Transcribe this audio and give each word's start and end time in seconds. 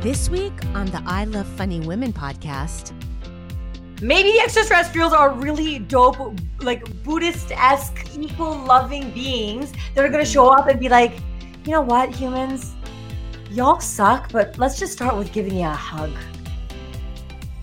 This 0.00 0.30
week 0.30 0.52
on 0.76 0.86
the 0.86 1.02
I 1.06 1.24
Love 1.24 1.48
Funny 1.48 1.80
Women 1.80 2.12
podcast. 2.12 2.92
Maybe 4.00 4.30
the 4.30 4.38
extraterrestrials 4.38 5.12
are 5.12 5.32
really 5.32 5.80
dope, 5.80 6.38
like 6.60 7.02
Buddhist 7.02 7.50
esque, 7.50 8.06
equal 8.16 8.56
loving 8.58 9.10
beings 9.10 9.72
that 9.96 10.04
are 10.04 10.08
going 10.08 10.24
to 10.24 10.30
show 10.30 10.50
up 10.50 10.68
and 10.68 10.78
be 10.78 10.88
like, 10.88 11.14
you 11.64 11.72
know 11.72 11.80
what, 11.80 12.14
humans? 12.14 12.76
Y'all 13.50 13.80
suck, 13.80 14.30
but 14.30 14.56
let's 14.56 14.78
just 14.78 14.92
start 14.92 15.16
with 15.16 15.32
giving 15.32 15.56
you 15.56 15.66
a 15.66 15.70
hug. 15.70 16.12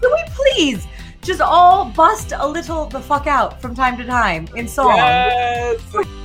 Can 0.02 0.12
we 0.12 0.24
please 0.28 0.88
just 1.22 1.40
all 1.40 1.86
bust 1.86 2.34
a 2.36 2.46
little 2.46 2.86
the 2.88 3.00
fuck 3.00 3.28
out 3.28 3.62
from 3.62 3.74
time 3.74 3.96
to 3.96 4.06
time 4.06 4.50
in 4.58 4.68
song? 4.68 4.98
Yes. 4.98 5.80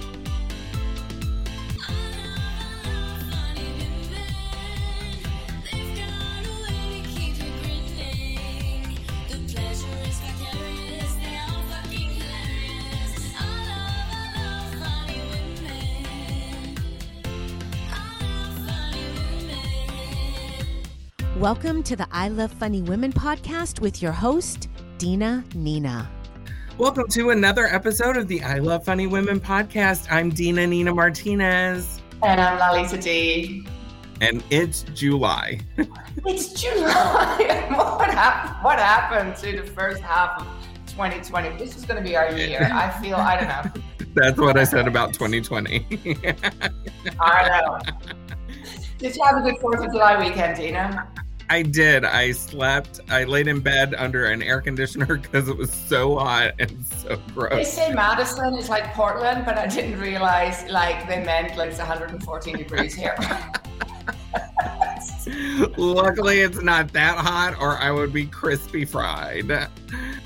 Welcome 21.41 21.83
to 21.85 21.97
the 21.97 22.07
I 22.13 22.29
Love 22.29 22.53
Funny 22.53 22.83
Women 22.83 23.15
podcast 23.15 23.81
with 23.81 24.03
your 24.03 24.13
host, 24.13 24.69
Dina 24.99 25.43
Nina. 25.55 26.07
Welcome 26.77 27.09
to 27.13 27.31
another 27.31 27.65
episode 27.65 28.19
of 28.19 28.29
the 28.29 28.43
I 28.43 28.59
Love 28.59 28.85
Funny 28.85 29.07
Women 29.07 29.41
podcast. 29.41 30.07
I'm 30.11 30.29
Dina 30.29 30.67
Nina 30.67 30.95
Martinez. 30.95 32.03
And 32.23 32.43
I'm 32.43 32.59
Lalita 32.59 32.99
Dee. 32.99 33.67
And 34.21 34.45
it's 34.51 34.83
July. 34.93 35.61
it's 36.27 36.53
July. 36.53 37.69
what, 37.97 38.11
hap- 38.11 38.63
what 38.63 38.79
happened 38.79 39.35
to 39.37 39.63
the 39.63 39.67
first 39.67 40.03
half 40.03 40.43
of 40.43 40.47
2020? 40.89 41.57
This 41.57 41.75
is 41.75 41.87
going 41.87 41.97
to 41.97 42.07
be 42.07 42.17
our 42.17 42.37
year. 42.37 42.71
I 42.75 42.91
feel, 43.01 43.17
I 43.17 43.41
don't 43.41 43.49
know. 43.49 43.83
That's 44.15 44.39
what 44.39 44.59
I 44.59 44.65
said 44.65 44.87
about 44.87 45.15
2020. 45.15 45.87
I 47.19 47.49
know. 47.49 47.79
Did 48.99 49.17
you 49.17 49.23
have 49.25 49.39
a 49.39 49.41
good 49.41 49.59
4th 49.59 49.87
of 49.87 49.93
July 49.93 50.23
weekend, 50.23 50.59
Dina? 50.59 51.11
I 51.51 51.63
did. 51.63 52.05
I 52.05 52.31
slept. 52.31 53.01
I 53.11 53.25
laid 53.25 53.49
in 53.49 53.59
bed 53.59 53.97
under 53.99 54.27
an 54.27 54.41
air 54.41 54.61
conditioner 54.61 55.17
because 55.23 55.49
it 55.49 55.57
was 55.57 55.73
so 55.73 56.17
hot 56.17 56.53
and 56.61 56.87
so 56.87 57.21
gross. 57.35 57.51
They 57.51 57.65
say 57.65 57.93
Madison 57.93 58.55
is 58.55 58.69
like 58.69 58.95
Portland, 58.95 59.45
but 59.45 59.59
I 59.59 59.67
didn't 59.67 59.99
realize 59.99 60.65
like 60.71 61.09
they 61.09 61.25
meant 61.25 61.57
like 61.57 61.71
it's 61.71 61.79
114 61.79 62.57
degrees 62.57 62.95
here. 62.95 63.17
Luckily, 65.77 66.39
it's 66.39 66.63
not 66.63 66.93
that 66.93 67.19
hot, 67.19 67.57
or 67.61 67.77
I 67.79 67.91
would 67.91 68.13
be 68.13 68.27
crispy 68.27 68.85
fried. 68.85 69.51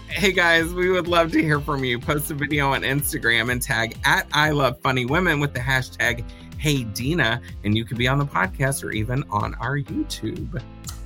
Hey 0.08 0.32
guys, 0.32 0.74
we 0.74 0.90
would 0.90 1.08
love 1.08 1.32
to 1.32 1.42
hear 1.42 1.58
from 1.58 1.84
you. 1.84 1.98
Post 1.98 2.30
a 2.32 2.34
video 2.34 2.70
on 2.70 2.82
Instagram 2.82 3.50
and 3.50 3.62
tag 3.62 3.96
at 4.04 4.26
I 4.34 4.50
Love 4.50 4.78
Funny 4.80 5.06
Women 5.06 5.40
with 5.40 5.54
the 5.54 5.60
hashtag 5.60 6.22
Hey 6.58 6.84
Dina, 6.84 7.40
and 7.64 7.74
you 7.76 7.86
could 7.86 7.96
be 7.96 8.08
on 8.08 8.18
the 8.18 8.26
podcast 8.26 8.84
or 8.84 8.90
even 8.92 9.24
on 9.30 9.54
our 9.54 9.78
YouTube. 9.78 10.62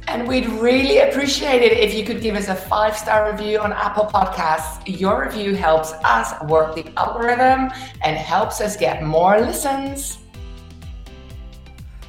And 0.09 0.27
we'd 0.27 0.47
really 0.47 1.01
appreciate 1.01 1.61
it 1.61 1.73
if 1.77 1.93
you 1.93 2.03
could 2.03 2.23
give 2.23 2.35
us 2.35 2.49
a 2.49 2.55
five 2.55 2.97
star 2.97 3.31
review 3.31 3.59
on 3.59 3.75
Apple 3.75 4.07
Podcasts. 4.07 4.81
Your 4.87 5.27
review 5.27 5.55
helps 5.55 5.93
us 6.03 6.33
work 6.45 6.75
the 6.75 6.91
algorithm 6.99 7.71
and 8.03 8.17
helps 8.17 8.63
us 8.63 8.75
get 8.75 9.03
more 9.03 9.39
listens. 9.39 10.19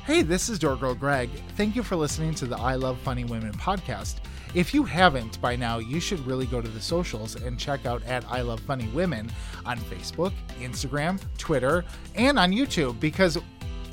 Hey, 0.05 0.21
this 0.21 0.47
is 0.47 0.57
Door 0.57 0.77
Girl 0.77 0.95
Gregg. 0.95 1.29
Thank 1.57 1.75
you 1.75 1.83
for 1.83 1.97
listening 1.97 2.33
to 2.35 2.45
the 2.45 2.55
I 2.57 2.75
Love 2.75 2.97
Funny 2.99 3.25
Women 3.25 3.51
podcast. 3.51 4.15
If 4.55 4.73
you 4.73 4.83
haven't 4.83 5.39
by 5.41 5.57
now, 5.57 5.79
you 5.79 5.99
should 5.99 6.25
really 6.25 6.45
go 6.45 6.61
to 6.61 6.69
the 6.69 6.81
socials 6.81 7.35
and 7.35 7.59
check 7.59 7.85
out 7.85 8.01
at 8.05 8.23
I 8.29 8.41
Love 8.41 8.61
Funny 8.61 8.87
Women 8.87 9.29
on 9.65 9.77
Facebook, 9.77 10.31
Instagram, 10.61 11.21
Twitter, 11.37 11.83
and 12.15 12.39
on 12.39 12.51
YouTube 12.51 12.97
because 13.01 13.37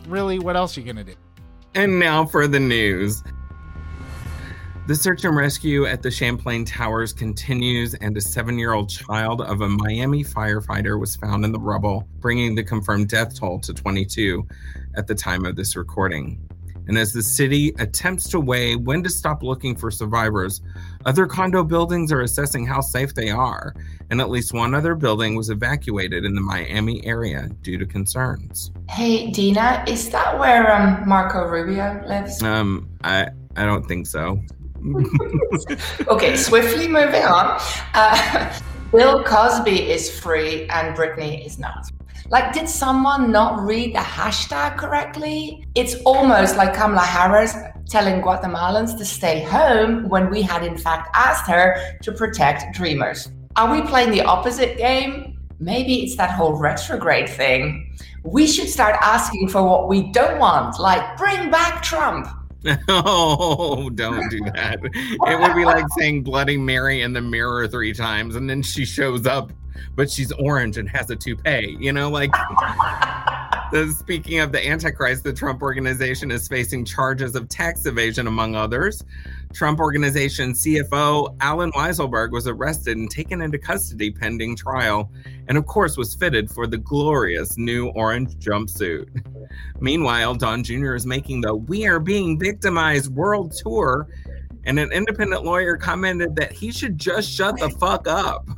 really, 0.07 0.39
what 0.39 0.55
else 0.55 0.79
are 0.79 0.81
you 0.81 0.87
going 0.93 1.05
to 1.05 1.13
do? 1.13 1.19
And 1.75 1.99
now 1.99 2.25
for 2.25 2.47
the 2.47 2.61
news. 2.61 3.23
The 4.87 4.95
search 4.95 5.25
and 5.25 5.37
rescue 5.37 5.85
at 5.87 6.01
the 6.01 6.13
Champlain 6.13 6.65
Towers 6.65 7.13
continues, 7.13 7.95
and 7.95 8.17
a 8.17 8.21
seven 8.21 8.57
year 8.57 8.73
old 8.73 8.89
child 8.89 9.41
of 9.41 9.61
a 9.61 9.69
Miami 9.69 10.23
firefighter 10.23 11.01
was 11.01 11.17
found 11.17 11.45
in 11.45 11.51
the 11.51 11.59
rubble, 11.59 12.07
bringing 12.21 12.55
the 12.55 12.63
confirmed 12.63 13.09
death 13.09 13.37
toll 13.37 13.59
to 13.63 13.75
22 13.75 14.47
at 14.95 15.09
the 15.09 15.15
time 15.17 15.45
of 15.45 15.57
this 15.57 15.75
recording. 15.75 16.41
And 16.87 16.97
as 16.97 17.13
the 17.13 17.23
city 17.25 17.75
attempts 17.81 18.29
to 18.29 18.39
weigh 18.39 18.77
when 18.77 19.03
to 19.03 19.11
stop 19.11 19.43
looking 19.43 19.75
for 19.75 19.91
survivors, 19.91 20.63
other 21.05 21.27
condo 21.27 21.65
buildings 21.65 22.13
are 22.13 22.21
assessing 22.21 22.65
how 22.65 22.81
safe 22.81 23.13
they 23.13 23.29
are, 23.29 23.75
and 24.11 24.21
at 24.21 24.31
least 24.31 24.55
one 24.55 24.73
other 24.73 24.95
building 24.95 25.35
was 25.35 25.51
evacuated 25.51 26.25
in 26.25 26.37
the 26.37 26.41
Miami 26.41 27.05
area 27.05 27.49
due 27.63 27.77
to 27.77 27.87
concerns. 27.87 28.71
Hey, 28.89 29.33
Dina, 29.33 29.85
is 29.89 30.11
that 30.11 30.39
where 30.39 30.73
um, 30.73 31.09
Marco 31.09 31.49
Rubio 31.49 32.05
lives? 32.07 32.41
Um, 32.41 32.89
I 33.03 33.31
I 33.57 33.65
don't 33.65 33.87
think 33.89 34.07
so. 34.07 34.39
okay, 36.09 36.37
swiftly 36.37 36.89
moving 36.89 37.23
on. 37.23 37.61
Uh, 37.95 38.61
Bill 38.93 39.23
Cosby 39.25 39.91
is 39.91 40.19
free 40.21 40.69
and 40.69 40.97
Britney 40.97 41.45
is 41.45 41.59
not. 41.59 41.91
Like, 42.29 42.53
did 42.53 42.69
someone 42.69 43.31
not 43.31 43.61
read 43.61 43.95
the 43.95 44.01
hashtag 44.01 44.77
correctly? 44.79 45.65
It's 45.75 45.95
almost 46.05 46.57
like 46.57 46.75
Kamala 46.75 47.03
Harris 47.03 47.55
telling 47.89 48.21
Guatemalans 48.21 48.99
to 48.99 49.05
stay 49.05 49.43
home 49.43 50.09
when 50.09 50.29
we 50.31 50.43
had, 50.43 50.65
in 50.65 50.77
fact, 50.77 51.09
asked 51.15 51.49
her 51.49 51.77
to 52.03 52.13
protect 52.13 52.75
dreamers. 52.75 53.29
Are 53.55 53.71
we 53.71 53.83
playing 53.83 54.11
the 54.11 54.23
opposite 54.23 54.77
game? 54.77 55.39
Maybe 55.61 56.03
it's 56.03 56.17
that 56.17 56.31
whole 56.31 56.59
retrograde 56.59 57.29
thing. 57.29 57.97
We 58.25 58.47
should 58.47 58.69
start 58.69 58.97
asking 59.01 59.49
for 59.49 59.63
what 59.63 59.89
we 59.89 60.11
don't 60.13 60.39
want, 60.39 60.79
like 60.81 61.17
bring 61.17 61.51
back 61.51 61.83
Trump. 61.83 62.27
Oh, 62.89 63.91
don't 63.91 64.29
do 64.31 64.41
that. 64.55 64.79
It 64.83 65.41
would 65.41 65.55
be 65.55 65.65
like 65.65 65.85
saying 65.99 66.23
Bloody 66.23 66.57
Mary 66.57 67.03
in 67.03 67.13
the 67.13 67.21
mirror 67.21 67.69
three 67.69 67.93
times 67.93 68.37
and 68.37 68.49
then 68.49 68.63
she 68.63 68.85
shows 68.85 69.27
up, 69.27 69.53
but 69.95 70.11
she's 70.11 70.33
orange 70.33 70.77
and 70.77 70.89
has 70.89 71.11
a 71.11 71.17
toupee. 71.17 71.77
You 71.81 71.93
know, 71.93 72.11
like 72.11 72.31
speaking 73.93 74.39
of 74.41 74.53
the 74.53 74.67
Antichrist, 74.67 75.25
the 75.25 75.33
Trump 75.33 75.63
organization 75.63 76.31
is 76.31 76.49
facing 76.49 76.85
charges 76.85 77.35
of 77.35 77.49
tax 77.49 77.87
evasion, 77.87 78.27
among 78.27 78.55
others. 78.55 79.03
Trump 79.53 79.81
Organization 79.81 80.53
CFO 80.53 81.35
Allen 81.41 81.73
Weisselberg 81.73 82.31
was 82.31 82.47
arrested 82.47 82.97
and 82.97 83.11
taken 83.11 83.41
into 83.41 83.59
custody 83.59 84.11
pending 84.11 84.57
trial, 84.57 85.11
and 85.49 85.57
of 85.57 85.67
course 85.67 85.97
was 85.97 86.15
fitted 86.15 86.51
for 86.51 86.67
the 86.67 86.77
glorious 86.77 87.57
new 87.57 87.89
orange 87.89 88.35
jumpsuit. 88.37 89.09
Meanwhile, 89.81 90.35
Don 90.35 90.63
Jr. 90.63 90.95
is 90.95 91.07
making 91.07 91.41
the 91.41 91.55
We 91.55 91.87
Are 91.87 92.01
Being 92.01 92.39
Victimized 92.39 93.15
world 93.15 93.53
tour, 93.53 94.09
and 94.65 94.79
an 94.79 94.93
independent 94.93 95.45
lawyer 95.45 95.77
commented 95.77 96.37
that 96.37 96.53
he 96.53 96.71
should 96.71 96.99
just 96.99 97.31
shut 97.31 97.59
the 97.59 97.71
fuck 97.71 98.07
up. 98.07 98.47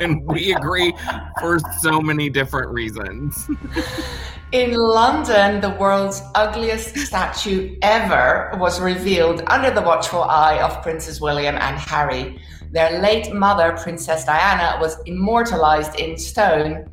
And 0.00 0.26
we 0.26 0.52
agree 0.54 0.94
for 1.38 1.60
so 1.78 2.00
many 2.00 2.28
different 2.30 2.72
reasons. 2.72 3.46
In 4.52 4.74
London, 4.74 5.62
the 5.62 5.70
world's 5.80 6.22
ugliest 6.34 6.94
statue 6.98 7.74
ever 7.80 8.52
was 8.60 8.82
revealed 8.82 9.42
under 9.46 9.70
the 9.70 9.80
watchful 9.80 10.24
eye 10.24 10.60
of 10.60 10.82
Princes 10.82 11.22
William 11.22 11.54
and 11.54 11.78
Harry. 11.78 12.38
Their 12.70 13.00
late 13.00 13.32
mother, 13.32 13.74
Princess 13.82 14.26
Diana, 14.26 14.78
was 14.78 14.98
immortalized 15.06 15.98
in 15.98 16.18
stone 16.18 16.84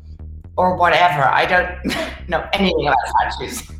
or 0.56 0.74
whatever. 0.78 1.22
I 1.22 1.44
don't 1.44 1.98
know 2.30 2.48
anything 2.54 2.86
about 2.86 3.30
statues. 3.30 3.70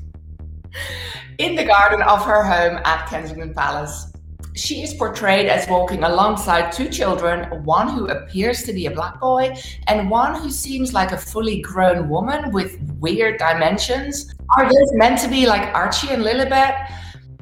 In 1.39 1.55
the 1.55 1.65
garden 1.65 2.03
of 2.03 2.23
her 2.27 2.45
home 2.45 2.83
at 2.85 3.09
Kensington 3.09 3.55
Palace. 3.55 4.10
She 4.55 4.83
is 4.83 4.95
portrayed 4.95 5.47
as 5.47 5.69
walking 5.69 6.03
alongside 6.03 6.73
two 6.73 6.89
children, 6.89 7.65
one 7.65 7.89
who 7.89 8.09
appears 8.09 8.65
to 8.65 8.73
be 8.73 8.87
a 8.87 8.91
black 8.91 9.21
boy 9.21 9.55
and 9.87 10.11
one 10.11 10.41
who 10.41 10.51
seems 10.51 10.93
like 10.93 11.13
a 11.13 11.19
fully 11.19 11.61
grown 11.61 12.09
woman 12.09 12.51
with 12.51 12.81
weird 12.99 13.39
dimensions. 13.39 14.35
Are 14.57 14.65
those 14.65 14.93
meant 14.95 15.21
to 15.21 15.29
be 15.29 15.47
like 15.47 15.73
Archie 15.75 16.11
and 16.11 16.23
Lilibet? 16.23 16.91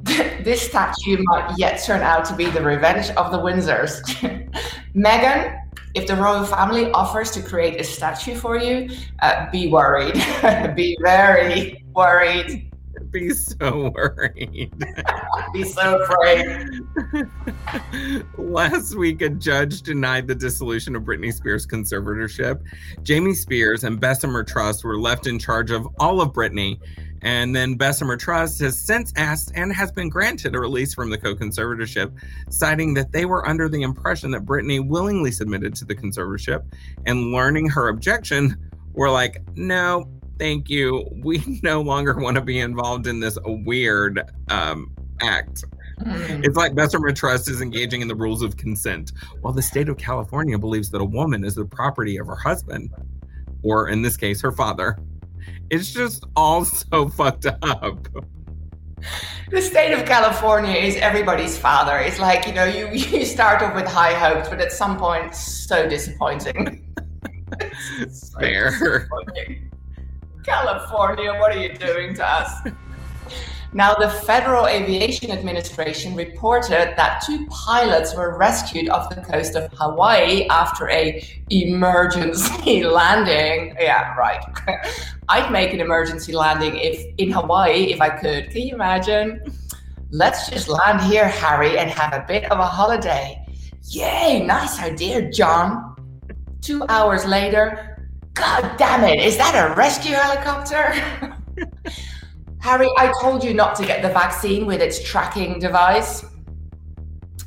this 0.44 0.62
statue 0.62 1.18
might 1.24 1.54
yet 1.56 1.82
turn 1.82 2.02
out 2.02 2.24
to 2.26 2.34
be 2.34 2.46
the 2.46 2.62
revenge 2.62 3.10
of 3.10 3.32
the 3.32 3.38
Windsors. 3.38 4.00
Meghan, 4.94 5.60
if 5.94 6.06
the 6.06 6.16
royal 6.16 6.44
family 6.44 6.90
offers 6.92 7.30
to 7.32 7.42
create 7.42 7.80
a 7.80 7.84
statue 7.84 8.34
for 8.34 8.56
you, 8.58 8.88
uh, 9.20 9.50
be 9.50 9.68
worried. 9.68 10.14
be 10.76 10.96
very 11.00 11.84
worried. 11.94 12.67
Be 13.10 13.30
so 13.30 13.90
worried. 13.94 14.72
be 15.52 15.64
so 15.64 16.02
afraid. 16.02 16.80
Last 18.38 18.94
week, 18.96 19.22
a 19.22 19.30
judge 19.30 19.82
denied 19.82 20.26
the 20.26 20.34
dissolution 20.34 20.94
of 20.94 21.02
Britney 21.04 21.32
Spears' 21.32 21.66
conservatorship. 21.66 22.60
Jamie 23.02 23.34
Spears 23.34 23.84
and 23.84 24.00
Bessemer 24.00 24.44
Trust 24.44 24.84
were 24.84 24.98
left 24.98 25.26
in 25.26 25.38
charge 25.38 25.70
of 25.70 25.88
all 25.98 26.20
of 26.20 26.32
Britney, 26.32 26.78
And 27.22 27.54
then 27.56 27.76
Bessemer 27.76 28.16
Trust 28.16 28.60
has 28.60 28.78
since 28.78 29.12
asked 29.16 29.52
and 29.54 29.72
has 29.72 29.90
been 29.90 30.08
granted 30.08 30.54
a 30.54 30.60
release 30.60 30.94
from 30.94 31.10
the 31.10 31.18
co 31.18 31.34
conservatorship, 31.34 32.12
citing 32.50 32.94
that 32.94 33.12
they 33.12 33.24
were 33.24 33.46
under 33.48 33.68
the 33.68 33.82
impression 33.82 34.30
that 34.32 34.44
Britney 34.44 34.86
willingly 34.86 35.32
submitted 35.32 35.74
to 35.76 35.84
the 35.84 35.94
conservatorship 35.94 36.64
and 37.06 37.32
learning 37.32 37.68
her 37.70 37.88
objection, 37.88 38.56
were 38.92 39.10
like, 39.10 39.40
no, 39.54 40.10
thank 40.38 40.68
you. 40.68 41.08
We 41.22 41.60
no 41.62 41.80
longer 41.80 42.14
want 42.14 42.36
to 42.36 42.40
be 42.40 42.60
involved 42.60 43.06
in 43.06 43.20
this 43.20 43.38
weird 43.44 44.20
um, 44.48 44.94
act. 45.20 45.64
Mm. 46.00 46.44
It's 46.44 46.56
like 46.56 46.74
Bessemer 46.74 47.12
Trust 47.12 47.50
is 47.50 47.60
engaging 47.60 48.00
in 48.02 48.08
the 48.08 48.14
rules 48.14 48.42
of 48.42 48.56
consent, 48.56 49.12
while 49.40 49.52
the 49.52 49.62
state 49.62 49.88
of 49.88 49.96
California 49.98 50.56
believes 50.58 50.90
that 50.90 51.00
a 51.00 51.04
woman 51.04 51.44
is 51.44 51.54
the 51.54 51.64
property 51.64 52.18
of 52.18 52.26
her 52.28 52.36
husband, 52.36 52.90
or 53.62 53.88
in 53.88 54.02
this 54.02 54.16
case, 54.16 54.40
her 54.40 54.52
father. 54.52 54.98
It's 55.70 55.92
just 55.92 56.24
all 56.36 56.64
so 56.64 57.08
fucked 57.08 57.46
up. 57.46 58.08
The 59.50 59.62
state 59.62 59.92
of 59.92 60.04
California 60.04 60.74
is 60.74 60.96
everybody's 60.96 61.56
father. 61.56 61.98
It's 61.98 62.18
like, 62.18 62.46
you 62.46 62.52
know, 62.52 62.64
you, 62.64 62.88
you 62.92 63.24
start 63.24 63.62
off 63.62 63.74
with 63.74 63.86
high 63.86 64.14
hopes, 64.14 64.48
but 64.48 64.60
at 64.60 64.72
some 64.72 64.98
point, 64.98 65.34
so 65.34 65.88
disappointing. 65.88 66.84
It's 68.00 68.32
so 68.32 68.40
Fair. 68.40 68.70
disappointing. 68.70 69.70
California, 70.48 71.34
what 71.34 71.54
are 71.54 71.60
you 71.60 71.74
doing 71.74 72.14
to 72.14 72.26
us? 72.26 72.50
Now, 73.74 73.92
the 73.94 74.08
Federal 74.08 74.66
Aviation 74.66 75.30
Administration 75.30 76.14
reported 76.14 76.94
that 76.96 77.22
two 77.26 77.46
pilots 77.48 78.16
were 78.16 78.38
rescued 78.38 78.88
off 78.88 79.14
the 79.14 79.20
coast 79.20 79.56
of 79.56 79.70
Hawaii 79.74 80.46
after 80.48 80.88
a 80.88 81.22
emergency 81.50 82.82
landing. 82.98 83.76
Yeah, 83.78 84.14
right. 84.16 84.42
I'd 85.28 85.52
make 85.52 85.74
an 85.74 85.80
emergency 85.80 86.32
landing 86.32 86.76
if 86.76 87.04
in 87.18 87.30
Hawaii 87.30 87.92
if 87.92 88.00
I 88.00 88.08
could. 88.08 88.50
Can 88.50 88.62
you 88.62 88.74
imagine? 88.74 89.42
Let's 90.10 90.48
just 90.48 90.68
land 90.68 91.02
here, 91.02 91.28
Harry, 91.28 91.76
and 91.76 91.90
have 91.90 92.14
a 92.14 92.24
bit 92.26 92.50
of 92.50 92.58
a 92.58 92.66
holiday. 92.66 93.44
Yay, 93.90 94.42
nice 94.46 94.80
idea, 94.80 95.30
John. 95.30 95.94
Two 96.62 96.86
hours 96.88 97.26
later, 97.26 97.97
God 98.38 98.76
damn 98.78 99.04
it, 99.04 99.18
is 99.20 99.36
that 99.36 99.54
a 99.54 99.74
rescue 99.74 100.14
helicopter? 100.14 100.92
Harry, 102.60 102.88
I 102.96 103.12
told 103.20 103.42
you 103.42 103.52
not 103.52 103.74
to 103.76 103.86
get 103.86 104.02
the 104.02 104.08
vaccine 104.08 104.64
with 104.66 104.80
its 104.80 105.02
tracking 105.02 105.58
device. 105.58 106.24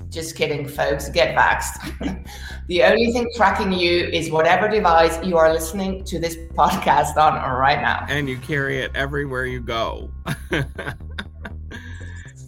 Just 0.09 0.35
kidding, 0.35 0.67
folks. 0.67 1.07
Get 1.09 1.33
vaxxed. 1.35 2.27
the 2.67 2.83
only 2.83 3.13
thing 3.13 3.27
tracking 3.35 3.71
you 3.71 4.07
is 4.07 4.29
whatever 4.29 4.67
device 4.67 5.17
you 5.23 5.37
are 5.37 5.53
listening 5.53 6.03
to 6.05 6.19
this 6.19 6.35
podcast 6.53 7.15
on 7.15 7.33
right 7.57 7.81
now. 7.81 8.05
and 8.09 8.27
you 8.27 8.37
carry 8.37 8.79
it 8.79 8.91
everywhere 8.93 9.45
you 9.45 9.61
go. 9.61 10.11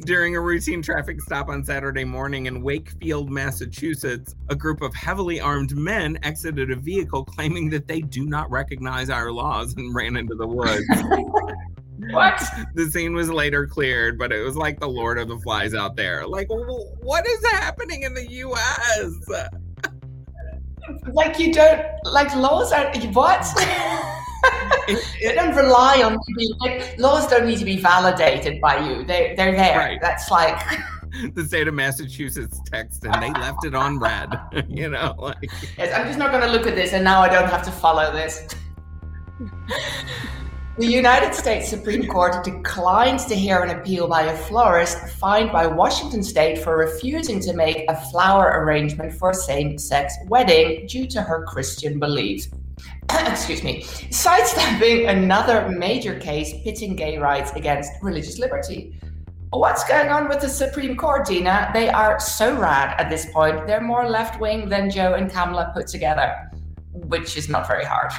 During 0.05 0.35
a 0.35 0.41
routine 0.41 0.81
traffic 0.81 1.21
stop 1.21 1.47
on 1.47 1.63
Saturday 1.63 2.03
morning 2.03 2.47
in 2.47 2.61
Wakefield, 2.61 3.31
Massachusetts, 3.31 4.35
a 4.49 4.55
group 4.55 4.81
of 4.81 4.93
heavily 4.93 5.39
armed 5.39 5.77
men 5.77 6.19
exited 6.23 6.71
a 6.71 6.75
vehicle 6.75 7.23
claiming 7.23 7.69
that 7.69 7.87
they 7.87 8.01
do 8.01 8.25
not 8.25 8.51
recognize 8.51 9.09
our 9.09 9.31
laws 9.31 9.73
and 9.75 9.95
ran 9.95 10.17
into 10.17 10.35
the 10.35 10.47
woods. 10.47 10.85
What? 12.11 12.43
the 12.73 12.89
scene 12.91 13.13
was 13.13 13.29
later 13.29 13.65
cleared, 13.65 14.19
but 14.19 14.33
it 14.33 14.43
was 14.43 14.57
like 14.57 14.77
the 14.77 14.89
Lord 14.89 15.17
of 15.17 15.29
the 15.29 15.37
Flies 15.37 15.73
out 15.73 15.95
there. 15.95 16.27
Like, 16.27 16.47
what 16.49 17.25
is 17.25 17.45
happening 17.45 18.03
in 18.03 18.13
the 18.13 18.29
US? 18.29 19.09
Like 21.13 21.39
you 21.39 21.53
don't 21.53 21.81
like 22.03 22.35
laws 22.35 22.73
are 22.73 22.91
what? 23.13 24.19
they 24.87 25.33
don't 25.35 25.55
rely 25.55 26.01
on 26.03 26.17
be 26.35 26.53
like 26.59 26.97
laws 26.97 27.27
don't 27.27 27.45
need 27.45 27.59
to 27.59 27.65
be 27.65 27.77
validated 27.77 28.59
by 28.61 28.85
you. 28.87 29.03
They 29.03 29.33
they're 29.37 29.55
there. 29.55 29.77
Right. 29.77 30.01
That's 30.01 30.29
like 30.29 30.61
the 31.35 31.43
state 31.45 31.67
of 31.67 31.73
Massachusetts 31.73 32.59
text 32.65 33.05
and 33.05 33.21
they 33.21 33.31
left 33.39 33.65
it 33.65 33.75
on 33.75 33.99
red. 33.99 34.29
you 34.67 34.89
know, 34.89 35.15
like 35.17 35.37
Yes, 35.77 35.93
I'm 35.93 36.07
just 36.07 36.19
not 36.19 36.31
going 36.31 36.43
to 36.43 36.51
look 36.51 36.67
at 36.67 36.75
this, 36.75 36.93
and 36.93 37.03
now 37.03 37.21
I 37.21 37.29
don't 37.29 37.49
have 37.49 37.63
to 37.63 37.71
follow 37.71 38.11
this. 38.11 38.47
the 40.77 40.87
United 40.87 41.33
States 41.33 41.69
Supreme 41.69 42.07
Court 42.07 42.43
declined 42.43 43.19
to 43.19 43.35
hear 43.35 43.61
an 43.61 43.77
appeal 43.77 44.07
by 44.07 44.23
a 44.23 44.37
florist 44.37 44.97
fined 45.19 45.51
by 45.51 45.67
Washington 45.67 46.23
State 46.23 46.59
for 46.59 46.77
refusing 46.77 47.39
to 47.41 47.53
make 47.53 47.85
a 47.89 47.95
flower 48.11 48.63
arrangement 48.63 49.13
for 49.13 49.31
a 49.31 49.35
same 49.35 49.77
sex 49.77 50.15
wedding 50.27 50.87
due 50.87 51.07
to 51.07 51.21
her 51.21 51.45
Christian 51.45 51.99
beliefs. 51.99 52.49
Excuse 53.27 53.63
me. 53.63 53.83
Sidestepping 54.09 55.07
another 55.07 55.69
major 55.69 56.19
case 56.19 56.53
pitting 56.63 56.95
gay 56.95 57.17
rights 57.17 57.51
against 57.53 57.91
religious 58.01 58.39
liberty. 58.39 58.99
What's 59.51 59.83
going 59.83 60.09
on 60.09 60.27
with 60.27 60.41
the 60.41 60.49
Supreme 60.49 60.97
Court, 60.97 61.27
Dina? 61.27 61.69
They 61.73 61.89
are 61.89 62.19
so 62.19 62.57
rad 62.57 62.99
at 62.99 63.11
this 63.11 63.27
point. 63.31 63.67
They're 63.67 63.81
more 63.81 64.09
left 64.09 64.41
wing 64.41 64.67
than 64.67 64.89
Joe 64.89 65.13
and 65.13 65.31
Kamala 65.31 65.71
put 65.75 65.85
together, 65.85 66.33
which 66.91 67.37
is 67.37 67.49
not 67.49 67.67
very 67.67 67.85
hard. 67.85 68.11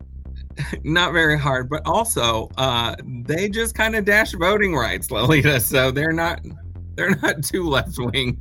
not 0.84 1.14
very 1.14 1.38
hard, 1.38 1.70
but 1.70 1.82
also 1.86 2.50
uh 2.58 2.94
they 3.04 3.48
just 3.48 3.74
kind 3.74 3.96
of 3.96 4.04
dash 4.04 4.32
voting 4.32 4.74
rights, 4.74 5.10
Lalita. 5.10 5.60
So 5.60 5.90
they're 5.90 6.12
not 6.12 6.40
they're 6.96 7.16
not 7.22 7.42
too 7.44 7.68
left 7.68 7.98
wing. 7.98 8.38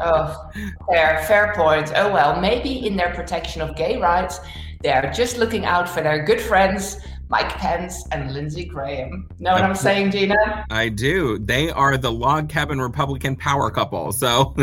oh, 0.00 0.50
fair, 0.90 1.24
fair 1.26 1.54
point. 1.54 1.92
Oh 1.94 2.12
well, 2.12 2.38
maybe 2.40 2.86
in 2.86 2.96
their 2.96 3.14
protection 3.14 3.62
of 3.62 3.76
gay 3.76 3.98
rights, 3.98 4.40
they 4.86 4.92
are 4.92 5.10
just 5.10 5.36
looking 5.36 5.64
out 5.64 5.88
for 5.88 6.00
their 6.00 6.22
good 6.22 6.40
friends 6.40 7.00
Mike 7.28 7.48
Pence 7.56 8.06
and 8.12 8.32
Lindsey 8.32 8.64
Graham. 8.64 9.28
Know 9.40 9.50
what 9.50 9.62
I'm 9.62 9.74
saying, 9.74 10.12
Gina? 10.12 10.64
I 10.70 10.90
do. 10.90 11.40
They 11.40 11.70
are 11.70 11.96
the 11.96 12.12
log 12.12 12.48
cabin 12.48 12.80
Republican 12.80 13.34
power 13.34 13.68
couple. 13.68 14.12
So 14.12 14.54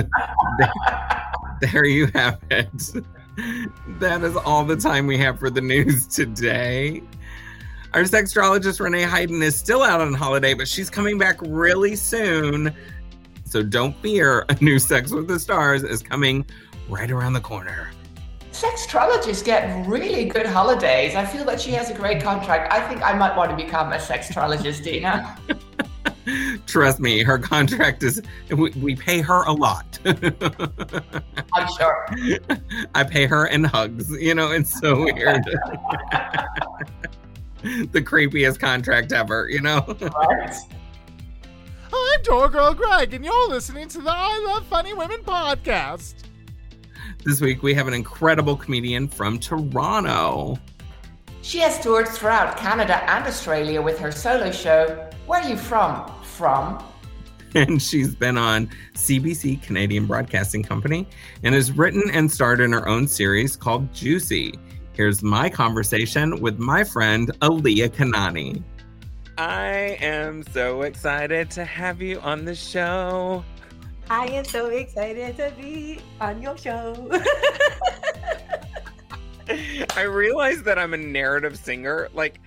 there 1.59 1.83
you 1.83 2.05
have 2.13 2.39
it. 2.49 2.71
That 3.99 4.23
is 4.23 4.37
all 4.37 4.63
the 4.63 4.77
time 4.77 5.07
we 5.07 5.17
have 5.17 5.39
for 5.39 5.49
the 5.49 5.59
news 5.59 6.07
today. 6.07 7.03
Our 7.93 8.03
sexologist 8.03 8.79
Renee 8.79 9.03
Hayden 9.03 9.43
is 9.43 9.57
still 9.57 9.83
out 9.83 9.99
on 9.99 10.13
holiday, 10.13 10.53
but 10.53 10.69
she's 10.69 10.89
coming 10.89 11.17
back 11.17 11.35
really 11.41 11.97
soon. 11.97 12.73
So 13.43 13.61
don't 13.61 13.93
fear, 13.97 14.45
a 14.47 14.55
new 14.63 14.79
Sex 14.79 15.11
with 15.11 15.27
the 15.27 15.37
Stars 15.37 15.83
is 15.83 16.01
coming 16.01 16.45
right 16.87 17.11
around 17.11 17.33
the 17.33 17.41
corner. 17.41 17.89
Sextrologists 18.53 19.43
get 19.43 19.87
really 19.87 20.25
good 20.25 20.45
holidays. 20.45 21.15
I 21.15 21.25
feel 21.25 21.43
that 21.45 21.59
she 21.59 21.71
has 21.71 21.89
a 21.89 21.93
great 21.95 22.21
contract. 22.21 22.71
I 22.71 22.87
think 22.87 23.01
I 23.01 23.13
might 23.13 23.35
want 23.35 23.49
to 23.49 23.55
become 23.55 23.91
a 23.91 23.97
sextrologist, 23.97 24.83
Dina. 24.83 25.35
Trust 26.67 26.99
me, 26.99 27.23
her 27.23 27.39
contract 27.39 28.03
is, 28.03 28.21
we, 28.51 28.69
we 28.71 28.95
pay 28.95 29.21
her 29.21 29.41
a 29.45 29.51
lot. 29.51 29.97
I'm 30.05 31.67
sure. 31.75 32.05
I 32.93 33.03
pay 33.03 33.25
her 33.25 33.47
in 33.47 33.63
hugs. 33.63 34.11
You 34.11 34.35
know, 34.35 34.51
it's 34.51 34.79
so 34.79 34.99
weird. 34.99 35.43
the 37.63 38.03
creepiest 38.03 38.59
contract 38.59 39.13
ever, 39.13 39.49
you 39.49 39.61
know? 39.61 39.83
Right? 39.99 40.55
I'm 41.91 42.21
Door 42.21 42.49
Girl 42.49 42.75
Gregg, 42.75 43.15
and 43.15 43.25
you're 43.25 43.49
listening 43.49 43.87
to 43.89 43.99
the 43.99 44.11
I 44.11 44.43
Love 44.45 44.67
Funny 44.67 44.93
Women 44.93 45.23
podcast. 45.23 46.22
This 47.25 47.39
week 47.39 47.63
we 47.63 47.73
have 47.73 47.87
an 47.87 47.93
incredible 47.93 48.57
comedian 48.57 49.07
from 49.07 49.39
Toronto. 49.39 50.59
She 51.41 51.59
has 51.59 51.79
toured 51.79 52.09
throughout 52.09 52.57
Canada 52.57 53.01
and 53.09 53.25
Australia 53.25 53.81
with 53.81 53.97
her 53.99 54.11
solo 54.11 54.51
show. 54.51 55.09
Where 55.25 55.41
are 55.41 55.47
you 55.47 55.55
from? 55.55 56.11
From? 56.23 56.83
And 57.55 57.81
she's 57.81 58.13
been 58.13 58.35
on 58.35 58.67
CBC 58.95 59.61
Canadian 59.61 60.05
Broadcasting 60.05 60.63
Company 60.63 61.07
and 61.43 61.55
has 61.55 61.71
written 61.71 62.03
and 62.11 62.29
starred 62.29 62.59
in 62.59 62.73
her 62.73 62.89
own 62.89 63.07
series 63.07 63.55
called 63.55 63.93
Juicy. 63.93 64.55
Here's 64.91 65.23
my 65.23 65.49
conversation 65.49 66.41
with 66.41 66.59
my 66.59 66.83
friend 66.83 67.31
Aliya 67.39 67.89
Kanani. 67.89 68.63
I 69.37 69.97
am 70.01 70.43
so 70.51 70.81
excited 70.81 71.51
to 71.51 71.63
have 71.63 72.01
you 72.01 72.19
on 72.21 72.43
the 72.43 72.55
show. 72.55 73.45
I 74.09 74.25
am 74.27 74.45
so 74.45 74.67
excited 74.67 75.37
to 75.37 75.51
be 75.59 75.99
on 76.19 76.41
your 76.41 76.57
show. 76.57 77.09
I 79.95 80.01
realize 80.01 80.63
that 80.63 80.77
I'm 80.79 80.93
a 80.93 80.97
narrative 80.97 81.57
singer. 81.57 82.09
Like, 82.13 82.39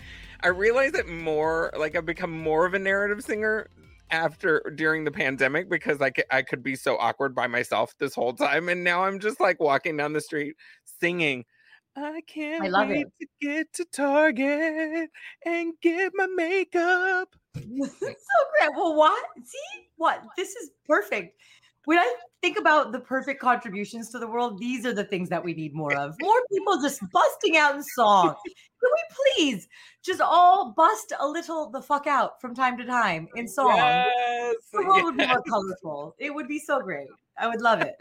I 0.43 0.49
realize 0.49 0.93
that 0.93 1.09
more, 1.09 1.73
like, 1.77 1.97
I've 1.97 2.07
become 2.07 2.31
more 2.31 2.67
of 2.67 2.75
a 2.75 2.79
narrative 2.79 3.23
singer 3.25 3.69
after 4.11 4.61
during 4.77 5.05
the 5.05 5.11
pandemic 5.11 5.69
because 5.69 6.01
I, 6.01 6.11
c- 6.17 6.25
I 6.31 6.43
could 6.43 6.63
be 6.63 6.77
so 6.77 6.97
awkward 6.99 7.35
by 7.35 7.47
myself 7.47 7.95
this 7.99 8.15
whole 8.15 8.33
time. 8.35 8.69
And 8.69 8.85
now 8.85 9.05
I'm 9.05 9.19
just 9.19 9.41
like 9.41 9.61
walking 9.61 9.97
down 9.97 10.13
the 10.13 10.21
street 10.21 10.55
singing. 11.01 11.45
I 11.97 12.21
can't 12.27 12.65
I 12.65 12.69
love 12.69 12.89
wait 12.89 13.07
it. 13.07 13.13
to 13.21 13.27
get 13.41 13.73
to 13.75 13.85
Target 13.87 15.11
and 15.45 15.73
get 15.81 16.13
my 16.15 16.27
makeup. 16.27 17.35
so 17.81 17.89
great. 17.99 18.71
Well, 18.77 18.95
what? 18.95 19.25
See 19.45 19.89
what? 19.97 20.23
This 20.37 20.51
is 20.51 20.71
perfect. 20.87 21.37
When 21.85 21.99
I 21.99 22.17
think 22.43 22.59
about 22.59 22.91
the 22.91 22.99
perfect 22.99 23.41
contributions 23.41 24.11
to 24.11 24.19
the 24.19 24.27
world, 24.27 24.59
these 24.59 24.85
are 24.85 24.93
the 24.93 25.05
things 25.05 25.29
that 25.29 25.45
we 25.45 25.55
need 25.55 25.73
more 25.73 25.95
of. 25.95 26.17
More 26.21 26.43
people 26.53 26.83
just 26.83 27.01
busting 27.13 27.57
out 27.57 27.77
in 27.77 27.83
song. 27.83 28.35
Can 28.45 28.91
we 28.93 29.35
please 29.37 29.69
just 30.07 30.21
all 30.21 30.73
bust 30.77 31.13
a 31.19 31.27
little 31.27 31.69
the 31.71 31.83
fuck 31.83 32.07
out 32.07 32.41
from 32.41 32.55
time 32.55 32.79
to 32.79 32.85
time 32.87 33.29
in 33.35 33.47
song? 33.49 33.77
Yes, 33.77 34.55
The 34.73 34.83
world 34.85 35.05
would 35.05 35.17
be 35.17 35.27
more 35.27 35.43
colorful. 35.49 36.15
It 36.19 36.35
would 36.35 36.49
be 36.49 36.59
so 36.59 36.81
great. 36.81 37.09
I 37.39 37.49
would 37.49 37.61
love 37.61 37.83
it. 37.83 37.97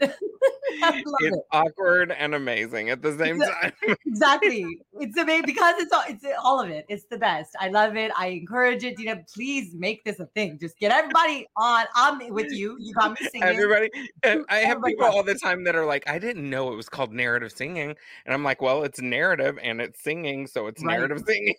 I 0.82 1.02
love 1.04 1.20
It's 1.20 1.36
it. 1.36 1.42
awkward 1.52 2.10
and 2.10 2.34
amazing 2.34 2.88
at 2.90 3.02
the 3.02 3.16
same 3.18 3.38
time. 3.40 3.72
Exactly. 4.06 4.78
It's 4.98 5.16
amazing 5.18 5.44
because 5.44 5.74
it's 5.78 5.92
all 5.92 6.02
it's 6.08 6.24
all 6.42 6.58
of 6.58 6.70
it. 6.70 6.86
It's 6.88 7.04
the 7.04 7.18
best. 7.18 7.54
I 7.60 7.68
love 7.68 7.96
it. 7.96 8.10
I 8.16 8.28
encourage 8.28 8.82
it. 8.82 8.96
Dina, 8.96 9.22
please 9.34 9.74
make 9.74 10.04
this 10.04 10.20
a 10.20 10.26
thing. 10.26 10.58
Just 10.58 10.78
get 10.78 10.90
everybody 10.90 11.46
on. 11.56 11.84
I'm 11.94 12.26
with 12.32 12.50
you. 12.50 12.78
You 12.80 12.94
got 12.94 13.10
me 13.20 13.28
singing. 13.30 13.46
Everybody, 13.46 13.90
eh, 13.94 14.06
and 14.22 14.44
I 14.48 14.58
have 14.60 14.78
Everybody 14.78 14.94
people 14.94 15.06
all 15.06 15.22
the 15.22 15.34
time 15.34 15.64
that 15.64 15.76
are 15.76 15.84
like, 15.84 16.08
I 16.08 16.18
didn't 16.18 16.48
know 16.48 16.72
it 16.72 16.76
was 16.76 16.88
called 16.88 17.12
narrative 17.12 17.52
singing. 17.52 17.94
And 18.24 18.32
I'm 18.34 18.42
like, 18.42 18.62
well, 18.62 18.84
it's 18.84 19.02
narrative 19.02 19.58
and 19.62 19.82
it's 19.82 20.02
singing, 20.02 20.46
so 20.46 20.66
it's 20.66 20.82
Right. 20.82 20.94
narrative 20.96 21.22
singing. 21.26 21.56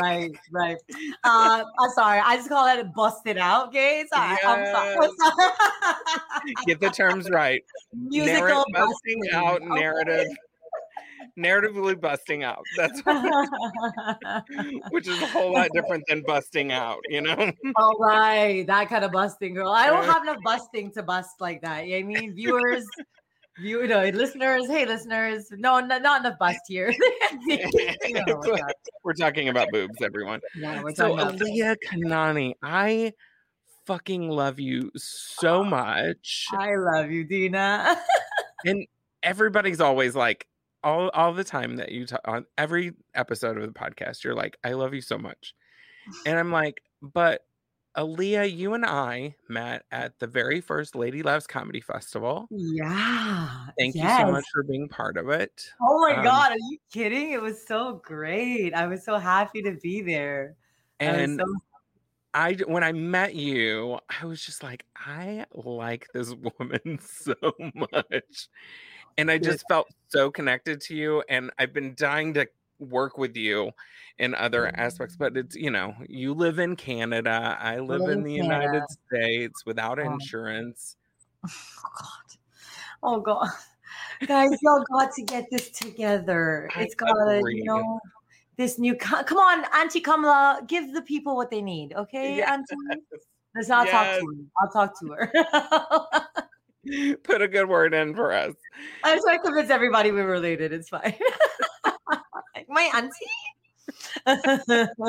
Right, 0.00 0.30
right. 0.50 0.76
Uh, 1.24 1.64
I'm 1.78 1.90
sorry. 1.94 2.20
I 2.24 2.36
just 2.36 2.48
call 2.48 2.66
it 2.66 2.94
busted 2.94 3.38
out, 3.38 3.68
okay? 3.68 4.04
Sorry. 4.12 4.38
I'm 4.44 4.66
sorry. 4.66 4.96
Get 6.66 6.80
the 6.80 6.90
terms 6.90 7.30
right. 7.30 7.62
Musical 7.92 8.64
Narrat- 8.64 8.72
busting 8.72 9.22
out 9.32 9.62
Okay. 9.62 9.66
narrative. 9.66 10.26
Narratively 11.38 12.00
busting 12.00 12.44
out. 12.44 12.62
That's 12.76 13.02
which 14.90 15.08
is 15.08 15.20
a 15.20 15.26
whole 15.26 15.52
lot 15.52 15.68
different 15.74 16.04
than 16.08 16.22
busting 16.22 16.70
out, 16.70 17.00
you 17.08 17.22
know? 17.22 17.50
All 17.76 17.96
right, 17.98 18.64
that 18.66 18.88
kind 18.88 19.04
of 19.04 19.10
busting, 19.10 19.54
girl. 19.54 19.70
I 19.70 19.88
don't 19.88 20.04
have 20.04 20.22
enough 20.22 20.38
busting 20.44 20.92
to 20.92 21.02
bust 21.02 21.40
like 21.40 21.60
that. 21.62 21.86
You 21.86 22.04
know 22.04 22.16
I 22.16 22.20
mean, 22.20 22.34
viewers, 22.34 22.86
view, 23.58 23.86
no, 23.86 24.04
listeners. 24.10 24.66
Hey, 24.66 24.84
listeners, 24.86 25.50
no, 25.52 25.80
no 25.80 25.98
not 25.98 26.20
enough 26.20 26.38
bust 26.38 26.60
here. 26.68 26.92
You 27.48 28.24
know. 28.26 28.42
We're 29.02 29.12
talking 29.14 29.48
about 29.48 29.70
boobs, 29.72 30.00
everyone. 30.02 30.40
Yeah, 30.56 30.82
we're 30.82 30.94
So 30.94 31.16
talking 31.16 31.36
about- 31.36 31.40
Aliya 31.40 31.76
Kanani, 31.86 32.54
I 32.62 33.12
fucking 33.86 34.28
love 34.28 34.58
you 34.60 34.90
so 34.96 35.62
much. 35.78 36.46
I 36.52 36.74
love 36.76 37.10
you, 37.10 37.24
Dina. 37.24 37.96
And 38.66 38.86
everybody's 39.22 39.80
always 39.82 40.16
like, 40.16 40.46
all 40.82 41.10
all 41.10 41.34
the 41.34 41.44
time 41.44 41.76
that 41.76 41.92
you 41.92 42.06
talk 42.06 42.20
on 42.24 42.46
every 42.56 42.92
episode 43.14 43.58
of 43.58 43.62
the 43.66 43.78
podcast, 43.78 44.24
you're 44.24 44.34
like, 44.34 44.56
I 44.64 44.72
love 44.72 44.94
you 44.94 45.02
so 45.02 45.18
much. 45.18 45.54
And 46.24 46.38
I'm 46.38 46.50
like, 46.50 46.82
but 47.02 47.42
Aliya, 47.96 48.52
you 48.54 48.74
and 48.74 48.84
I 48.84 49.36
met 49.48 49.84
at 49.92 50.18
the 50.18 50.26
very 50.26 50.60
first 50.60 50.96
Lady 50.96 51.22
Loves 51.22 51.46
Comedy 51.46 51.80
Festival. 51.80 52.46
yeah. 52.50 53.66
Thank 53.78 53.94
you 53.94 54.02
so 54.02 54.30
much 54.32 54.44
for 54.52 54.62
being 54.64 54.88
part 54.88 55.16
of 55.16 55.28
it. 55.28 55.70
Oh 55.80 56.00
my 56.08 56.16
Um, 56.16 56.24
god, 56.24 56.52
are 56.52 56.58
you 56.58 56.78
kidding? 56.92 57.30
It 57.32 57.40
was 57.40 57.64
so 57.66 58.00
great. 58.04 58.74
I 58.74 58.86
was 58.86 59.04
so 59.04 59.16
happy 59.18 59.62
to 59.62 59.72
be 59.82 60.02
there. 60.02 60.56
I 61.00 61.04
And 61.04 61.40
so- 61.40 61.54
I 62.36 62.54
when 62.66 62.82
I 62.82 62.90
met 62.90 63.36
you, 63.36 64.00
I 64.20 64.26
was 64.26 64.42
just 64.44 64.64
like, 64.64 64.84
I 64.96 65.46
like 65.54 66.08
this 66.12 66.34
woman 66.58 66.98
so 67.00 67.34
much. 67.74 68.48
And 69.16 69.30
I 69.30 69.38
just 69.38 69.64
felt 69.68 69.86
so 70.08 70.32
connected 70.32 70.80
to 70.82 70.96
you. 70.96 71.22
And 71.28 71.52
I've 71.60 71.72
been 71.72 71.94
dying 71.96 72.34
to 72.34 72.48
work 72.78 73.18
with 73.18 73.36
you 73.36 73.70
in 74.18 74.34
other 74.34 74.68
aspects. 74.76 75.16
Mm. 75.16 75.18
But 75.18 75.36
it's, 75.36 75.56
you 75.56 75.70
know, 75.70 75.94
you 76.08 76.34
live 76.34 76.58
in 76.58 76.76
Canada. 76.76 77.56
I 77.60 77.78
live 77.78 78.02
live 78.02 78.10
in 78.10 78.22
the 78.22 78.36
Canada. 78.38 78.64
United 78.64 78.82
States 79.08 79.64
without 79.66 79.98
Oh. 79.98 80.12
insurance. 80.12 80.96
oh 81.44 81.50
god. 82.00 82.38
Oh 83.02 83.20
god. 83.20 83.48
Guys, 84.26 84.50
y'all 84.62 84.82
got 84.92 85.12
to 85.14 85.22
get 85.22 85.44
this 85.50 85.70
together. 85.70 86.68
It's 86.76 86.94
gotta, 86.94 87.42
you 87.50 87.64
know, 87.64 88.00
this 88.56 88.78
new 88.78 88.94
come 88.94 89.38
on, 89.38 89.64
Auntie 89.74 90.00
Kamala, 90.00 90.62
give 90.66 90.94
the 90.94 91.02
people 91.02 91.36
what 91.36 91.50
they 91.50 91.60
need, 91.60 91.92
okay, 91.94 92.36
Yes. 92.36 92.50
Auntie? 92.50 93.02
Let's 93.54 93.68
not 93.68 93.88
talk 93.88 94.18
to 94.18 94.26
her. 94.26 94.32
I'll 94.60 94.70
talk 94.70 95.00
to 95.00 95.08
her. 95.12 95.32
Put 97.24 97.40
a 97.42 97.48
good 97.48 97.68
word 97.68 97.94
in 97.94 98.14
for 98.14 98.32
us. 98.32 98.54
I'm 99.04 99.20
trying 99.20 99.38
to 99.38 99.44
convince 99.44 99.70
everybody 99.70 100.12
we're 100.12 100.30
related. 100.30 100.72
It's 100.72 100.88
fine. 100.88 101.14
My 102.74 102.90
auntie. 102.94 103.26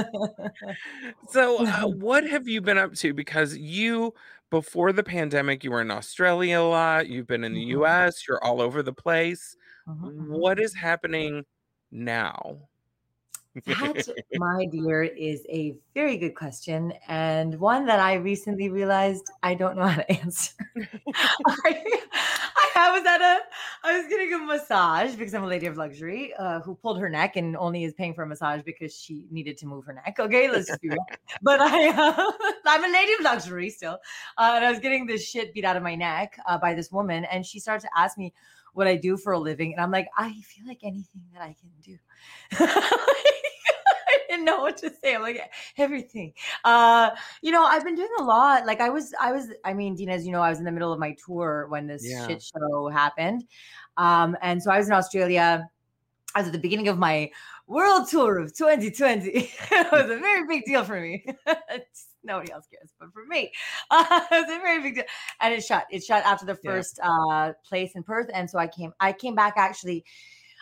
So, 1.27 1.59
uh, 1.65 1.87
Mm-hmm. 1.87 1.87
what 1.87 2.25
have 2.27 2.47
you 2.47 2.61
been 2.61 2.77
up 2.77 2.93
to? 2.95 3.13
Because 3.13 3.57
you, 3.57 4.13
before 4.51 4.91
the 4.93 5.03
pandemic, 5.03 5.63
you 5.63 5.71
were 5.71 5.81
in 5.81 5.91
Australia 5.91 6.59
a 6.59 6.61
lot. 6.61 7.07
You've 7.09 7.27
been 7.27 7.43
in 7.43 7.53
the 7.53 7.61
Mhm. 7.61 7.75
US. 7.77 8.27
You're 8.27 8.43
all 8.43 8.61
over 8.61 8.81
the 8.83 8.93
place. 8.93 9.55
Mhm, 9.87 10.11
mhm. 10.19 10.39
What 10.39 10.59
is 10.59 10.73
happening 10.75 11.45
now? 11.91 12.69
That, 13.65 14.07
my 14.35 14.65
dear, 14.65 15.03
is 15.03 15.45
a 15.49 15.75
very 15.93 16.17
good 16.17 16.35
question 16.35 16.93
and 17.07 17.57
one 17.59 17.85
that 17.85 17.99
I 17.99 18.15
recently 18.15 18.69
realized 18.69 19.23
I 19.43 19.53
don't 19.53 19.77
know 19.77 19.87
how 19.87 20.01
to 20.01 20.11
answer. 20.21 20.53
I, 21.47 22.01
I 22.75 22.91
was 22.91 23.05
at 23.05 23.21
a, 23.21 23.39
I 23.83 23.97
was 23.97 24.07
getting 24.07 24.33
a 24.33 24.39
massage 24.39 25.15
because 25.15 25.33
I'm 25.33 25.43
a 25.43 25.47
lady 25.47 25.67
of 25.67 25.77
luxury 25.77 26.33
uh, 26.37 26.59
who 26.59 26.75
pulled 26.75 26.99
her 26.99 27.07
neck 27.07 27.37
and 27.37 27.55
only 27.55 27.85
is 27.85 27.93
paying 27.93 28.13
for 28.13 28.23
a 28.23 28.27
massage 28.27 28.61
because 28.63 28.93
she 28.93 29.27
needed 29.31 29.57
to 29.59 29.65
move 29.65 29.85
her 29.85 29.93
neck. 29.93 30.17
Okay, 30.19 30.49
let's 30.49 30.67
just 30.67 30.81
be 30.81 30.89
real. 30.89 31.05
But 31.41 31.61
I, 31.61 31.89
uh, 31.89 32.31
I'm 32.65 32.83
a 32.83 32.91
lady 32.91 33.13
of 33.13 33.21
luxury 33.21 33.69
still, 33.69 33.99
uh, 34.37 34.53
and 34.55 34.65
I 34.65 34.71
was 34.71 34.79
getting 34.79 35.05
this 35.05 35.25
shit 35.25 35.53
beat 35.53 35.63
out 35.63 35.77
of 35.77 35.83
my 35.83 35.95
neck 35.95 36.37
uh, 36.45 36.57
by 36.57 36.73
this 36.73 36.91
woman, 36.91 37.23
and 37.25 37.45
she 37.45 37.59
started 37.59 37.87
to 37.87 37.89
ask 37.97 38.17
me 38.17 38.33
what 38.73 38.87
I 38.87 38.97
do 38.97 39.15
for 39.15 39.31
a 39.33 39.39
living, 39.39 39.71
and 39.71 39.81
I'm 39.81 39.91
like, 39.91 40.09
I 40.17 40.33
feel 40.41 40.67
like 40.67 40.79
anything 40.83 41.21
that 41.33 41.41
I 41.41 41.55
can 41.59 41.71
do. 41.81 41.97
I 44.29 44.31
didn't 44.31 44.45
know 44.45 44.59
what 44.61 44.77
to 44.77 44.91
say. 45.03 45.15
I'm 45.15 45.21
like 45.21 45.41
everything. 45.77 46.33
Uh, 46.63 47.11
you 47.41 47.51
know, 47.51 47.63
I've 47.63 47.83
been 47.83 47.95
doing 47.95 48.09
a 48.19 48.23
lot. 48.23 48.65
Like 48.65 48.81
I 48.81 48.89
was, 48.89 49.13
I 49.19 49.31
was. 49.31 49.49
I 49.63 49.73
mean, 49.73 49.95
Dina, 49.95 50.13
as 50.13 50.25
you 50.25 50.31
know, 50.31 50.41
I 50.41 50.49
was 50.49 50.59
in 50.59 50.65
the 50.65 50.71
middle 50.71 50.91
of 50.93 50.99
my 50.99 51.15
tour 51.25 51.67
when 51.69 51.87
this 51.87 52.03
Yeah. 52.03 52.27
shit 52.27 52.43
show 52.43 52.89
happened, 52.89 53.45
um, 53.97 54.35
and 54.41 54.61
so 54.61 54.71
I 54.71 54.77
was 54.77 54.87
in 54.87 54.93
Australia. 54.93 55.67
I 56.35 56.39
was 56.39 56.47
at 56.47 56.53
the 56.53 56.59
beginning 56.59 56.89
of 56.89 56.97
my 56.97 57.31
world 57.65 58.09
tour 58.09 58.39
of 58.39 58.53
2020. 58.55 59.29
it 59.71 59.91
was 59.91 60.09
a 60.09 60.17
very 60.17 60.45
big 60.47 60.65
deal 60.65 60.83
for 60.83 60.99
me. 60.99 61.25
Nobody 62.23 62.51
else 62.51 62.67
cares, 62.67 62.91
but 62.99 63.13
for 63.13 63.23
me, 63.25 63.51
uh, 63.91 64.05
it 64.31 64.45
was 64.47 64.55
a 64.55 64.59
very 64.59 64.81
big 64.81 64.95
deal. 64.95 65.03
And 65.39 65.53
it 65.53 65.63
shut. 65.63 65.85
It 65.91 66.03
shut 66.03 66.25
after 66.25 66.45
the 66.45 66.57
Yeah. 66.61 66.71
first 66.71 66.99
uh, 67.01 67.53
place 67.63 67.91
in 67.95 68.03
Perth, 68.03 68.29
and 68.33 68.49
so 68.49 68.57
I 68.59 68.67
came. 68.67 68.93
I 68.99 69.13
came 69.13 69.35
back 69.35 69.53
actually. 69.57 70.03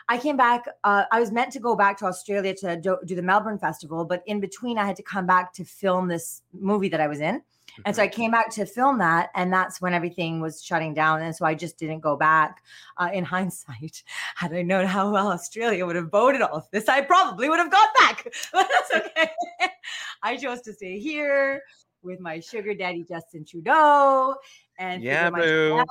I 0.10 0.18
came 0.18 0.38
back. 0.38 0.66
Uh, 0.84 1.06
I 1.12 1.20
was 1.20 1.32
meant 1.32 1.52
to 1.54 1.60
go 1.60 1.76
back 1.76 1.98
to 2.00 2.06
Australia 2.06 2.54
to 2.56 2.78
do, 2.80 2.98
do 3.06 3.16
the 3.16 3.22
Melbourne 3.22 3.58
Festival, 3.58 4.06
but 4.06 4.24
in 4.26 4.40
between, 4.40 4.78
I 4.78 4.86
had 4.86 4.96
to 4.98 5.04
come 5.04 5.26
back 5.26 5.54
to 5.54 5.66
film 5.66 6.08
this 6.08 6.42
movie 6.54 6.90
that 6.90 7.02
I 7.02 7.08
was 7.08 7.20
in. 7.20 7.42
And 7.86 7.96
so 7.96 8.04
I 8.04 8.08
came 8.08 8.30
back 8.30 8.52
to 8.52 8.66
film 8.66 9.00
that, 9.00 9.30
and 9.34 9.52
that's 9.52 9.82
when 9.82 9.94
everything 9.94 10.40
was 10.40 10.64
shutting 10.64 10.94
down. 10.94 11.22
And 11.22 11.36
so 11.36 11.46
I 11.46 11.56
just 11.56 11.78
didn't 11.78 12.02
go 12.02 12.16
back. 12.16 12.62
Uh, 12.98 13.10
in 13.12 13.24
hindsight, 13.36 14.04
had 14.36 14.54
I 14.54 14.62
known 14.62 14.86
how 14.86 15.12
well 15.12 15.32
Australia 15.32 15.86
would 15.86 15.96
have 15.96 16.12
voted 16.12 16.42
all 16.42 16.58
of 16.58 16.70
this, 16.72 16.88
I 16.88 17.02
probably 17.02 17.50
would 17.50 17.60
have 17.60 17.72
gone 17.72 17.88
back. 18.00 18.28
But 18.54 18.70
that's 18.70 19.08
okay. 19.08 19.32
I 20.24 20.38
chose 20.38 20.62
to 20.62 20.74
stay 20.74 21.00
here 21.00 21.62
with 22.04 22.20
my 22.20 22.40
sugar 22.40 22.74
daddy 22.74 23.04
Justin 23.04 23.46
Trudeau 23.46 24.36
and 24.78 25.04
Yeah, 25.04 25.06
figure 25.08 25.30
my 25.30 25.46
shit 25.46 25.62
boo. 25.70 25.86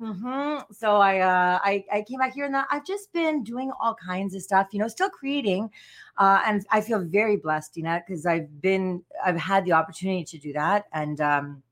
Mhm. 0.00 0.64
So 0.74 0.96
I, 0.96 1.20
uh, 1.20 1.58
I 1.62 1.84
I 1.90 2.02
came 2.02 2.18
back 2.18 2.34
here 2.34 2.44
and 2.44 2.54
I've 2.56 2.84
just 2.84 3.12
been 3.12 3.42
doing 3.42 3.72
all 3.80 3.94
kinds 3.94 4.34
of 4.34 4.42
stuff, 4.42 4.68
you 4.72 4.78
know, 4.78 4.88
still 4.88 5.08
creating, 5.08 5.70
uh, 6.18 6.42
and 6.44 6.66
I 6.70 6.82
feel 6.82 7.00
very 7.04 7.36
blessed, 7.38 7.76
you 7.78 7.82
know, 7.82 7.98
because 8.06 8.26
I've 8.26 8.60
been 8.60 9.02
I've 9.24 9.38
had 9.38 9.64
the 9.64 9.72
opportunity 9.72 10.24
to 10.24 10.38
do 10.38 10.52
that, 10.52 10.84
and 10.92 11.18
um, 11.22 11.62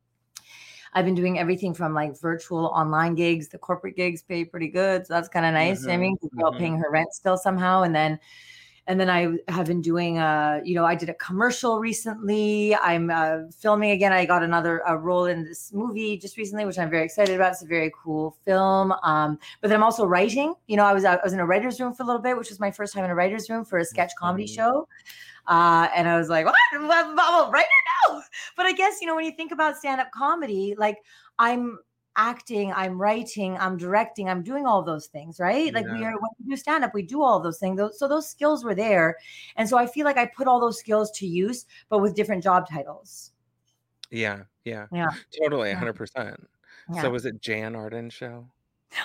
I've 0.93 1.05
been 1.05 1.15
doing 1.15 1.39
everything 1.39 1.75
from 1.75 1.95
like 1.95 2.19
virtual 2.21 2.67
online 2.67 3.15
gigs. 3.15 3.49
The 3.49 3.59
corporate 3.59 3.97
gigs 3.97 4.23
pay 4.23 4.45
pretty 4.45 4.69
good, 4.69 5.07
so 5.07 5.15
that's 5.15 5.29
kind 5.29 5.47
of 5.47 5.53
nice. 5.53 5.89
I 5.89 5.97
Mhm, 5.97 5.99
mean, 5.99 6.17
mhm. 6.33 6.55
paying 6.57 6.79
her 6.79 6.91
rent 6.91 7.13
still 7.13 7.37
somehow, 7.37 7.83
and 7.83 7.95
then 7.95 8.19
and 8.87 9.01
then 9.01 9.09
I 9.09 9.39
have 9.49 9.67
been 9.67 9.81
doing 9.81 10.19
uh 10.19 10.61
you 10.65 10.75
know 10.75 10.85
I 10.85 10.95
did 10.95 11.09
a 11.09 11.15
commercial 11.15 11.79
recently. 11.79 12.75
I'm 12.75 13.11
uh, 13.11 13.51
filming 13.57 13.91
again. 13.91 14.13
I 14.13 14.25
got 14.27 14.43
another 14.43 14.83
a 14.87 14.97
role 14.97 15.27
in 15.27 15.45
this 15.45 15.73
movie 15.73 16.17
just 16.19 16.37
recently, 16.37 16.65
which 16.65 16.79
I'm 16.79 16.91
very 16.91 17.05
excited 17.05 17.35
about. 17.35 17.53
It's 17.53 17.63
a 17.63 17.67
very 17.67 17.93
cool 18.03 18.37
film. 18.45 18.93
Um, 19.03 19.39
but 19.61 19.69
then 19.69 19.77
I'm 19.79 19.85
also 19.85 20.05
writing. 20.07 20.55
You 20.67 20.77
know, 20.77 20.85
I 20.85 20.93
was 20.93 21.05
I 21.05 21.19
was 21.23 21.33
in 21.33 21.41
a 21.41 21.47
writer's 21.47 21.81
room 21.81 21.95
for 21.95 22.03
a 22.03 22.07
little 22.07 22.23
bit, 22.23 22.37
which 22.37 22.51
was 22.51 22.61
my 22.61 22.71
first 22.71 22.95
time 22.95 23.05
in 23.05 23.11
a 23.11 23.15
writer's 23.15 23.49
room 23.49 23.65
for 23.65 23.79
a 23.79 23.85
sketch 23.85 24.13
comedy 24.19 24.47
show. 24.47 24.87
Uh, 25.47 25.89
and 25.95 26.09
I 26.09 26.17
was 26.17 26.29
like, 26.29 26.47
what? 26.47 26.55
I'm 26.73 26.85
a 26.85 27.51
writer 27.51 27.69
now. 28.09 28.23
But 28.57 28.67
I 28.67 28.73
guess, 28.73 29.01
you 29.01 29.07
know, 29.07 29.15
when 29.15 29.25
you 29.25 29.33
think 29.33 29.53
about 29.53 29.77
stand 29.77 30.01
up 30.01 30.11
comedy, 30.13 30.75
like 30.79 30.99
I'm 31.39 31.79
acting, 32.17 32.73
I'm 32.73 33.01
writing, 33.01 33.57
I'm 33.59 33.77
directing, 33.77 34.29
I'm 34.29 34.43
doing 34.43 34.67
all 34.67 34.83
those 34.83 35.07
things, 35.07 35.41
right? 35.41 35.73
Like 35.75 35.87
we 35.87 36.05
are, 36.05 36.13
when 36.13 36.31
we 36.39 36.51
do 36.51 36.57
stand 36.57 36.85
up, 36.85 36.95
we 36.95 37.03
do 37.03 37.23
all 37.23 37.41
those 37.41 37.59
things. 37.59 37.77
Those, 37.77 37.99
so 37.99 38.07
those 38.09 38.29
skills 38.29 38.65
were 38.65 38.75
there. 38.75 39.17
And 39.57 39.69
so 39.69 39.77
I 39.79 39.87
feel 39.87 40.05
like 40.05 40.17
I 40.17 40.27
put 40.27 40.47
all 40.47 40.61
those 40.61 40.79
skills 40.79 41.11
to 41.13 41.27
use, 41.27 41.67
but 41.89 41.99
with 42.01 42.15
different 42.15 42.43
job 42.43 42.69
titles. 42.69 43.33
Yeah, 44.11 44.43
yeah, 44.65 44.87
Yeah. 44.93 45.11
totally, 45.43 45.71
Yeah. 45.71 45.77
hundred 45.77 45.95
percent. 45.95 46.49
Yeah. 46.93 47.03
So 47.03 47.11
was 47.11 47.25
it 47.27 47.41
Jann 47.41 47.75
Arden 47.75 48.11
show? 48.11 48.47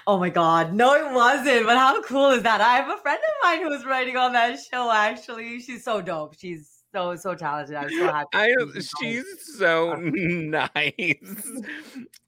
Oh 0.05 0.19
my 0.19 0.29
god, 0.29 0.73
no, 0.73 0.93
it 0.93 1.13
wasn't. 1.13 1.65
But 1.65 1.77
how 1.77 2.01
cool 2.03 2.29
is 2.29 2.43
that? 2.43 2.61
I 2.61 2.75
have 2.75 2.89
a 2.89 3.01
friend 3.01 3.17
of 3.17 3.33
mine 3.43 3.61
who 3.63 3.69
was 3.69 3.85
writing 3.85 4.17
on 4.17 4.33
that 4.33 4.59
show. 4.59 4.91
Actually, 4.91 5.59
she's 5.61 5.83
so 5.83 5.99
dope. 6.01 6.35
She's 6.37 6.78
so 6.93 7.15
so 7.15 7.35
talented. 7.35 7.75
I'm 7.75 7.89
so 7.89 8.05
happy. 8.05 8.27
I 8.33 8.53
she's 8.99 9.25
so 9.57 9.95
nice. 9.99 10.93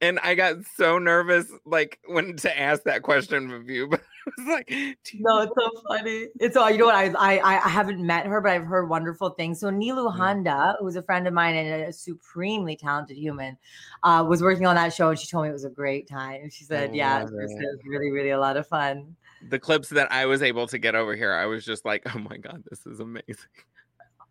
And 0.04 0.18
I 0.24 0.34
got 0.34 0.56
so 0.78 0.98
nervous 0.98 1.46
like 1.64 2.00
when 2.08 2.36
to 2.38 2.60
ask 2.60 2.84
that 2.84 3.04
question 3.04 3.52
of 3.52 3.70
you, 3.70 3.88
but 3.92 4.02
I 4.02 4.32
was 4.38 4.48
like, 4.48 4.72
you 4.72 4.96
No, 5.20 5.42
it's 5.42 5.54
so 5.56 5.70
funny. 5.88 6.28
It's 6.40 6.58
all 6.58 6.72
you 6.72 6.80
know 6.80 6.86
what 6.86 6.96
I 6.96 7.12
I 7.18 7.66
I 7.66 7.70
haven't 7.70 8.06
met 8.06 8.26
her, 8.26 8.42
but 8.42 8.52
I've 8.52 8.66
heard 8.66 8.90
wonderful 8.90 9.30
things. 9.32 9.60
So 9.60 9.70
Nilu 9.70 10.12
Honda, 10.12 10.78
who's 10.80 10.96
a 10.96 11.04
friend 11.04 11.28
of 11.28 11.34
mine 11.34 11.56
and 11.56 11.84
a 11.84 11.94
supremely 11.94 12.76
talented 12.76 13.18
human, 13.18 13.58
uh, 14.04 14.26
was 14.28 14.42
working 14.42 14.66
on 14.66 14.76
that 14.76 14.92
show, 14.92 15.10
and 15.10 15.20
she 15.20 15.28
told 15.28 15.44
me 15.44 15.50
it 15.50 15.54
was 15.54 15.66
a 15.66 15.70
great 15.70 16.10
time. 16.10 16.42
And 16.42 16.52
she 16.52 16.64
said, 16.64 16.92
I 16.92 16.94
"Yeah, 16.94 17.20
it 17.20 17.24
was, 17.26 17.32
it. 17.32 17.64
it 17.64 17.68
was 17.68 17.80
really 17.86 18.10
really 18.10 18.32
a 18.32 18.40
lot 18.40 18.58
of 18.58 18.68
fun." 18.68 19.16
the 19.50 19.60
clips 19.60 19.90
that 19.90 20.12
I 20.12 20.26
was 20.26 20.42
able 20.42 20.68
to 20.68 20.78
get 20.78 20.96
over 20.96 21.16
here, 21.16 21.34
I 21.34 21.46
was 21.46 21.66
just 21.66 21.86
like, 21.86 22.04
oh 22.16 22.20
my 22.20 22.38
god, 22.38 22.64
this 22.70 22.86
is 22.86 23.00
amazing. 23.00 23.50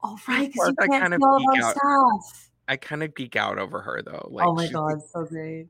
Oh 0.02 0.18
right, 0.26 0.50
because 0.52 0.68
you 0.68 0.74
I 0.78 0.86
can't 0.86 1.02
kind 1.02 1.14
of 1.14 1.20
geek 1.20 1.62
out. 1.62 1.76
stuff. 1.76 2.50
I 2.68 2.76
kind 2.76 3.02
of 3.02 3.14
geek 3.14 3.36
out 3.36 3.58
over 3.58 3.80
her 3.80 4.02
though. 4.02 4.28
Like, 4.30 4.46
oh 4.46 4.54
my 4.54 4.68
god, 4.68 5.00
so 5.12 5.24
great. 5.24 5.66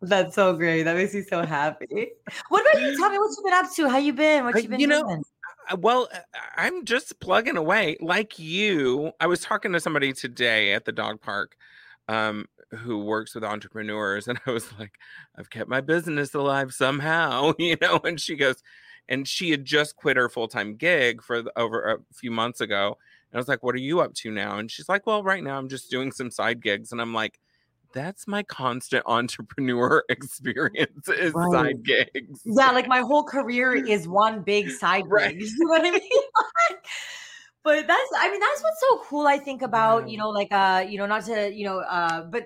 That's 0.00 0.34
so 0.34 0.54
great. 0.54 0.82
That 0.82 0.96
makes 0.96 1.14
me 1.14 1.22
so 1.22 1.44
happy. 1.44 2.12
What 2.48 2.60
about 2.70 2.82
you? 2.82 2.96
Tell 2.96 3.10
me 3.10 3.18
what 3.18 3.30
you've 3.30 3.44
been 3.44 3.54
up 3.54 3.74
to. 3.74 3.88
How 3.88 3.98
you 3.98 4.12
been? 4.12 4.44
What 4.44 4.62
you 4.62 4.68
been 4.68 4.80
you 4.80 4.86
know, 4.86 5.02
doing? 5.02 5.22
Well, 5.78 6.08
uh, 6.12 6.18
I'm 6.56 6.84
just 6.84 7.20
plugging 7.20 7.56
away 7.56 7.96
like 8.00 8.38
you. 8.38 9.12
I 9.20 9.26
was 9.26 9.40
talking 9.40 9.72
to 9.72 9.80
somebody 9.80 10.12
today 10.12 10.74
at 10.74 10.84
the 10.84 10.92
dog 10.92 11.20
park 11.20 11.56
um, 12.08 12.46
who 12.70 12.98
works 12.98 13.34
with 13.34 13.44
entrepreneurs, 13.44 14.28
and 14.28 14.38
I 14.46 14.50
was 14.50 14.70
like, 14.78 14.92
I've 15.36 15.50
kept 15.50 15.70
my 15.70 15.80
business 15.80 16.34
alive 16.34 16.74
somehow, 16.74 17.52
you 17.58 17.76
know. 17.80 18.00
And 18.04 18.20
she 18.20 18.36
goes, 18.36 18.62
and 19.08 19.26
she 19.28 19.50
had 19.50 19.64
just 19.64 19.96
quit 19.96 20.16
her 20.16 20.28
full 20.28 20.48
time 20.48 20.76
gig 20.76 21.22
for 21.22 21.42
the, 21.42 21.52
over 21.58 21.82
a 21.82 21.98
few 22.14 22.30
months 22.30 22.60
ago. 22.60 22.98
And 23.30 23.38
I 23.38 23.38
was 23.38 23.48
like, 23.48 23.62
What 23.62 23.74
are 23.74 23.78
you 23.78 24.00
up 24.00 24.14
to 24.14 24.30
now? 24.30 24.58
And 24.58 24.70
she's 24.70 24.88
like, 24.88 25.06
Well, 25.06 25.22
right 25.22 25.42
now 25.42 25.58
I'm 25.58 25.68
just 25.68 25.90
doing 25.90 26.12
some 26.12 26.30
side 26.30 26.62
gigs. 26.62 26.92
And 26.92 27.00
I'm 27.00 27.12
like, 27.14 27.38
that's 27.92 28.26
my 28.26 28.42
constant 28.42 29.04
entrepreneur 29.06 30.04
experience 30.08 31.08
is 31.08 31.32
Right. 31.34 31.52
side 31.52 31.84
gigs. 31.84 32.42
Yeah, 32.44 32.70
like 32.72 32.88
my 32.88 33.00
whole 33.00 33.24
career 33.24 33.74
is 33.74 34.08
one 34.08 34.42
big 34.42 34.70
side 34.70 35.04
Right. 35.08 35.38
gig. 35.38 35.42
You 35.42 35.64
know 35.64 35.70
what 35.70 35.82
I 35.86 35.90
mean? 35.90 36.00
Like, 36.70 36.84
but 37.62 37.86
that's 37.86 38.10
I 38.18 38.30
mean 38.30 38.40
that's 38.40 38.62
what's 38.62 38.80
so 38.80 38.98
cool 39.08 39.26
I 39.26 39.38
think 39.38 39.62
about, 39.62 40.08
you 40.10 40.18
know, 40.18 40.28
like 40.28 40.52
uh, 40.52 40.84
you 40.86 40.98
know, 40.98 41.06
not 41.06 41.24
to, 41.26 41.52
you 41.52 41.64
know, 41.64 41.78
uh 41.78 42.22
but 42.24 42.44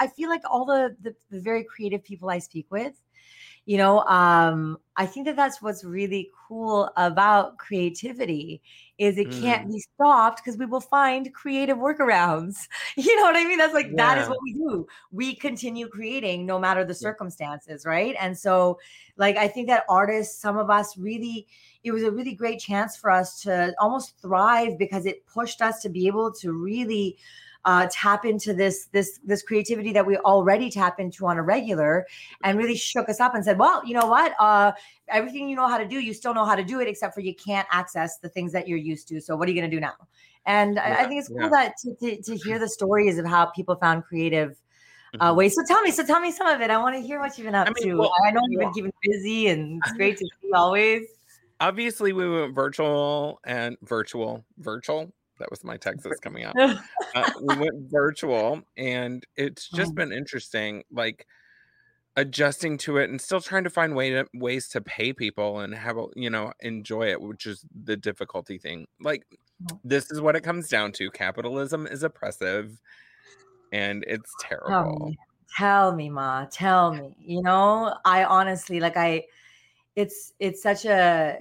I 0.00 0.08
feel 0.08 0.28
like 0.28 0.42
all 0.50 0.64
the 0.64 0.96
the, 1.00 1.14
the 1.30 1.40
very 1.40 1.62
creative 1.64 2.02
people 2.02 2.28
I 2.28 2.40
speak 2.40 2.66
with, 2.70 2.94
you 3.64 3.78
know, 3.78 4.00
um 4.04 4.78
I 4.96 5.06
think 5.06 5.24
that 5.26 5.36
that's 5.36 5.62
what's 5.62 5.84
really 5.84 6.30
cool 6.48 6.90
about 6.98 7.56
creativity 7.56 8.60
is 8.98 9.16
it 9.16 9.32
can't 9.32 9.66
be 9.66 9.78
stopped 9.80 10.42
because 10.44 10.58
we 10.58 10.66
will 10.66 10.80
find 10.82 11.32
creative 11.32 11.78
workarounds. 11.78 12.68
You 12.96 13.16
know 13.16 13.22
what 13.22 13.36
I 13.36 13.44
mean? 13.44 13.58
That's 13.58 13.72
like 13.74 13.96
that 13.96 14.18
is 14.18 14.28
what 14.28 14.38
we 14.42 14.52
do. 14.52 14.86
We 15.10 15.34
continue 15.34 15.88
creating 15.88 16.44
no 16.44 16.58
matter 16.58 16.84
the 16.84 16.94
circumstances, 16.94 17.86
right? 17.86 18.14
And 18.20 18.36
so 18.38 18.78
like 19.16 19.36
I 19.36 19.48
think 19.48 19.68
that 19.68 19.84
artists, 19.88 20.40
some 20.40 20.58
of 20.58 20.68
us 20.70 20.96
really 20.98 21.46
it 21.84 21.92
was 21.92 22.02
a 22.04 22.10
really 22.12 22.34
great 22.34 22.60
chance 22.60 22.96
for 22.96 23.10
us 23.10 23.40
to 23.42 23.74
almost 23.80 24.20
thrive 24.20 24.78
because 24.78 25.06
it 25.06 25.26
pushed 25.26 25.60
us 25.62 25.80
to 25.82 25.88
be 25.88 26.06
able 26.06 26.32
to 26.34 26.52
really 26.52 27.16
uh, 27.64 27.86
tap 27.90 28.24
into 28.24 28.52
this 28.52 28.86
this 28.92 29.20
this 29.24 29.42
creativity 29.42 29.92
that 29.92 30.04
we 30.06 30.16
already 30.18 30.70
tap 30.70 30.98
into 30.98 31.26
on 31.26 31.36
a 31.38 31.42
regular 31.42 32.06
and 32.44 32.58
really 32.58 32.76
shook 32.76 33.08
us 33.08 33.20
up 33.20 33.34
and 33.34 33.44
said 33.44 33.58
well 33.58 33.82
you 33.86 33.94
know 33.94 34.06
what 34.06 34.34
uh, 34.40 34.72
everything 35.08 35.48
you 35.48 35.56
know 35.56 35.68
how 35.68 35.78
to 35.78 35.86
do 35.86 36.00
you 36.00 36.12
still 36.12 36.34
know 36.34 36.44
how 36.44 36.54
to 36.56 36.64
do 36.64 36.80
it 36.80 36.88
except 36.88 37.14
for 37.14 37.20
you 37.20 37.34
can't 37.34 37.66
access 37.70 38.18
the 38.18 38.28
things 38.28 38.52
that 38.52 38.66
you're 38.66 38.78
used 38.78 39.06
to 39.08 39.20
so 39.20 39.36
what 39.36 39.48
are 39.48 39.52
you 39.52 39.60
going 39.60 39.70
to 39.70 39.76
do 39.76 39.80
now 39.80 39.94
and 40.46 40.78
I, 40.78 41.02
I 41.02 41.04
think 41.04 41.20
it's 41.20 41.28
cool 41.28 41.42
yeah. 41.42 41.48
that 41.50 41.74
to, 41.82 41.94
to, 41.94 42.22
to 42.22 42.36
hear 42.36 42.58
the 42.58 42.68
stories 42.68 43.16
of 43.18 43.26
how 43.26 43.46
people 43.46 43.76
found 43.76 44.04
creative 44.04 44.56
uh, 45.20 45.30
Mhm. 45.30 45.36
ways. 45.36 45.54
So 45.54 45.62
tell 45.68 45.82
me, 45.82 45.90
so 45.90 46.04
tell 46.06 46.20
me 46.20 46.32
some 46.32 46.46
of 46.46 46.62
it. 46.62 46.70
I 46.70 46.78
want 46.78 46.96
to 46.96 47.00
hear 47.02 47.20
what 47.20 47.36
you've 47.36 47.44
been 47.44 47.54
up 47.54 47.68
I 47.68 47.72
mean, 47.74 47.90
to. 47.90 47.98
well, 47.98 48.12
I 48.26 48.30
know 48.30 48.40
you've 48.48 48.60
been 48.60 48.72
keeping 48.72 48.92
busy, 49.02 49.48
and 49.48 49.80
it's 49.84 49.92
great 49.92 50.16
to 50.16 50.24
see 50.24 50.50
always. 50.54 51.02
obviously 51.60 52.12
we 52.14 52.28
went 52.28 52.54
virtual 52.54 53.38
and 53.44 53.76
virtual 53.82 54.42
virtual 54.58 55.12
that 55.42 55.50
was 55.50 55.62
my 55.64 55.76
texas 55.76 56.18
coming 56.20 56.44
out 56.44 56.54
uh, 57.14 57.30
we 57.42 57.56
went 57.56 57.90
virtual 57.90 58.62
and 58.76 59.24
it's 59.36 59.68
just 59.68 59.92
Oh. 59.92 59.94
been 59.94 60.12
interesting 60.12 60.84
like 60.90 61.26
adjusting 62.16 62.78
to 62.78 62.96
it 62.98 63.10
and 63.10 63.20
still 63.20 63.40
trying 63.40 63.64
to 63.64 63.70
find 63.70 63.94
way 63.96 64.10
to, 64.10 64.26
ways 64.34 64.68
to 64.68 64.80
pay 64.80 65.12
people 65.12 65.60
and 65.60 65.74
have 65.74 65.98
you 66.14 66.30
know 66.30 66.52
enjoy 66.60 67.08
it 67.10 67.20
which 67.20 67.46
is 67.46 67.64
the 67.84 67.96
difficulty 67.96 68.56
thing 68.58 68.86
like 69.00 69.26
Oh. 69.70 69.78
this 69.84 70.10
is 70.10 70.20
what 70.20 70.34
it 70.36 70.40
comes 70.42 70.68
down 70.68 70.92
to 70.92 71.10
capitalism 71.10 71.86
is 71.86 72.02
oppressive 72.02 72.80
and 73.72 74.04
it's 74.08 74.32
terrible 74.40 75.14
tell 75.56 75.94
me, 75.94 76.08
ma, 76.08 76.46
tell 76.46 76.94
me. 76.94 77.14
You 77.20 77.42
know, 77.42 77.94
I 78.06 78.24
honestly 78.24 78.80
like 78.80 78.96
I. 78.96 79.24
It's 79.96 80.32
it's 80.40 80.62
such 80.62 80.86
a. 80.86 81.40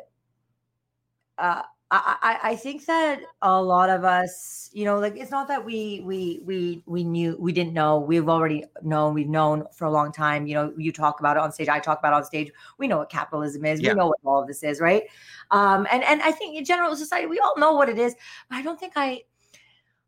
Uh, 1.38 1.62
I, 1.94 2.40
I 2.44 2.56
think 2.56 2.86
that 2.86 3.22
a 3.42 3.62
lot 3.62 3.90
of 3.90 4.06
us, 4.06 4.70
you 4.72 4.86
know, 4.86 4.98
like 4.98 5.18
it's 5.18 5.30
not 5.30 5.50
that 5.50 5.66
we 5.66 6.02
we 6.06 6.40
we 6.46 6.84
we 6.86 7.04
knew 7.04 7.36
we 7.38 7.52
didn't 7.52 7.74
know. 7.74 8.00
We've 8.00 8.30
already 8.30 8.64
known. 8.82 9.14
We've 9.14 9.28
known 9.28 9.66
for 9.76 9.86
a 9.86 9.92
long 9.92 10.14
time. 10.14 10.48
You 10.48 10.56
know, 10.56 10.74
you 10.78 10.94
talk 10.94 11.20
about 11.20 11.36
it 11.36 11.42
on 11.44 11.52
stage. 11.52 11.68
I 11.68 11.80
talk 11.80 12.00
about 12.00 12.14
it 12.14 12.16
on 12.16 12.24
stage. 12.24 12.50
We 12.78 12.88
know 12.88 13.00
what 13.00 13.10
capitalism 13.10 13.66
is. 13.66 13.82
Yeah. 13.82 13.90
We 13.90 14.00
know 14.00 14.08
what 14.08 14.20
all 14.24 14.42
of 14.42 14.48
this 14.48 14.64
is, 14.64 14.80
right? 14.80 15.04
Um, 15.52 15.86
and 15.92 16.02
and 16.04 16.22
I 16.22 16.32
think 16.32 16.58
in 16.58 16.64
general 16.64 16.96
society, 16.96 17.28
we 17.28 17.40
all 17.40 17.58
know 17.58 17.74
what 17.74 17.90
it 17.90 18.00
is. 18.00 18.16
But 18.50 18.56
I 18.56 18.62
don't 18.62 18.80
think 18.80 18.94
I. 18.96 19.24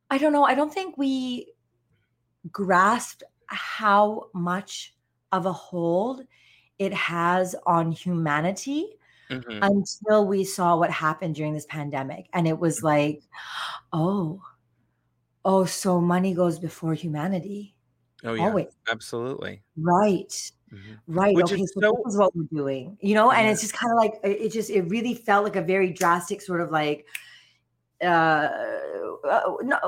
I 0.09 0.17
don't 0.17 0.31
know. 0.31 0.43
I 0.43 0.55
don't 0.55 0.73
think 0.73 0.97
we 0.97 1.53
grasped 2.49 3.23
how 3.47 4.29
much 4.33 4.93
of 5.33 5.45
a 5.45 5.51
hold 5.51 6.21
it 6.79 6.93
has 6.93 7.55
on 7.65 7.91
humanity 7.91 8.95
Mhm. 9.41 9.59
until 9.61 10.25
we 10.27 10.43
saw 10.45 10.77
what 10.77 10.91
happened 10.91 11.35
during 11.35 11.53
this 11.53 11.65
pandemic. 11.65 12.27
And 12.33 12.47
it 12.47 12.59
was 12.59 12.83
like, 12.83 13.21
oh, 13.91 14.41
oh, 15.45 15.65
so 15.65 15.99
money 16.01 16.33
goes 16.33 16.59
before 16.59 16.93
humanity. 16.93 17.75
oh 18.25 18.33
yeah 18.35 18.43
Always. 18.45 18.67
absolutely 18.89 19.61
Right. 19.75 20.31
Mhm. 20.71 20.97
Right. 21.07 21.35
Which 21.35 21.51
okay. 21.51 21.61
is 21.61 21.71
So, 21.75 21.81
so- 21.81 22.01
this 22.05 22.13
is 22.13 22.17
what 22.19 22.33
we're 22.35 22.47
doing, 22.51 22.97
you 23.01 23.15
know, 23.15 23.31
and 23.31 23.45
Yeah. 23.45 23.51
it's 23.51 23.61
just 23.61 23.73
kind 23.73 23.91
of 23.91 23.97
like 23.97 24.13
it 24.23 24.49
just 24.53 24.69
it 24.69 24.83
really 24.83 25.13
felt 25.13 25.43
like 25.43 25.57
a 25.57 25.61
very 25.61 25.91
drastic 25.91 26.41
sort 26.41 26.61
of 26.61 26.71
like 26.71 27.05
uh, 28.01 28.49
uh 29.29 29.41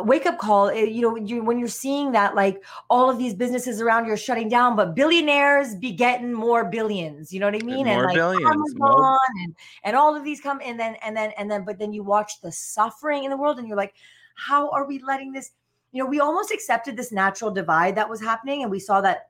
wake 0.03 0.25
up 0.25 0.37
call 0.37 0.69
eh, 0.69 0.83
you 0.83 1.01
know 1.01 1.11
when 1.11 1.27
you 1.27 1.43
when 1.43 1.59
you're 1.59 1.67
seeing 1.67 2.11
that 2.11 2.35
like 2.35 2.63
all 2.89 3.09
of 3.09 3.17
these 3.17 3.33
businesses 3.33 3.81
around 3.81 4.05
you 4.05 4.13
are 4.13 4.17
shutting 4.17 4.47
down 4.47 4.75
but 4.75 4.95
billionaires 4.95 5.75
be 5.75 5.91
getting 5.91 6.31
more 6.31 6.63
billions 6.63 7.33
you 7.33 7.39
know 7.39 7.47
what 7.47 7.55
i 7.55 7.65
mean? 7.65 7.85
More 7.85 7.97
and 7.97 8.05
like 8.05 8.15
billions, 8.15 8.75
more- 8.75 8.91
Amazon 8.91 9.19
and, 9.43 9.55
and 9.83 9.95
all 9.95 10.15
of 10.15 10.23
these 10.23 10.39
come 10.39 10.61
and 10.63 10.79
then 10.79 10.95
and 11.03 11.17
then 11.17 11.31
and 11.37 11.49
then 11.51 11.65
but 11.65 11.77
then 11.77 11.91
you 11.91 12.03
watch 12.03 12.39
the 12.41 12.51
suffering 12.51 13.23
in 13.25 13.31
the 13.31 13.37
world 13.37 13.59
and 13.59 13.67
you're 13.67 13.77
like 13.77 13.95
how 14.35 14.69
are 14.69 14.85
we 14.85 14.99
letting 14.99 15.33
this 15.33 15.51
you 15.91 16.03
know 16.03 16.09
we 16.09 16.19
almost 16.19 16.51
accepted 16.51 16.95
this 16.95 17.11
natural 17.11 17.51
divide 17.51 17.95
that 17.95 18.09
was 18.09 18.21
happening 18.21 18.61
and 18.61 18.71
we 18.71 18.79
saw 18.79 19.01
that 19.01 19.29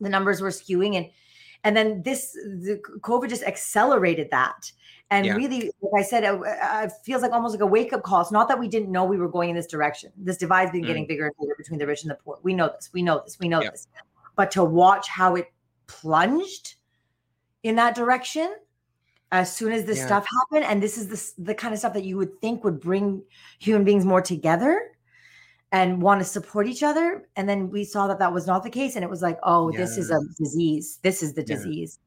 the 0.00 0.08
numbers 0.08 0.40
were 0.40 0.50
skewing 0.50 0.96
and 0.96 1.06
and 1.64 1.76
then 1.76 2.02
this 2.02 2.32
the 2.32 2.80
covid 3.00 3.28
just 3.28 3.42
accelerated 3.44 4.30
that. 4.30 4.72
And 5.10 5.26
Yeah. 5.26 5.34
really 5.36 5.70
like 5.82 6.00
i 6.00 6.02
said 6.02 6.24
uh, 6.24 6.40
it, 6.40 6.58
uh, 6.62 6.82
it 6.86 6.92
feels 7.04 7.22
like 7.22 7.32
almost 7.32 7.52
like 7.52 7.60
a 7.60 7.66
wake-up 7.66 8.02
call. 8.02 8.20
It's 8.20 8.32
not 8.32 8.48
that 8.48 8.58
we 8.58 8.68
didn't 8.68 8.90
know 8.90 9.04
we 9.04 9.18
were 9.18 9.28
going 9.28 9.50
in 9.50 9.56
this 9.56 9.66
direction. 9.66 10.10
This 10.16 10.36
divide's 10.38 10.72
been 10.72 10.82
getting 10.82 11.04
mm. 11.04 11.08
bigger 11.08 11.26
and 11.26 11.34
bigger 11.40 11.54
between 11.56 11.78
the 11.78 11.86
rich 11.86 12.02
and 12.02 12.10
the 12.10 12.16
poor. 12.16 12.38
We 12.42 12.54
know 12.54 12.68
this. 12.68 12.90
We 12.92 13.02
know 13.02 13.20
this. 13.24 13.38
We 13.38 13.48
know 13.48 13.60
this. 13.60 13.88
But 14.36 14.50
to 14.52 14.64
watch 14.64 15.08
how 15.08 15.36
it 15.36 15.52
plunged 15.86 16.76
in 17.62 17.76
that 17.76 17.94
direction 17.94 18.54
as 19.30 19.54
soon 19.54 19.72
as 19.72 19.84
this 19.84 19.98
Yeah. 19.98 20.06
stuff 20.06 20.26
happened 20.40 20.70
and 20.70 20.82
this 20.82 20.96
is 20.98 21.08
the, 21.08 21.42
the 21.44 21.54
kind 21.54 21.72
of 21.72 21.78
stuff 21.78 21.94
that 21.94 22.04
you 22.04 22.16
would 22.16 22.40
think 22.40 22.64
would 22.64 22.80
bring 22.80 23.22
human 23.58 23.84
beings 23.84 24.04
more 24.04 24.22
together 24.22 24.91
and 25.72 26.00
want 26.02 26.20
to 26.20 26.24
support 26.24 26.66
each 26.68 26.82
other 26.82 27.26
and 27.36 27.48
then 27.48 27.70
we 27.70 27.82
saw 27.84 28.06
that 28.06 28.18
that 28.18 28.32
was 28.32 28.46
not 28.46 28.62
the 28.62 28.70
case 28.70 28.94
and 28.94 29.04
it 29.04 29.10
was 29.10 29.22
like 29.22 29.38
oh 29.42 29.72
this 29.72 29.96
is 29.98 30.10
a 30.10 30.18
disease 30.38 30.98
this 31.02 31.22
is 31.22 31.32
the 31.34 31.42
Yeah. 31.42 31.56
disease 31.56 31.98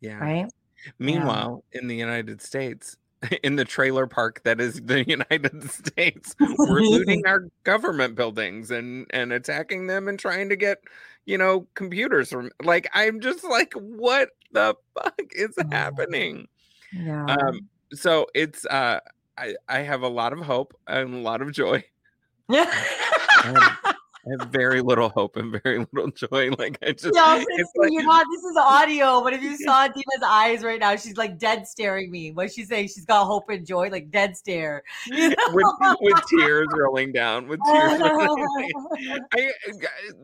yeah 0.00 0.18
right 0.18 0.50
Meanwhile, 0.98 1.62
in 1.72 1.88
the 1.88 1.94
United 1.96 2.40
States, 2.40 2.96
in 3.42 3.56
the 3.56 3.66
trailer 3.66 4.06
park 4.06 4.42
that 4.44 4.62
is 4.62 4.80
the 4.80 5.04
United 5.08 5.62
States, 5.70 6.34
we're 6.40 6.80
looting 6.80 7.22
our 7.26 7.48
government 7.64 8.14
buildings 8.14 8.70
and 8.70 9.06
and 9.10 9.30
attacking 9.32 9.86
them 9.88 10.08
and 10.08 10.18
trying 10.18 10.48
to 10.48 10.56
get, 10.56 10.78
you 11.26 11.36
know, 11.36 11.66
computers 11.74 12.30
from 12.30 12.50
like 12.64 12.88
I'm 12.94 13.20
just 13.20 13.44
like 13.44 13.74
what 13.74 14.30
the 14.52 14.74
fuck 14.94 15.20
is 15.32 15.54
Yeah. 15.58 15.64
happening? 15.70 16.48
yeah 16.94 17.36
Um 17.36 17.68
so 17.92 18.26
it's 18.34 18.64
uh 18.66 19.00
I 19.36 19.54
I 19.68 19.80
have 19.80 20.02
a 20.02 20.08
lot 20.08 20.32
of 20.32 20.40
hope 20.40 20.74
and 20.86 21.14
a 21.14 21.18
lot 21.18 21.42
of 21.42 21.52
joy. 21.52 21.84
Yeah 22.50 23.92
I 24.26 24.30
I 24.30 24.36
have 24.38 24.50
very 24.50 24.80
little 24.80 25.08
hope 25.08 25.36
and 25.36 25.60
very 25.62 25.86
little 25.92 26.10
joy. 26.30 26.50
Like 26.58 26.78
I 26.82 26.92
just, 26.92 27.14
Yo, 27.14 27.44
it's 27.48 27.70
like- 27.76 27.92
you're 27.92 28.02
not. 28.02 28.26
This 28.30 28.44
is 28.44 28.56
audio, 28.56 29.22
but 29.22 29.32
if 29.32 29.42
you 29.42 29.56
saw 29.64 29.86
Dina's 29.88 30.22
eyes 30.24 30.62
right 30.62 30.80
now, 30.80 30.96
she's 30.96 31.16
like 31.16 31.38
dead 31.38 31.66
staring 31.66 32.10
me. 32.10 32.32
What 32.32 32.52
she's 32.52 32.68
saying, 32.68 32.88
she's 32.88 33.04
got 33.04 33.24
hope 33.24 33.48
and 33.48 33.66
joy, 33.66 33.88
like 33.88 34.10
dead 34.10 34.36
stare. 34.36 34.82
You 35.06 35.28
know? 35.30 35.36
with, 35.52 35.96
with 36.00 36.22
tears 36.28 36.68
rolling 36.72 37.12
down, 37.12 37.48
with 37.48 37.60
tears. 37.66 38.00
rolling 38.00 38.46
down. 38.46 39.20
I 39.36 39.52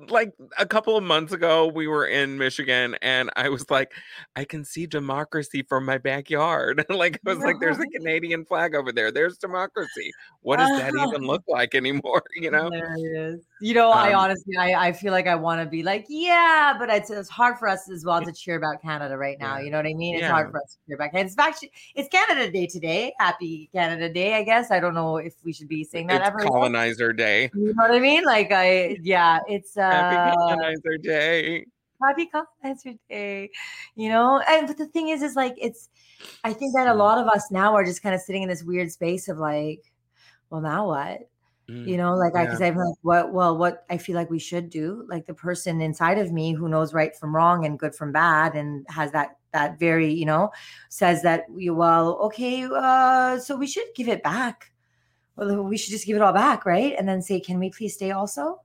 like 0.08 0.32
a 0.58 0.66
couple 0.66 0.96
of 0.96 1.04
months 1.04 1.32
ago, 1.32 1.66
we 1.66 1.86
were 1.86 2.06
in 2.06 2.38
Michigan, 2.38 2.96
and 3.02 3.30
I 3.36 3.48
was 3.48 3.70
like, 3.70 3.92
I 4.34 4.44
can 4.44 4.64
see 4.64 4.86
democracy 4.86 5.62
from 5.62 5.84
my 5.84 5.98
backyard. 5.98 6.84
like 6.88 7.20
I 7.26 7.30
was 7.30 7.38
like, 7.38 7.56
there's 7.60 7.78
a 7.78 7.86
Canadian 7.86 8.44
flag 8.44 8.74
over 8.74 8.92
there. 8.92 9.10
There's 9.10 9.38
democracy. 9.38 10.12
What 10.42 10.58
does 10.58 10.78
that 10.78 10.92
even 10.94 11.26
look 11.26 11.42
like 11.48 11.74
anymore? 11.74 12.22
You 12.36 12.50
know? 12.50 12.70
There 12.70 12.94
it 12.96 13.00
is. 13.00 13.40
You 13.60 13.72
know, 13.72 13.90
I 13.90 14.12
Um, 14.12 14.18
honestly, 14.20 14.54
I, 14.58 14.88
I 14.88 14.92
feel 14.92 15.12
like 15.12 15.26
I 15.26 15.34
want 15.34 15.62
to 15.62 15.66
be 15.66 15.82
like, 15.82 16.04
yeah, 16.10 16.74
but 16.78 16.90
it's, 16.90 17.08
it's 17.10 17.30
hard 17.30 17.58
for 17.58 17.68
us 17.68 17.88
as 17.90 18.04
well 18.04 18.22
to 18.22 18.30
cheer 18.30 18.56
about 18.56 18.82
Canada 18.82 19.16
right 19.16 19.38
now. 19.38 19.56
Yeah. 19.56 19.64
You 19.64 19.70
know 19.70 19.78
what 19.78 19.86
I 19.86 19.94
mean? 19.94 20.14
It's 20.16 20.22
Yeah. 20.22 20.30
hard 20.32 20.50
for 20.50 20.58
us 20.62 20.72
to 20.74 20.78
cheer 20.86 20.96
about 20.96 21.12
Canada. 21.12 21.26
It's 21.28 21.38
actually, 21.38 21.72
it's 21.94 22.08
Canada 22.10 22.50
Day 22.52 22.66
today. 22.66 23.14
Happy 23.18 23.70
Canada 23.72 24.12
Day, 24.12 24.34
I 24.34 24.42
guess. 24.42 24.70
I 24.70 24.78
don't 24.78 24.92
know 24.94 25.16
if 25.16 25.34
we 25.42 25.54
should 25.54 25.68
be 25.68 25.84
saying 25.84 26.08
that 26.08 26.20
It's 26.20 26.28
ever. 26.28 26.38
again. 26.40 26.50
colonizer 26.52 27.12
day. 27.14 27.50
You 27.54 27.72
know 27.74 27.82
what 27.84 27.92
I 27.92 27.98
mean? 27.98 28.24
Like, 28.24 28.52
I, 28.52 28.98
yeah, 29.02 29.38
it's, 29.48 29.76
uh, 29.78 29.80
Happy 29.90 30.36
colonizer 30.36 30.98
day. 30.98 31.64
happy 32.02 32.26
colonizer 32.26 32.92
day 33.08 33.48
you 33.94 34.10
know 34.10 34.38
and 34.46 34.66
but 34.66 34.76
the 34.76 34.84
thing 34.84 35.08
is 35.08 35.22
is 35.22 35.34
like 35.34 35.54
it's 35.56 35.88
i 36.44 36.52
think 36.52 36.74
that 36.74 36.86
a 36.88 36.92
lot 36.92 37.16
of 37.16 37.26
us 37.26 37.50
now 37.50 37.74
are 37.74 37.86
just 37.86 38.02
kind 38.02 38.14
of 38.14 38.20
sitting 38.20 38.42
in 38.42 38.48
this 38.50 38.62
weird 38.62 38.92
space 38.92 39.28
of 39.28 39.38
like 39.38 39.80
well 40.50 40.60
now 40.60 40.86
what 40.86 41.20
Mm. 41.68 41.88
you 41.88 41.96
know 41.96 42.14
like 42.14 42.36
i 42.36 42.42
Yeah. 42.42 42.44
because 42.44 42.62
i'm 42.62 42.76
like 42.76 42.94
what 43.02 43.32
well 43.32 43.58
what 43.58 43.84
i 43.90 43.98
feel 43.98 44.14
like 44.14 44.30
we 44.30 44.38
should 44.38 44.70
do 44.70 45.04
like 45.08 45.26
the 45.26 45.34
person 45.34 45.80
inside 45.80 46.16
of 46.16 46.30
me 46.30 46.52
who 46.52 46.68
knows 46.68 46.94
right 46.94 47.14
from 47.16 47.34
wrong 47.34 47.66
and 47.66 47.76
good 47.76 47.92
from 47.92 48.12
bad 48.12 48.54
and 48.54 48.86
has 48.88 49.10
that 49.10 49.38
that 49.52 49.76
very 49.76 50.12
you 50.12 50.26
know 50.26 50.52
says 50.90 51.22
that 51.22 51.50
we 51.50 51.68
well 51.70 52.18
okay 52.18 52.64
uh 52.72 53.36
so 53.40 53.56
we 53.56 53.66
should 53.66 53.88
give 53.96 54.06
it 54.08 54.22
back 54.22 54.70
well 55.34 55.64
we 55.64 55.76
should 55.76 55.90
just 55.90 56.06
give 56.06 56.14
it 56.14 56.22
all 56.22 56.32
back 56.32 56.64
right 56.64 56.94
and 56.96 57.08
then 57.08 57.20
say 57.20 57.40
can 57.40 57.58
we 57.58 57.68
please 57.68 57.94
stay 57.94 58.12
also 58.12 58.60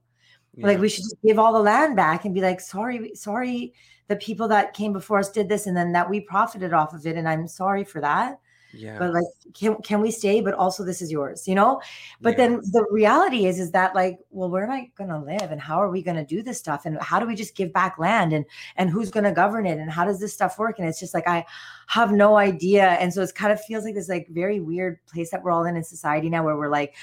like 0.58 0.78
we 0.78 0.88
should 0.88 1.04
just 1.04 1.16
give 1.24 1.38
all 1.38 1.52
the 1.52 1.58
land 1.58 1.96
back 1.96 2.24
and 2.24 2.34
be 2.34 2.42
like, 2.42 2.60
sorry, 2.60 3.14
sorry, 3.14 3.72
the 4.08 4.16
people 4.16 4.48
that 4.48 4.74
came 4.74 4.92
before 4.92 5.18
us 5.18 5.30
did 5.30 5.48
this 5.48 5.66
and 5.66 5.76
then 5.76 5.92
that 5.92 6.10
we 6.10 6.20
profited 6.20 6.74
off 6.74 6.92
of 6.92 7.06
it. 7.06 7.16
And 7.16 7.26
I'm 7.26 7.48
sorry 7.48 7.84
for 7.84 8.00
that. 8.02 8.38
Yeah. 8.72 8.98
But 8.98 9.12
like, 9.12 9.24
can 9.54 9.76
can 9.82 10.00
we 10.00 10.10
stay? 10.10 10.40
But 10.40 10.54
also 10.54 10.84
this 10.84 11.02
is 11.02 11.10
yours, 11.10 11.46
you 11.46 11.54
know? 11.54 11.80
But 12.20 12.30
yeah. 12.30 12.36
then 12.48 12.60
the 12.72 12.86
reality 12.90 13.46
is, 13.46 13.60
is 13.60 13.70
that 13.72 13.94
like, 13.94 14.18
well, 14.30 14.48
where 14.48 14.64
am 14.64 14.70
I 14.70 14.90
gonna 14.96 15.22
live? 15.22 15.50
And 15.50 15.60
how 15.60 15.80
are 15.82 15.90
we 15.90 16.02
gonna 16.02 16.24
do 16.24 16.42
this 16.42 16.58
stuff? 16.58 16.86
And 16.86 17.00
how 17.00 17.20
do 17.20 17.26
we 17.26 17.34
just 17.34 17.54
give 17.54 17.72
back 17.72 17.98
land 17.98 18.32
and 18.32 18.44
and 18.76 18.90
who's 18.90 19.10
gonna 19.10 19.32
govern 19.32 19.66
it? 19.66 19.78
And 19.78 19.90
how 19.90 20.04
does 20.04 20.20
this 20.20 20.32
stuff 20.32 20.58
work? 20.58 20.78
And 20.78 20.88
it's 20.88 21.00
just 21.00 21.14
like 21.14 21.28
I 21.28 21.44
have 21.88 22.12
no 22.12 22.36
idea. 22.36 22.84
And 22.84 23.12
so 23.12 23.22
it's 23.22 23.32
kind 23.32 23.52
of 23.52 23.60
feels 23.60 23.84
like 23.84 23.94
this 23.94 24.08
like 24.08 24.28
very 24.30 24.60
weird 24.60 24.98
place 25.06 25.30
that 25.30 25.42
we're 25.42 25.50
all 25.50 25.64
in 25.64 25.76
in 25.76 25.84
society 25.84 26.30
now 26.30 26.44
where 26.44 26.56
we're 26.56 26.70
like, 26.70 26.94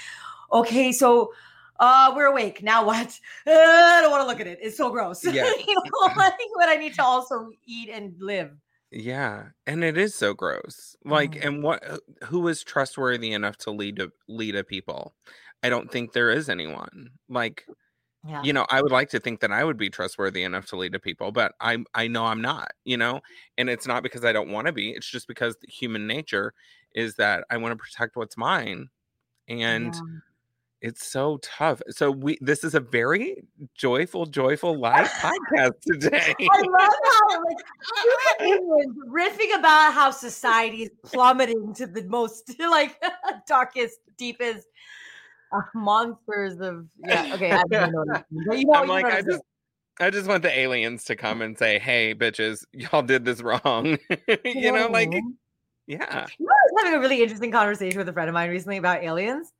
okay, 0.51 0.91
so 0.91 1.31
uh, 1.79 2.11
we're 2.15 2.25
awake. 2.25 2.61
Now 2.61 2.85
what? 2.85 3.19
Uh, 3.47 3.51
I 3.51 3.99
don't 4.01 4.11
want 4.11 4.23
to 4.23 4.27
look 4.27 4.39
at 4.39 4.47
it. 4.47 4.59
It's 4.61 4.77
so 4.77 4.89
gross. 4.89 5.25
Yeah. 5.29 5.51
you 5.67 5.75
know, 5.75 5.81
like, 6.17 6.33
but 6.57 6.69
I 6.69 6.75
need 6.75 6.93
to 6.95 7.03
also 7.03 7.49
eat 7.65 7.89
and 7.89 8.13
live. 8.19 8.51
Yeah, 8.91 9.49
and 9.67 9.83
it 9.83 9.97
is 9.97 10.15
so 10.15 10.33
gross. 10.33 10.95
Like, 11.05 11.35
Mhm. 11.35 11.45
and 11.45 11.61
what? 11.63 11.83
uh, 11.87 11.99
Who 12.25 12.47
is 12.47 12.63
trustworthy 12.63 13.31
enough 13.33 13.57
to 13.59 13.71
lead 13.71 13.99
a 13.99 14.11
lead 14.27 14.55
a 14.55 14.63
people? 14.63 15.15
I 15.61 15.69
don't 15.69 15.91
think 15.91 16.13
there 16.13 16.31
is 16.31 16.49
anyone. 16.49 17.11
Like, 17.27 17.69
Yeah. 18.23 18.43
you 18.43 18.53
know, 18.53 18.67
I 18.69 18.81
would 18.81 18.91
like 18.91 19.09
to 19.11 19.19
think 19.21 19.41
that 19.41 19.51
I 19.53 19.63
would 19.65 19.77
be 19.77 19.89
trustworthy 19.89 20.43
enough 20.43 20.67
to 20.67 20.77
lead 20.77 20.95
a 20.95 20.99
people, 20.99 21.31
but 21.33 21.55
I 21.61 21.79
I 21.95 22.07
know 22.09 22.25
I'm 22.27 22.41
not. 22.41 22.71
You 22.85 22.97
know, 22.97 23.21
and 23.57 23.69
it's 23.69 23.87
not 23.87 24.03
because 24.03 24.25
I 24.25 24.33
don't 24.33 24.51
want 24.51 24.67
to 24.67 24.73
be. 24.73 24.91
It's 24.91 25.09
just 25.09 25.27
because 25.27 25.57
the 25.57 25.67
human 25.71 26.07
nature 26.07 26.53
is 26.95 27.15
that 27.17 27.45
I 27.51 27.57
want 27.57 27.73
to 27.73 27.77
protect 27.77 28.15
what's 28.17 28.37
mine, 28.37 28.89
and 29.49 29.95
Yeah. 29.95 30.28
It's 30.81 31.05
so 31.05 31.37
tough. 31.41 31.81
So 31.89 32.11
we 32.11 32.37
this 32.41 32.63
is 32.63 32.73
a 32.73 32.79
very 32.79 33.43
joyful, 33.75 34.25
joyful 34.25 34.77
live 34.79 35.07
podcast 35.07 35.73
today. 35.81 36.35
I 36.39 36.61
love 36.61 36.93
how 37.03 37.43
like 37.43 37.57
everyone's 38.39 38.97
riffing 39.09 39.57
about 39.57 39.93
how 39.93 40.11
society 40.11 40.83
is 40.83 40.91
plummeting 41.03 41.73
to 41.75 41.87
the 41.87 42.03
most 42.03 42.55
like 42.59 43.01
darkest, 43.47 43.99
deepest 44.17 44.67
uh, 45.51 45.61
monsters 45.73 46.59
of 46.61 46.87
yeah. 47.05 47.31
Okay, 47.33 47.51
I 47.51 47.63
don't 47.69 47.91
know. 47.91 48.03
what 48.05 48.25
you 48.31 48.59
you 48.59 48.65
know, 48.65 48.73
I'm 48.73 48.87
like, 48.87 49.05
I 49.05 49.21
just, 49.21 49.41
I 49.99 50.09
just 50.09 50.27
want 50.27 50.43
the 50.43 50.57
aliens 50.57 51.03
to 51.05 51.15
come 51.15 51.41
and 51.41 51.57
say, 51.57 51.79
"Hey, 51.79 52.15
bitches, 52.15 52.63
y'all 52.71 53.01
did 53.01 53.25
this 53.25 53.41
wrong." 53.41 53.97
you 54.45 54.71
know, 54.71 54.87
like, 54.87 55.11
yeah. 55.87 56.27
You 56.39 56.45
know, 56.45 56.51
I 56.51 56.71
was 56.71 56.83
having 56.83 56.93
a 56.93 56.99
really 56.99 57.21
interesting 57.21 57.51
conversation 57.51 57.97
with 57.97 58.07
a 58.07 58.13
friend 58.13 58.29
of 58.29 58.33
mine 58.33 58.49
recently 58.49 58.77
about 58.77 59.03
aliens, 59.03 59.51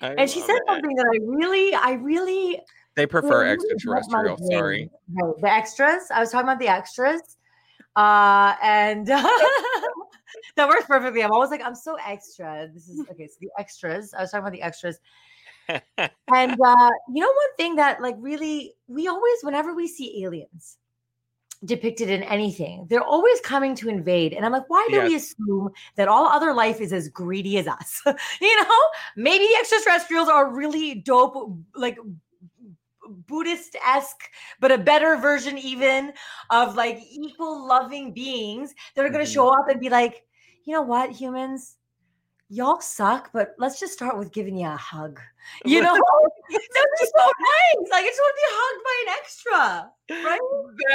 I 0.00 0.14
and 0.14 0.30
she 0.30 0.40
said 0.40 0.56
it. 0.56 0.62
something 0.66 0.94
that 0.94 1.06
I 1.06 1.18
really, 1.24 1.74
I 1.74 1.92
really 1.92 2.60
They 2.94 3.06
prefer 3.06 3.42
really 3.42 3.54
extraterrestrial. 3.54 4.38
Sorry. 4.50 4.90
Right, 5.12 5.34
the 5.40 5.50
extras. 5.50 6.10
I 6.14 6.20
was 6.20 6.30
talking 6.30 6.48
about 6.48 6.58
the 6.58 6.68
extras, 6.68 7.36
uh, 7.96 8.54
and 8.62 9.06
that 10.56 10.68
works 10.68 10.86
perfectly. 10.86 11.22
I'm 11.22 11.32
always 11.32 11.50
like, 11.50 11.62
I'm 11.62 11.74
so 11.74 11.96
extra. 12.06 12.68
This 12.72 12.88
is 12.88 13.00
okay. 13.10 13.26
So 13.26 13.36
the 13.40 13.50
extras. 13.58 14.12
I 14.14 14.22
was 14.22 14.30
talking 14.30 14.46
about 14.46 14.52
the 14.52 14.62
extras, 14.62 14.98
and 15.68 15.80
uh, 16.60 16.90
you 17.08 17.22
know, 17.22 17.26
one 17.26 17.56
thing 17.56 17.76
that 17.76 18.00
like 18.02 18.16
really, 18.18 18.74
we 18.88 19.08
always, 19.08 19.38
whenever 19.42 19.74
we 19.74 19.88
see 19.88 20.24
aliens 20.24 20.76
depicted 21.64 22.10
in 22.10 22.22
anything, 22.24 22.86
they're 22.88 23.02
always 23.02 23.40
coming 23.40 23.74
to 23.76 23.88
invade. 23.88 24.32
And 24.32 24.44
I'm 24.44 24.52
like, 24.52 24.68
why 24.68 24.86
do 24.90 25.02
we 25.02 25.14
assume 25.14 25.70
that 25.96 26.08
all 26.08 26.26
other 26.26 26.52
life 26.52 26.80
is 26.80 26.92
as 26.92 27.08
greedy 27.08 27.58
as 27.58 27.66
us? 27.66 28.02
you 28.40 28.62
know, 28.62 28.78
maybe 29.16 29.46
the 29.46 29.56
extraterrestrials 29.58 30.28
are 30.28 30.54
really 30.54 30.96
dope, 30.96 31.56
like 31.74 31.98
Buddhist 33.26 33.76
esque, 33.86 34.30
but 34.60 34.72
a 34.72 34.78
better 34.78 35.16
version 35.16 35.56
even 35.58 36.12
of 36.50 36.74
like 36.74 36.98
equal 37.10 37.66
loving 37.66 38.12
beings 38.12 38.74
that 38.94 39.04
are 39.04 39.10
going 39.10 39.24
to 39.24 39.30
Mhm. 39.30 39.34
show 39.34 39.48
up 39.48 39.68
and 39.68 39.80
be 39.80 39.88
like, 39.88 40.24
you 40.64 40.74
know 40.74 40.82
what, 40.82 41.10
humans, 41.10 41.76
y'all 42.48 42.80
suck, 42.80 43.30
but 43.32 43.54
let's 43.58 43.80
just 43.80 43.92
start 43.92 44.18
with 44.18 44.32
giving 44.32 44.56
you 44.56 44.68
a 44.68 44.76
hug. 44.76 45.20
You 45.64 45.80
know, 45.80 45.94
that'd 46.50 46.88
be 47.00 47.06
so 47.06 47.24
nice. 47.24 47.90
Like, 47.90 48.04
I 48.04 48.08
just 48.08 48.20
want 48.20 48.34
to 48.34 48.40
be 48.42 48.48
hugged 48.50 48.84
by 48.84 48.96
an 49.02 49.08
extra, 49.20 49.90
right? 50.24 50.40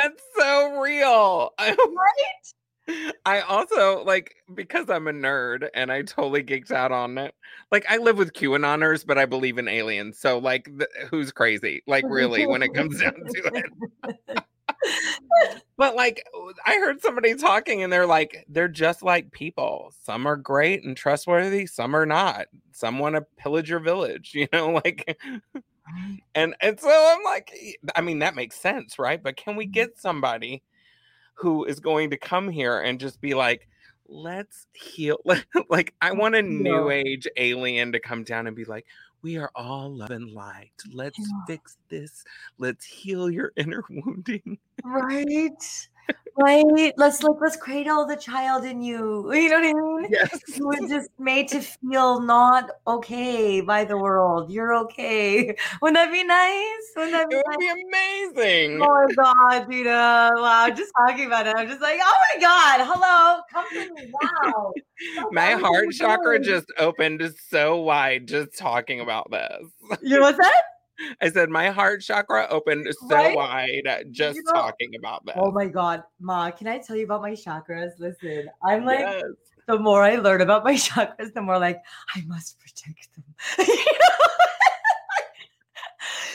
That's 0.02 0.24
so 0.38 0.80
real. 0.82 1.54
Right? 1.58 3.16
I 3.26 3.42
also 3.42 4.04
like 4.04 4.36
because 4.54 4.90
I'm 4.90 5.08
a 5.08 5.14
nerd 5.14 5.70
and 5.74 5.90
I 5.90 6.02
totally 6.02 6.44
geeked 6.44 6.72
out 6.72 6.92
on 6.92 7.18
it. 7.18 7.34
Like 7.72 7.86
I 7.88 7.98
live 7.98 8.18
with 8.18 8.34
QAnoners, 8.34 9.06
but 9.06 9.18
I 9.18 9.26
believe 9.26 9.58
in 9.58 9.70
aliens. 9.70 10.20
So 10.20 10.38
like, 10.40 10.66
th- 10.66 10.90
who's 11.10 11.32
crazy? 11.32 11.82
Like 11.88 12.04
really, 12.10 12.46
when 12.46 12.62
it 12.64 12.74
comes 12.74 13.00
down 13.00 13.14
to 13.14 13.52
it. 13.54 14.44
But 15.78 15.96
like, 15.96 16.24
I 16.66 16.76
heard 16.76 17.02
somebody 17.02 17.36
talking, 17.36 17.84
and 17.84 17.92
they're 17.92 18.06
like, 18.06 18.46
they're 18.48 18.68
just 18.68 19.02
like 19.02 19.32
people. 19.32 19.94
Some 20.04 20.28
are 20.28 20.36
great 20.36 20.84
and 20.84 20.96
trustworthy. 20.96 21.66
Some 21.66 21.96
are 21.96 22.06
not. 22.06 22.48
Some 22.72 23.00
want 23.00 23.16
to 23.16 23.26
pillage 23.38 23.70
your 23.70 23.80
village. 23.80 24.32
You 24.36 24.48
know, 24.54 24.70
like. 24.70 25.18
And 26.36 26.56
and 26.62 26.80
so 26.80 26.90
I'm 26.90 27.24
like, 27.24 27.52
I 27.96 28.02
mean, 28.02 28.20
that 28.20 28.36
makes 28.36 28.56
sense, 28.56 28.98
right? 28.98 29.22
But 29.22 29.36
can 29.36 29.56
we 29.56 29.66
mm-hmm. 29.66 29.74
get 29.74 30.00
somebody 30.00 30.64
who 31.34 31.66
is 31.66 31.80
going 31.80 32.12
to 32.12 32.18
come 32.18 32.50
here 32.50 32.80
and 32.80 33.00
just 33.00 33.20
be 33.20 33.34
like, 33.34 33.68
let's 34.08 34.68
heal? 34.74 35.18
Like, 35.70 35.94
I 36.02 36.12
want 36.12 36.36
a 36.36 36.42
new 36.42 36.90
age 36.90 37.28
alien 37.38 37.92
to 37.94 38.00
come 38.00 38.24
down 38.24 38.48
and 38.48 38.56
be 38.56 38.66
like, 38.66 38.86
we 39.22 39.38
are 39.38 39.52
all 39.56 39.96
love 39.96 40.12
and 40.12 40.32
light. 40.32 40.72
Let's 40.92 41.20
Yeah. 41.20 41.26
fix 41.48 41.78
this. 41.90 42.24
Let's 42.58 42.86
heal 42.86 43.30
your 43.30 43.52
inner 43.58 43.84
wounding. 43.90 44.58
Right. 44.84 45.90
Right. 46.38 46.94
Let's 46.98 47.22
like 47.24 47.38
let's 47.42 47.58
cradle 47.58 48.06
the 48.06 48.16
child 48.16 48.64
in 48.64 48.82
you. 48.82 49.32
You 49.34 49.50
know 49.50 49.60
what 49.60 49.66
I 49.66 49.74
mean? 49.74 50.08
Yes. 50.10 50.40
You 50.56 50.68
were 50.68 50.88
just 50.88 51.10
made 51.20 51.48
to 51.50 51.62
feel 51.62 52.22
not 52.22 52.70
okay 52.88 53.62
by 53.62 53.84
the 53.84 53.98
world. 53.98 54.52
You're 54.52 54.74
okay. 54.86 55.56
Wouldn't 55.82 55.96
that 55.98 56.12
be 56.12 56.24
nice? 56.24 56.86
Wouldn't 56.96 57.14
that 57.14 57.30
be 57.30 57.36
It 57.36 57.46
nice? 57.48 57.58
be 57.60 58.38
amazing. 58.40 58.82
Oh 58.82 59.08
my 59.18 59.24
god, 59.24 59.70
Dina. 59.70 60.32
Wow, 60.36 60.70
just 60.70 60.92
talking 60.98 61.26
about 61.28 61.48
it. 61.48 61.56
I'm 61.58 61.68
just 61.68 61.82
like, 61.82 62.00
oh 62.02 62.18
my 62.34 62.42
god, 62.42 62.86
hello. 62.86 63.42
Come 63.52 63.66
to 63.74 63.94
me. 63.94 64.12
Wow. 64.12 64.74
My 65.32 65.52
heart 65.54 65.92
chakra 65.92 66.38
doing? 66.38 66.44
just 66.44 66.72
opened 66.78 67.34
so 67.50 67.78
wide 67.78 68.28
just 68.28 68.58
talking 68.58 69.00
about 69.02 69.30
this. 69.32 70.00
You 70.02 70.16
know 70.16 70.22
what's 70.22 70.38
that? 70.38 70.62
I 71.22 71.30
said 71.30 71.50
my 71.50 71.70
heart 71.70 72.02
chakra 72.02 72.48
opened 72.50 72.88
so 73.08 73.16
Right? 73.16 73.36
wide 73.36 73.88
uh, 73.88 74.04
just 74.12 74.40
know- 74.46 74.54
talking 74.54 74.96
about 74.96 75.26
this. 75.26 75.36
Oh 75.38 75.52
my 75.52 75.68
god, 75.68 76.04
Ma, 76.20 76.52
can 76.52 76.68
I 76.68 76.80
tell 76.80 76.96
you 76.96 77.06
about 77.06 77.22
my 77.22 77.32
chakras? 77.32 77.92
Listen, 78.00 78.50
I'm 78.64 78.86
like 78.86 79.00
Yes. 79.00 79.22
the 79.68 79.80
more 79.80 80.04
I 80.04 80.16
learn 80.16 80.42
about 80.42 80.64
my 80.64 80.74
chakras, 80.76 81.34
the 81.34 81.42
more 81.42 81.60
like 81.60 81.82
I 82.16 82.22
must 82.28 82.60
protect 82.60 83.10
them. 83.16 83.24
You 83.68 83.76
know? 83.76 83.80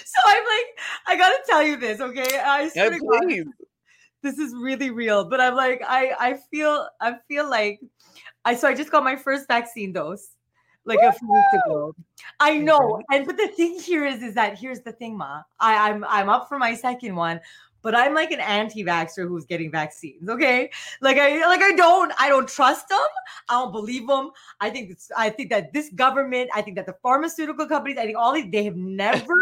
so 0.04 0.20
I'm 0.26 0.44
like, 0.44 0.66
I 1.08 1.16
gotta 1.16 1.38
tell 1.48 1.62
you 1.62 1.76
this, 1.76 2.00
okay? 2.00 2.38
I 2.42 2.70
Yeah, 2.74 2.90
to 2.90 2.98
God, 2.98 3.52
this 4.22 4.38
is 4.38 4.54
really 4.54 4.90
real. 4.90 5.28
But 5.28 5.40
I'm 5.40 5.54
like, 5.54 5.82
I 5.86 6.12
I 6.18 6.38
feel 6.50 6.88
I 7.00 7.14
feel 7.28 7.48
like 7.48 7.80
I 8.44 8.54
so 8.54 8.68
I 8.68 8.74
just 8.74 8.90
got 8.90 9.04
my 9.04 9.16
first 9.16 9.46
vaccine 9.48 9.92
dose 9.92 10.28
like 10.86 11.00
a 11.02 11.12
few 11.12 11.30
weeks 11.30 11.64
ago. 11.64 11.94
I 12.40 12.56
know, 12.56 13.02
and 13.12 13.26
but 13.26 13.36
the 13.36 13.48
thing 13.48 13.78
here 13.78 14.06
is, 14.06 14.22
is 14.22 14.34
that 14.34 14.58
here's 14.58 14.80
the 14.80 14.92
thing, 14.92 15.16
Ma. 15.16 15.42
I, 15.60 15.90
I'm 15.90 16.04
I'm 16.04 16.28
up 16.28 16.48
for 16.48 16.58
my 16.58 16.74
second 16.74 17.14
one, 17.14 17.40
but 17.82 17.94
I'm 17.94 18.14
like 18.14 18.30
an 18.30 18.40
anti-vaxxer 18.40 19.28
who's 19.28 19.44
getting 19.44 19.70
vaccines. 19.70 20.28
Okay, 20.28 20.70
like 21.00 21.18
I 21.18 21.46
like 21.46 21.60
I 21.62 21.72
don't 21.72 22.12
I 22.18 22.28
don't 22.28 22.48
trust 22.48 22.88
them. 22.88 22.98
I 23.48 23.54
don't 23.54 23.72
believe 23.72 24.06
them. 24.06 24.30
I 24.60 24.70
think 24.70 24.90
it's, 24.90 25.10
I 25.16 25.30
think 25.30 25.50
that 25.50 25.72
this 25.72 25.90
government, 25.90 26.50
I 26.54 26.62
think 26.62 26.76
that 26.76 26.86
the 26.86 26.96
pharmaceutical 27.02 27.66
companies, 27.66 27.98
I 27.98 28.06
think 28.06 28.16
all 28.16 28.32
these 28.32 28.50
they 28.50 28.64
have 28.64 28.76
never 28.76 29.34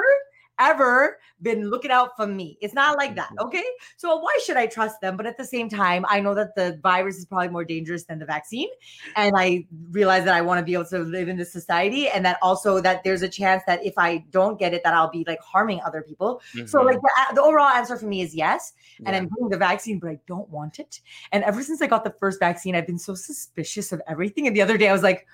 ever 0.58 1.18
been 1.42 1.68
looking 1.68 1.90
out 1.90 2.16
for 2.16 2.26
me. 2.26 2.56
It's 2.60 2.74
not 2.74 2.96
like 2.96 3.14
that. 3.16 3.30
Okay. 3.40 3.64
So 3.96 4.16
why 4.16 4.38
should 4.44 4.56
I 4.56 4.66
trust 4.66 5.00
them? 5.00 5.16
But 5.16 5.26
at 5.26 5.36
the 5.36 5.44
same 5.44 5.68
time, 5.68 6.04
I 6.08 6.20
know 6.20 6.34
that 6.34 6.54
the 6.54 6.78
virus 6.82 7.16
is 7.16 7.24
probably 7.24 7.48
more 7.48 7.64
dangerous 7.64 8.04
than 8.04 8.18
the 8.18 8.24
vaccine. 8.24 8.68
And 9.16 9.34
I 9.36 9.66
realize 9.90 10.24
that 10.24 10.34
I 10.34 10.40
want 10.40 10.58
to 10.60 10.64
be 10.64 10.74
able 10.74 10.86
to 10.86 11.00
live 11.00 11.28
in 11.28 11.36
this 11.36 11.52
society 11.52 12.08
and 12.08 12.24
that 12.24 12.38
also 12.40 12.80
that 12.80 13.04
there's 13.04 13.22
a 13.22 13.28
chance 13.28 13.62
that 13.66 13.84
if 13.84 13.94
I 13.98 14.18
don't 14.30 14.58
get 14.58 14.72
it, 14.74 14.82
that 14.84 14.94
I'll 14.94 15.10
be 15.10 15.24
like 15.26 15.40
harming 15.40 15.80
other 15.84 16.02
people. 16.02 16.40
So 16.66 16.78
Mhm. 16.78 16.84
like 16.86 17.00
the, 17.00 17.34
the 17.34 17.42
overall 17.42 17.68
answer 17.68 17.96
for 17.96 18.06
me 18.06 18.22
is 18.22 18.34
yes. 18.34 18.72
And 18.98 19.08
Yeah. 19.08 19.16
I'm 19.16 19.28
getting 19.28 19.48
the 19.48 19.58
vaccine, 19.58 19.98
but 19.98 20.10
I 20.10 20.18
don't 20.26 20.48
want 20.48 20.78
it. 20.78 21.00
And 21.32 21.44
ever 21.44 21.62
since 21.62 21.82
I 21.82 21.86
got 21.86 22.04
the 22.04 22.14
first 22.18 22.38
vaccine, 22.38 22.74
I've 22.74 22.86
been 22.86 22.98
so 22.98 23.14
suspicious 23.14 23.92
of 23.92 24.00
everything. 24.06 24.46
And 24.46 24.56
the 24.56 24.62
other 24.62 24.78
day 24.78 24.88
I 24.88 24.92
was 24.92 25.02
like, 25.02 25.26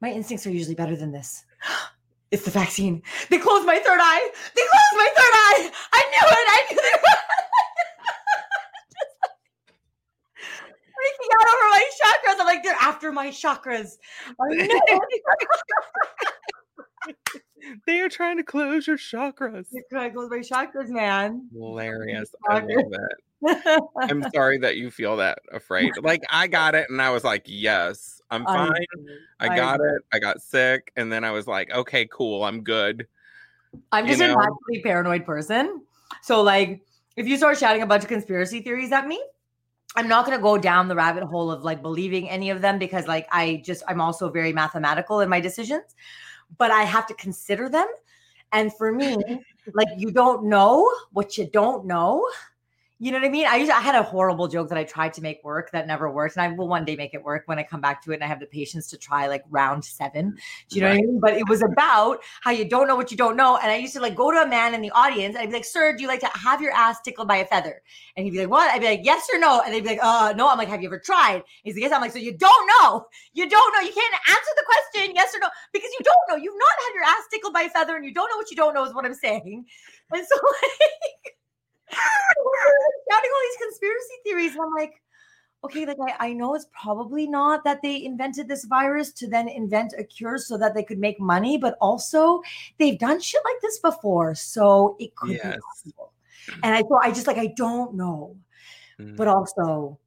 my 0.00 0.10
instincts 0.12 0.46
are 0.46 0.50
usually 0.50 0.74
better 0.74 0.96
than 0.96 1.12
this. 1.12 1.44
It's 2.34 2.44
the 2.44 2.50
vaccine. 2.50 3.00
They 3.30 3.38
closed 3.38 3.64
my 3.64 3.78
third 3.78 4.00
eye. 4.02 4.30
They 4.56 4.62
closed 4.62 4.96
my 4.96 5.08
third 5.14 5.34
eye. 5.34 5.70
I 5.92 6.02
knew 6.10 6.26
it. 6.32 6.48
I 6.50 6.64
knew 6.68 6.80
they 6.82 6.98
were 6.98 7.14
freaking 10.98 11.30
out 11.38 11.46
over 11.54 11.68
my 11.70 11.84
chakras. 12.02 12.40
I'm 12.40 12.46
like, 12.46 12.62
they're 12.64 12.80
after 12.80 13.12
my 13.12 13.28
chakras. 13.28 13.98
I 14.26 14.48
knew 14.48 14.66
it. 14.68 15.02
they 17.86 18.00
are 18.00 18.08
trying 18.08 18.38
to 18.38 18.42
close 18.42 18.88
your 18.88 18.98
chakras. 18.98 19.68
They're 19.70 19.84
trying 19.88 20.10
to 20.10 20.16
close 20.16 20.28
my 20.28 20.38
chakras, 20.38 20.88
man. 20.88 21.48
Hilarious. 21.52 22.34
I 22.50 22.54
love 22.54 22.64
it. 22.68 23.12
I'm 24.00 24.24
sorry 24.34 24.58
that 24.58 24.76
you 24.76 24.90
feel 24.90 25.16
that 25.16 25.38
afraid. 25.52 25.92
Like 26.02 26.22
I 26.30 26.46
got 26.46 26.74
it 26.74 26.88
and 26.90 27.00
I 27.00 27.10
was 27.10 27.24
like, 27.24 27.42
yes, 27.46 28.20
I'm 28.30 28.44
fine. 28.44 28.86
I 29.40 29.48
I 29.48 29.56
got 29.56 29.80
know. 29.80 29.86
it. 29.86 30.02
I 30.12 30.18
got 30.18 30.40
sick. 30.40 30.92
And 30.96 31.12
then 31.12 31.24
I 31.24 31.30
was 31.30 31.46
like, 31.46 31.70
okay, 31.72 32.06
cool. 32.10 32.44
I'm 32.44 32.62
good. 32.62 33.06
I'm 33.92 34.06
you 34.06 34.12
just 34.12 34.22
a 34.22 34.28
know? 34.28 34.34
naturally 34.34 34.82
paranoid 34.82 35.24
person. 35.24 35.82
So, 36.22 36.42
like, 36.42 36.82
if 37.16 37.26
you 37.26 37.36
start 37.36 37.58
shouting 37.58 37.82
a 37.82 37.86
bunch 37.86 38.02
of 38.02 38.08
conspiracy 38.08 38.60
theories 38.60 38.92
at 38.92 39.06
me, 39.06 39.22
I'm 39.96 40.08
not 40.08 40.26
going 40.26 40.36
to 40.36 40.42
go 40.42 40.58
down 40.58 40.88
the 40.88 40.94
rabbit 40.94 41.22
hole 41.24 41.50
of 41.50 41.62
like 41.62 41.82
believing 41.82 42.28
any 42.28 42.50
of 42.50 42.60
them 42.60 42.78
because, 42.78 43.06
like, 43.06 43.28
I 43.30 43.62
just, 43.64 43.82
I'm 43.88 44.00
also 44.00 44.30
very 44.30 44.52
mathematical 44.52 45.20
in 45.20 45.28
my 45.28 45.40
decisions, 45.40 45.94
but 46.58 46.70
I 46.70 46.82
have 46.82 47.06
to 47.06 47.14
consider 47.14 47.68
them. 47.68 47.86
And 48.52 48.74
for 48.74 48.92
me, 48.92 49.16
like, 49.72 49.88
you 49.96 50.10
don't 50.10 50.44
know 50.44 50.90
what 51.12 51.36
you 51.38 51.46
don't 51.46 51.86
know. 51.86 52.26
You 53.04 53.12
know 53.12 53.18
what 53.18 53.26
I 53.26 53.30
mean? 53.30 53.46
I 53.46 53.56
used 53.56 53.70
I 53.70 53.82
had 53.82 53.94
a 53.94 54.02
horrible 54.02 54.48
joke 54.48 54.70
that 54.70 54.78
I 54.78 54.84
tried 54.84 55.12
to 55.12 55.20
make 55.20 55.44
work 55.44 55.70
that 55.72 55.86
never 55.86 56.10
worked, 56.10 56.36
and 56.36 56.42
I 56.42 56.56
will 56.56 56.68
one 56.68 56.86
day 56.86 56.96
make 56.96 57.12
it 57.12 57.22
work 57.22 57.42
when 57.44 57.58
I 57.58 57.62
come 57.62 57.82
back 57.82 58.02
to 58.04 58.12
it 58.12 58.14
and 58.14 58.24
I 58.24 58.26
have 58.28 58.40
the 58.40 58.46
patience 58.46 58.88
to 58.88 58.96
try 58.96 59.26
like 59.26 59.44
round 59.50 59.84
seven. 59.84 60.38
Do 60.70 60.76
you 60.76 60.80
know 60.80 60.88
what 60.88 60.96
I 60.96 61.00
mean? 61.02 61.20
But 61.20 61.34
it 61.34 61.46
was 61.46 61.62
about 61.62 62.20
how 62.40 62.50
you 62.50 62.66
don't 62.66 62.88
know 62.88 62.96
what 62.96 63.10
you 63.10 63.18
don't 63.18 63.36
know. 63.36 63.58
And 63.58 63.70
I 63.70 63.76
used 63.76 63.92
to 63.92 64.00
like 64.00 64.14
go 64.14 64.30
to 64.30 64.38
a 64.38 64.48
man 64.48 64.72
in 64.72 64.80
the 64.80 64.90
audience 64.92 65.34
and 65.34 65.42
I'd 65.42 65.50
be 65.50 65.52
like, 65.52 65.66
Sir, 65.66 65.94
do 65.94 66.00
you 66.00 66.08
like 66.08 66.20
to 66.20 66.30
have 66.32 66.62
your 66.62 66.72
ass 66.72 67.02
tickled 67.02 67.28
by 67.28 67.36
a 67.36 67.44
feather? 67.44 67.82
And 68.16 68.24
he'd 68.24 68.30
be 68.30 68.38
like, 68.38 68.48
What? 68.48 68.72
I'd 68.72 68.80
be 68.80 68.86
like, 68.86 69.00
Yes 69.02 69.28
or 69.34 69.38
no? 69.38 69.60
And 69.60 69.74
they'd 69.74 69.82
be 69.82 69.90
like, 69.90 70.02
Uh, 70.02 70.32
no. 70.34 70.48
I'm 70.48 70.56
like, 70.56 70.68
Have 70.68 70.80
you 70.80 70.88
ever 70.88 70.98
tried? 70.98 71.42
He's 71.62 71.74
like, 71.74 71.82
Yes. 71.82 71.92
I'm 71.92 72.00
like, 72.00 72.12
So 72.12 72.18
you 72.18 72.34
don't 72.34 72.70
know. 72.80 73.04
You 73.34 73.46
don't 73.50 73.74
know. 73.74 73.80
You 73.80 73.92
can't 73.92 74.14
answer 74.14 74.52
the 74.56 74.64
question, 74.64 75.14
yes 75.14 75.34
or 75.34 75.40
no, 75.40 75.48
because 75.74 75.90
you 75.98 76.04
don't 76.04 76.24
know. 76.30 76.42
You've 76.42 76.56
not 76.56 76.86
had 76.86 76.94
your 76.94 77.04
ass 77.04 77.24
tickled 77.30 77.52
by 77.52 77.62
a 77.64 77.68
feather 77.68 77.96
and 77.96 78.04
you 78.06 78.14
don't 78.14 78.30
know 78.30 78.38
what 78.38 78.50
you 78.50 78.56
don't 78.56 78.72
know, 78.72 78.86
is 78.86 78.94
what 78.94 79.04
I'm 79.04 79.12
saying. 79.12 79.66
And 80.10 80.26
so, 80.26 80.36
like, 80.46 81.34
shouting 83.10 83.30
all 83.34 83.42
these 83.42 83.68
conspiracy 83.68 84.14
theories. 84.24 84.52
And 84.52 84.62
I'm 84.62 84.74
like, 84.74 85.00
okay, 85.64 85.86
like 85.86 85.96
I, 86.18 86.28
I 86.28 86.32
know 86.32 86.54
it's 86.54 86.66
probably 86.78 87.26
not 87.26 87.64
that 87.64 87.80
they 87.82 88.04
invented 88.04 88.48
this 88.48 88.64
virus 88.64 89.12
to 89.12 89.28
then 89.28 89.48
invent 89.48 89.94
a 89.98 90.04
cure 90.04 90.38
so 90.38 90.58
that 90.58 90.74
they 90.74 90.82
could 90.82 90.98
make 90.98 91.18
money, 91.20 91.56
but 91.58 91.76
also 91.80 92.42
they've 92.78 92.98
done 92.98 93.20
shit 93.20 93.40
like 93.44 93.60
this 93.62 93.78
before. 93.78 94.34
So 94.34 94.96
it 94.98 95.14
could 95.16 95.32
Yes. 95.42 95.54
be 95.54 95.60
possible. 95.60 96.12
And 96.62 96.74
I 96.74 96.82
thought 96.82 97.00
I 97.02 97.10
just 97.10 97.26
like 97.26 97.38
I 97.38 97.46
don't 97.56 97.94
know. 97.94 98.36
Mm. 99.00 99.16
But 99.16 99.28
also 99.28 99.98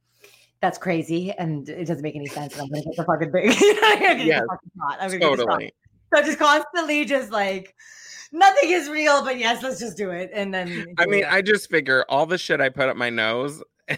that's 0.61 0.77
crazy 0.77 1.31
and 1.31 1.67
it 1.69 1.85
doesn't 1.85 2.03
make 2.03 2.15
any 2.15 2.27
sense. 2.27 2.53
And 2.53 2.61
I'm 2.63 2.69
gonna 2.69 2.83
get 2.83 2.95
the 2.97 3.03
fucking 3.03 3.31
thing. 3.31 3.49
I'm 3.83 3.99
gonna 4.01 4.25
get 4.25 4.41
the 4.41 4.47
fucking 4.47 4.71
shot. 4.77 4.97
I'm 4.99 5.09
gonna 5.09 5.19
get 5.19 5.31
the 5.31 5.37
shot. 5.37 5.47
totally. 5.47 5.73
So 6.13 6.21
just 6.23 6.39
constantly 6.39 7.05
just 7.05 7.31
like 7.31 7.75
nothing 8.31 8.71
is 8.71 8.89
real, 8.89 9.23
but 9.23 9.37
yes, 9.37 9.63
let's 9.63 9.79
just 9.79 9.97
do 9.97 10.11
it. 10.11 10.29
And 10.33 10.53
then 10.53 10.93
I 10.97 11.05
mean, 11.05 11.25
I 11.25 11.41
just 11.41 11.69
figure 11.69 12.05
all 12.09 12.25
the 12.25 12.37
shit 12.37 12.61
I 12.61 12.69
put 12.69 12.89
up 12.89 12.97
my 12.97 13.09
nose 13.09 13.63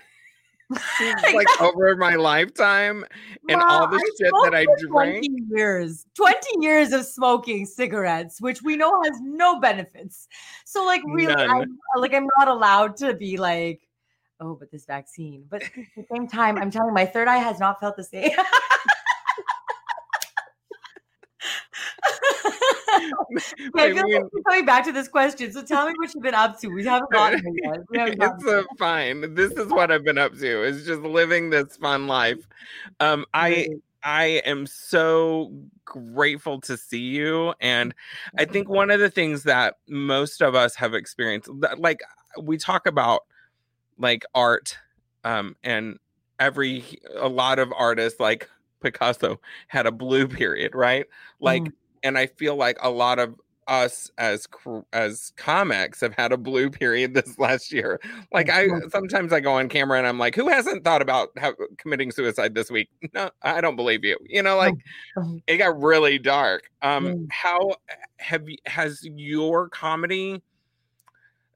like 1.33 1.61
over 1.61 1.95
my 1.95 2.15
lifetime 2.15 3.03
and 3.49 3.61
all 3.61 3.87
the 3.87 3.97
Ma, 3.97 4.01
shit 4.19 4.31
that 4.43 4.53
I 4.55 4.65
drank. 4.79 5.25
20 5.25 5.29
years 5.49 6.05
20 6.15 6.37
years 6.59 6.91
of 6.91 7.05
smoking 7.05 7.65
cigarettes 7.65 8.39
which 8.39 8.61
we 8.61 8.77
know 8.77 9.01
has 9.01 9.19
no 9.19 9.59
benefits 9.59 10.27
so 10.65 10.85
like 10.85 11.01
really 11.07 11.33
I'm, 11.33 11.79
like 11.97 12.13
i'm 12.13 12.27
not 12.37 12.49
allowed 12.49 12.97
to 12.97 13.15
be 13.15 13.37
like 13.37 13.81
oh 14.39 14.53
but 14.53 14.69
this 14.69 14.85
vaccine 14.85 15.43
but 15.49 15.63
at 15.63 15.71
the 15.97 16.05
same 16.13 16.27
time 16.27 16.59
i'm 16.59 16.69
telling 16.69 16.89
you 16.89 16.93
my 16.93 17.05
third 17.05 17.27
eye 17.27 17.37
has 17.37 17.59
not 17.59 17.79
felt 17.79 17.97
the 17.97 18.03
same 18.03 18.29
I 22.99 23.83
I 23.83 23.93
feel 23.93 24.09
like 24.09 24.33
we're 24.33 24.41
coming 24.43 24.65
back 24.65 24.85
to 24.85 24.91
this 24.91 25.07
question. 25.07 25.51
So 25.51 25.61
tell 25.61 25.87
me 25.87 25.93
what 25.97 26.13
you've 26.13 26.23
been 26.23 26.35
up 26.35 26.59
to. 26.61 26.67
We 26.67 26.85
haven't 26.85 27.11
gotten 27.11 27.41
there 27.43 27.53
yet. 27.73 27.83
Haven't 27.95 28.19
gotten 28.19 28.35
it's 28.35 28.45
there 28.45 28.59
uh, 28.59 28.63
fine. 28.77 29.33
This 29.35 29.51
is 29.53 29.67
what 29.67 29.91
I've 29.91 30.03
been 30.03 30.17
up 30.17 30.33
to. 30.37 30.63
Is 30.63 30.85
just 30.85 31.01
living 31.01 31.49
this 31.49 31.77
fun 31.77 32.07
life. 32.07 32.47
Um, 32.99 33.25
I. 33.33 33.69
I 34.01 34.41
am 34.45 34.65
so 34.65 35.51
grateful 35.83 36.61
to 36.61 36.77
see 36.77 37.01
you. 37.01 37.53
And 37.59 37.93
I 38.37 38.45
think 38.45 38.69
one 38.69 38.91
of 38.91 39.01
the 39.01 39.09
things 39.09 39.43
that 39.43 39.75
most 39.89 40.41
of 40.41 40.55
us 40.55 40.73
have 40.75 40.93
experienced, 40.93 41.49
like 41.77 41.99
we 42.41 42.57
talk 42.57 42.87
about 42.87 43.23
like 43.97 44.23
art, 44.33 44.77
um, 45.25 45.57
and 45.65 45.99
every 46.39 46.85
a 47.17 47.27
lot 47.27 47.59
of 47.59 47.73
artists 47.77 48.21
like 48.21 48.49
Picasso 48.81 49.39
had 49.67 49.85
a 49.85 49.91
blue 49.91 50.27
period, 50.27 50.73
right? 50.73 51.05
Like, 51.39 51.63
Mm. 51.63 51.73
And 52.03 52.17
I 52.17 52.27
feel 52.27 52.55
like 52.55 52.77
a 52.81 52.89
lot 52.89 53.19
of 53.19 53.35
us 53.67 54.09
as 54.17 54.47
as 54.93 55.31
comics 55.37 56.01
have 56.01 56.13
had 56.15 56.31
a 56.31 56.37
blue 56.37 56.71
period 56.71 57.13
this 57.15 57.37
last 57.37 57.71
year. 57.71 57.99
Like 58.31 58.49
I 58.49 58.67
sometimes 58.89 59.31
I 59.33 59.39
go 59.41 59.53
on 59.53 59.69
camera 59.69 59.97
and 59.99 60.07
I'm 60.07 60.17
like, 60.19 60.35
who 60.35 60.47
hasn't 60.49 60.83
thought 60.83 61.01
about 61.03 61.29
how, 61.37 61.53
committing 61.77 62.11
suicide 62.11 62.55
this 62.55 62.71
week? 62.71 62.89
No, 63.13 63.29
I 63.43 63.61
don't 63.61 63.75
believe 63.75 64.03
you. 64.03 64.17
You 64.25 64.41
know, 64.43 64.57
like 64.57 64.75
Mhm. 65.17 65.41
it 65.47 65.57
got 65.57 65.79
really 65.81 66.19
dark. 66.19 66.69
Um, 66.81 67.15
Mm. 67.15 67.27
how 67.31 67.75
have 68.19 68.49
you, 68.49 68.57
has 68.67 69.03
your 69.05 69.69
comedy 69.69 70.41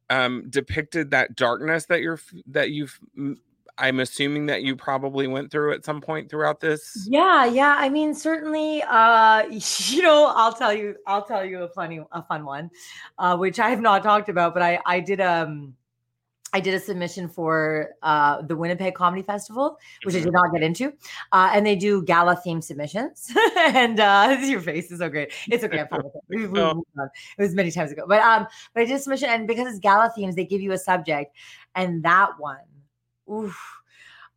um 0.10 0.50
depicted 0.50 1.12
that 1.12 1.36
darkness 1.36 1.86
that 1.86 2.02
you're 2.02 2.20
that 2.48 2.72
you've 2.72 3.00
I'm 3.78 4.00
assuming 4.00 4.46
that 4.48 4.62
you 4.64 4.76
probably 4.76 5.28
went 5.28 5.52
through 5.52 5.74
at 5.74 5.84
some 5.84 6.00
point 6.00 6.30
throughout 6.30 6.60
this. 6.60 7.08
Yeah, 7.10 7.46
yeah. 7.46 7.76
I 7.80 7.90
mean, 7.90 8.14
certainly. 8.14 8.84
Uh, 8.84 9.44
you 9.88 10.02
know, 10.02 10.32
I'll 10.36 10.54
tell 10.54 10.74
you. 10.74 10.96
I'll 11.08 11.26
tell 11.26 11.44
you 11.44 11.64
a 11.64 11.70
funny, 11.70 12.02
a 12.12 12.24
fun 12.24 12.46
one, 12.46 12.70
uh, 13.18 13.36
which 13.38 13.60
I 13.60 13.70
have 13.70 13.82
not 13.82 14.04
talked 14.04 14.30
about. 14.30 14.54
But 14.54 14.64
I, 14.64 14.80
I 14.86 15.00
did 15.00 15.22
um, 15.22 15.74
I 16.54 16.60
did 16.60 16.76
a 16.76 16.80
submission 16.80 17.28
for 17.28 17.90
uh 18.04 18.44
the 18.44 18.56
Winnipeg 18.56 18.94
Comedy 18.94 19.24
Festival, 19.24 19.80
which 20.04 20.16
I 20.16 20.20
did 20.20 20.32
not 20.32 20.54
get 20.54 20.62
into. 20.62 20.94
Uh, 21.32 21.50
and 21.52 21.66
they 21.66 21.76
do 21.76 22.04
gala 22.04 22.36
theme 22.36 22.62
submissions. 22.62 23.34
and 23.58 24.00
uh, 24.00 24.38
your 24.44 24.62
face 24.62 24.92
is 24.92 25.00
so 25.00 25.10
great. 25.10 25.32
It's 25.50 25.64
okay. 25.64 25.80
I'm 25.80 25.88
fine 25.88 26.04
with 26.04 26.14
it. 26.16 26.58
Oh. 26.60 26.84
It 27.38 27.42
was 27.42 27.56
many 27.56 27.72
times 27.72 27.92
ago. 27.92 28.06
But 28.08 28.22
um, 28.22 28.46
but 28.74 28.84
I 28.84 28.86
did 28.86 28.96
a 28.96 29.00
submission, 29.00 29.30
and 29.30 29.48
because 29.48 29.68
it's 29.68 29.80
gala 29.80 30.12
themes, 30.16 30.36
they 30.36 30.46
give 30.46 30.62
you 30.62 30.74
a 30.74 30.78
subject, 30.78 31.36
and 31.74 32.04
that 32.04 32.30
one, 32.38 32.60
oof. 33.32 33.58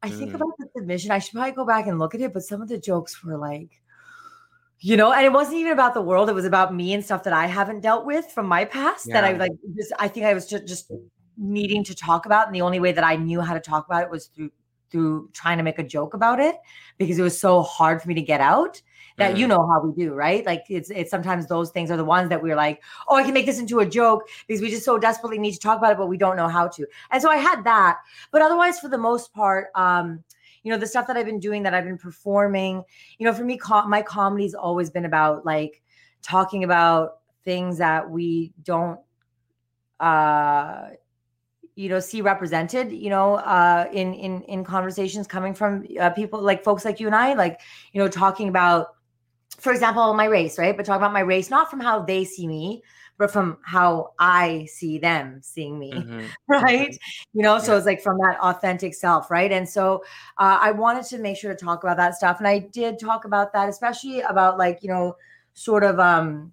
I 0.03 0.11
think 0.11 0.33
Mm. 0.33 0.35
about 0.37 0.53
the 0.59 0.69
submission. 0.77 1.11
I 1.11 1.19
should 1.19 1.33
probably 1.35 1.53
go 1.53 1.65
back 1.65 1.87
and 1.87 1.99
look 1.99 2.15
at 2.15 2.21
it, 2.21 2.33
but 2.33 2.43
some 2.43 2.61
of 2.63 2.69
the 2.69 2.79
jokes 2.79 3.25
were 3.25 3.37
like, 3.39 3.71
you 4.79 4.97
know, 4.97 5.13
and 5.13 5.25
it 5.25 5.33
wasn't 5.33 5.57
even 5.57 5.73
about 5.73 5.95
the 5.95 6.03
world. 6.03 6.29
It 6.29 6.35
was 6.35 6.45
about 6.45 6.75
me 6.75 6.93
and 6.93 7.05
stuff 7.05 7.23
that 7.25 7.33
I 7.33 7.47
haven't 7.47 7.81
dealt 7.81 8.05
with 8.05 8.31
from 8.31 8.47
my 8.47 8.65
past 8.67 9.07
that 9.07 9.25
I 9.25 9.33
Yeah. 9.33 9.39
like. 9.39 9.53
Just, 9.75 9.93
I 9.99 10.09
think 10.09 10.27
I 10.27 10.35
was 10.35 10.47
just, 10.47 10.67
just 10.67 10.93
needing 11.39 11.83
to 11.85 11.95
talk 11.95 12.27
about, 12.27 12.47
and 12.47 12.55
the 12.55 12.61
only 12.63 12.79
way 12.79 12.93
that 12.93 13.05
I 13.05 13.17
knew 13.17 13.41
how 13.41 13.55
to 13.55 13.61
talk 13.61 13.87
about 13.87 14.03
it 14.03 14.11
was 14.11 14.27
through 14.27 14.51
through 14.89 15.29
trying 15.33 15.59
to 15.59 15.65
make 15.65 15.81
a 15.81 15.83
joke 15.83 16.15
about 16.15 16.39
it 16.39 16.57
because 16.97 17.19
it 17.19 17.23
was 17.23 17.41
so 17.41 17.61
hard 17.61 18.01
for 18.01 18.07
me 18.07 18.15
to 18.15 18.23
get 18.23 18.41
out 18.41 18.81
that 19.19 19.37
you 19.37 19.47
Mm. 19.47 19.49
know 19.49 19.67
how 19.67 19.81
we 19.81 19.93
do, 19.95 20.15
right? 20.15 20.45
Like 20.45 20.65
it's 20.69 20.91
it's 20.91 21.11
sometimes 21.11 21.47
those 21.47 21.71
things 21.71 21.91
are 21.91 21.97
the 21.97 22.05
ones 22.05 22.29
that 22.29 22.43
we're 22.43 22.57
like, 22.57 22.83
oh, 23.09 23.17
I 23.17 23.23
can 23.23 23.33
make 23.35 23.47
this 23.47 23.59
into 23.59 23.81
a 23.81 23.87
joke 23.87 24.29
because 24.47 24.61
we 24.61 24.71
just 24.71 24.85
so 24.85 24.99
desperately 24.99 25.39
need 25.39 25.53
to 25.53 25.59
talk 25.59 25.79
about 25.79 25.93
it, 25.93 25.99
but 25.99 26.09
we 26.09 26.17
don't 26.19 26.37
know 26.37 26.49
how 26.49 26.69
to. 26.69 26.87
And 27.11 27.23
so 27.23 27.31
I 27.31 27.37
had 27.37 27.65
that, 27.65 27.99
but 28.31 28.43
otherwise, 28.43 28.79
for 28.79 28.89
the 28.89 28.99
most 28.99 29.33
part, 29.33 29.69
um, 29.75 30.23
you 30.63 30.73
know, 30.73 30.79
the 30.79 30.87
stuff 30.87 31.07
that 31.07 31.17
I've 31.17 31.27
been 31.27 31.41
doing, 31.41 31.63
that 31.63 31.75
I've 31.75 31.85
been 31.85 31.99
performing, 31.99 32.83
you 33.19 33.25
know, 33.27 33.33
for 33.33 33.45
me, 33.45 33.57
com- 33.57 33.89
my 33.89 34.03
comedy's 34.03 34.55
always 34.55 34.91
been 34.91 35.05
about 35.05 35.47
like 35.47 35.83
talking 36.23 36.65
about 36.65 37.19
things 37.45 37.79
that 37.79 38.11
we 38.11 38.53
don't 38.65 38.99
uh 40.01 40.89
you 41.75 41.89
know 41.89 42.01
see 42.01 42.21
represented 42.21 42.93
you 42.93 43.09
know 43.09 43.37
uh 43.37 43.87
in 43.93 44.13
in 44.13 44.43
in 44.43 44.65
conversations 44.65 45.27
coming 45.27 45.55
from 45.55 45.87
uh, 46.01 46.11
people 46.11 46.41
like 46.41 46.63
folks 46.65 46.85
like 46.85 47.01
you 47.01 47.07
and 47.07 47.17
I 47.17 47.33
like 47.35 47.61
you 47.93 48.03
know 48.03 48.09
talking 48.09 48.49
about 48.49 48.96
for 49.59 49.73
example 49.73 50.13
my 50.15 50.27
race 50.27 50.59
right 50.59 50.77
but 50.77 50.85
talk 50.87 50.97
about 50.97 51.13
my 51.13 51.21
race 51.21 51.51
not 51.51 51.71
from 51.71 51.81
how 51.81 52.03
they 52.03 52.25
see 52.25 52.47
me 52.47 52.83
but 53.19 53.31
from 53.31 53.57
how 53.63 54.13
I 54.19 54.67
see 54.67 54.99
them 54.99 55.41
seeing 55.43 55.79
me 55.79 56.11
Mhm. 56.11 56.29
right 56.49 56.95
you 57.33 57.43
know 57.43 57.59
so 57.59 57.73
Yeah. 57.73 57.79
it's 57.79 57.87
like 57.87 58.03
from 58.03 58.19
that 58.19 58.39
authentic 58.41 58.95
self 58.95 59.31
right 59.31 59.51
and 59.51 59.67
so 59.69 60.05
uh, 60.39 60.59
i 60.61 60.71
wanted 60.71 61.05
to 61.07 61.19
make 61.19 61.37
sure 61.39 61.55
to 61.55 61.65
talk 61.65 61.83
about 61.83 61.97
that 61.97 62.15
stuff 62.15 62.39
and 62.39 62.47
i 62.47 62.59
did 62.59 62.99
talk 62.99 63.25
about 63.25 63.53
that 63.55 63.69
especially 63.71 64.21
about 64.21 64.59
like 64.59 64.83
you 64.83 64.89
know 64.89 65.17
sort 65.55 65.83
of 65.85 65.99
um 65.99 66.53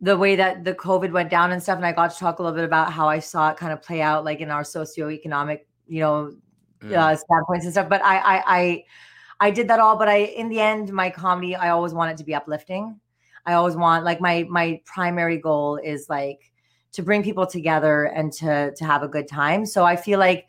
the 0.00 0.16
way 0.16 0.36
that 0.36 0.64
the 0.64 0.74
covid 0.74 1.12
went 1.12 1.30
down 1.30 1.52
and 1.52 1.62
stuff 1.62 1.76
and 1.76 1.86
i 1.86 1.92
got 1.92 2.10
to 2.10 2.18
talk 2.18 2.38
a 2.38 2.42
little 2.42 2.54
bit 2.56 2.64
about 2.64 2.92
how 2.92 3.08
i 3.08 3.18
saw 3.18 3.50
it 3.50 3.56
kind 3.56 3.72
of 3.72 3.80
play 3.82 4.02
out 4.02 4.24
like 4.24 4.40
in 4.40 4.50
our 4.50 4.62
socioeconomic 4.62 5.60
you 5.86 6.00
know 6.00 6.32
Mm. 6.82 6.92
uh, 6.96 7.14
standpoints 7.14 7.64
and 7.64 7.72
stuff 7.72 7.88
but 7.88 8.02
I, 8.04 8.16
I 8.18 8.42
i 8.46 8.84
i 9.40 9.50
did 9.50 9.68
that 9.68 9.80
all 9.80 9.96
but 9.96 10.08
i 10.08 10.18
in 10.18 10.48
the 10.48 10.60
end 10.60 10.92
my 10.92 11.10
comedy 11.10 11.54
i 11.56 11.70
always 11.70 11.92
want 11.92 12.10
it 12.10 12.16
to 12.16 12.24
be 12.24 12.34
uplifting. 12.34 12.98
I 13.46 13.54
always 13.54 13.76
want 13.76 14.04
like 14.04 14.20
my 14.20 14.46
my 14.48 14.80
primary 14.84 15.38
goal 15.38 15.76
is 15.76 16.08
like 16.08 16.52
to 16.92 17.02
bring 17.02 17.22
people 17.22 17.46
together 17.46 18.04
and 18.04 18.32
to 18.34 18.72
to 18.74 18.84
have 18.84 19.02
a 19.02 19.08
good 19.08 19.28
time. 19.28 19.66
So 19.66 19.84
i 19.84 19.96
feel 19.96 20.18
like 20.18 20.46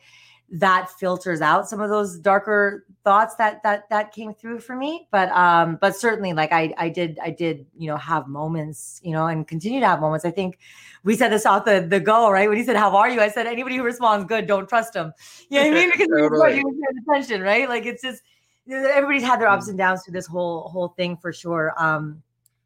that 0.55 0.87
filters 0.99 1.41
out 1.41 1.67
some 1.67 1.81
of 1.81 1.89
those 1.89 2.19
darker 2.19 2.85
thoughts 3.03 3.35
that 3.37 3.63
that 3.63 3.89
that 3.89 4.11
came 4.11 4.33
through 4.35 4.59
for 4.59 4.75
me. 4.75 5.07
But 5.11 5.29
um 5.29 5.79
but 5.81 5.95
certainly 5.95 6.33
like 6.33 6.51
i 6.51 6.73
i 6.77 6.89
did 6.89 7.17
i 7.23 7.31
did 7.31 7.65
you 7.75 7.87
know 7.87 7.97
have 7.97 8.27
moments 8.27 8.99
you 9.03 9.11
know 9.11 9.25
and 9.25 9.47
continue 9.47 9.79
to 9.79 9.87
have 9.87 9.99
moments. 9.99 10.25
I 10.25 10.31
think 10.31 10.59
we 11.03 11.15
said 11.15 11.29
this 11.29 11.45
off 11.47 11.65
the 11.65 11.85
the 11.89 11.99
go 11.99 12.29
right? 12.29 12.47
When 12.47 12.57
he 12.57 12.63
said 12.63 12.75
how 12.75 12.95
are 12.95 13.09
you? 13.09 13.21
I 13.21 13.29
said 13.29 13.47
anybody 13.47 13.77
who 13.77 13.83
responds 13.83 14.25
good 14.25 14.45
don't 14.45 14.69
trust 14.69 14.93
them 14.93 15.13
you 15.49 15.59
know 15.59 15.69
what 15.69 15.77
i 15.77 15.81
mean? 15.81 15.91
Because 15.97 16.07
Totally. 16.15 16.57
you 16.57 16.63
pay 16.63 17.13
attention 17.13 17.41
right? 17.41 17.67
Like 17.67 17.87
it's 17.87 18.03
just 18.03 18.21
everybody's 18.69 19.23
had 19.23 19.41
their 19.41 19.49
ups 19.49 19.67
and 19.67 19.77
downs 19.77 20.03
through 20.03 20.13
this 20.13 20.27
whole 20.27 20.69
whole 20.69 20.89
thing 20.89 21.17
for 21.17 21.33
sure. 21.33 21.73
Um 21.77 22.21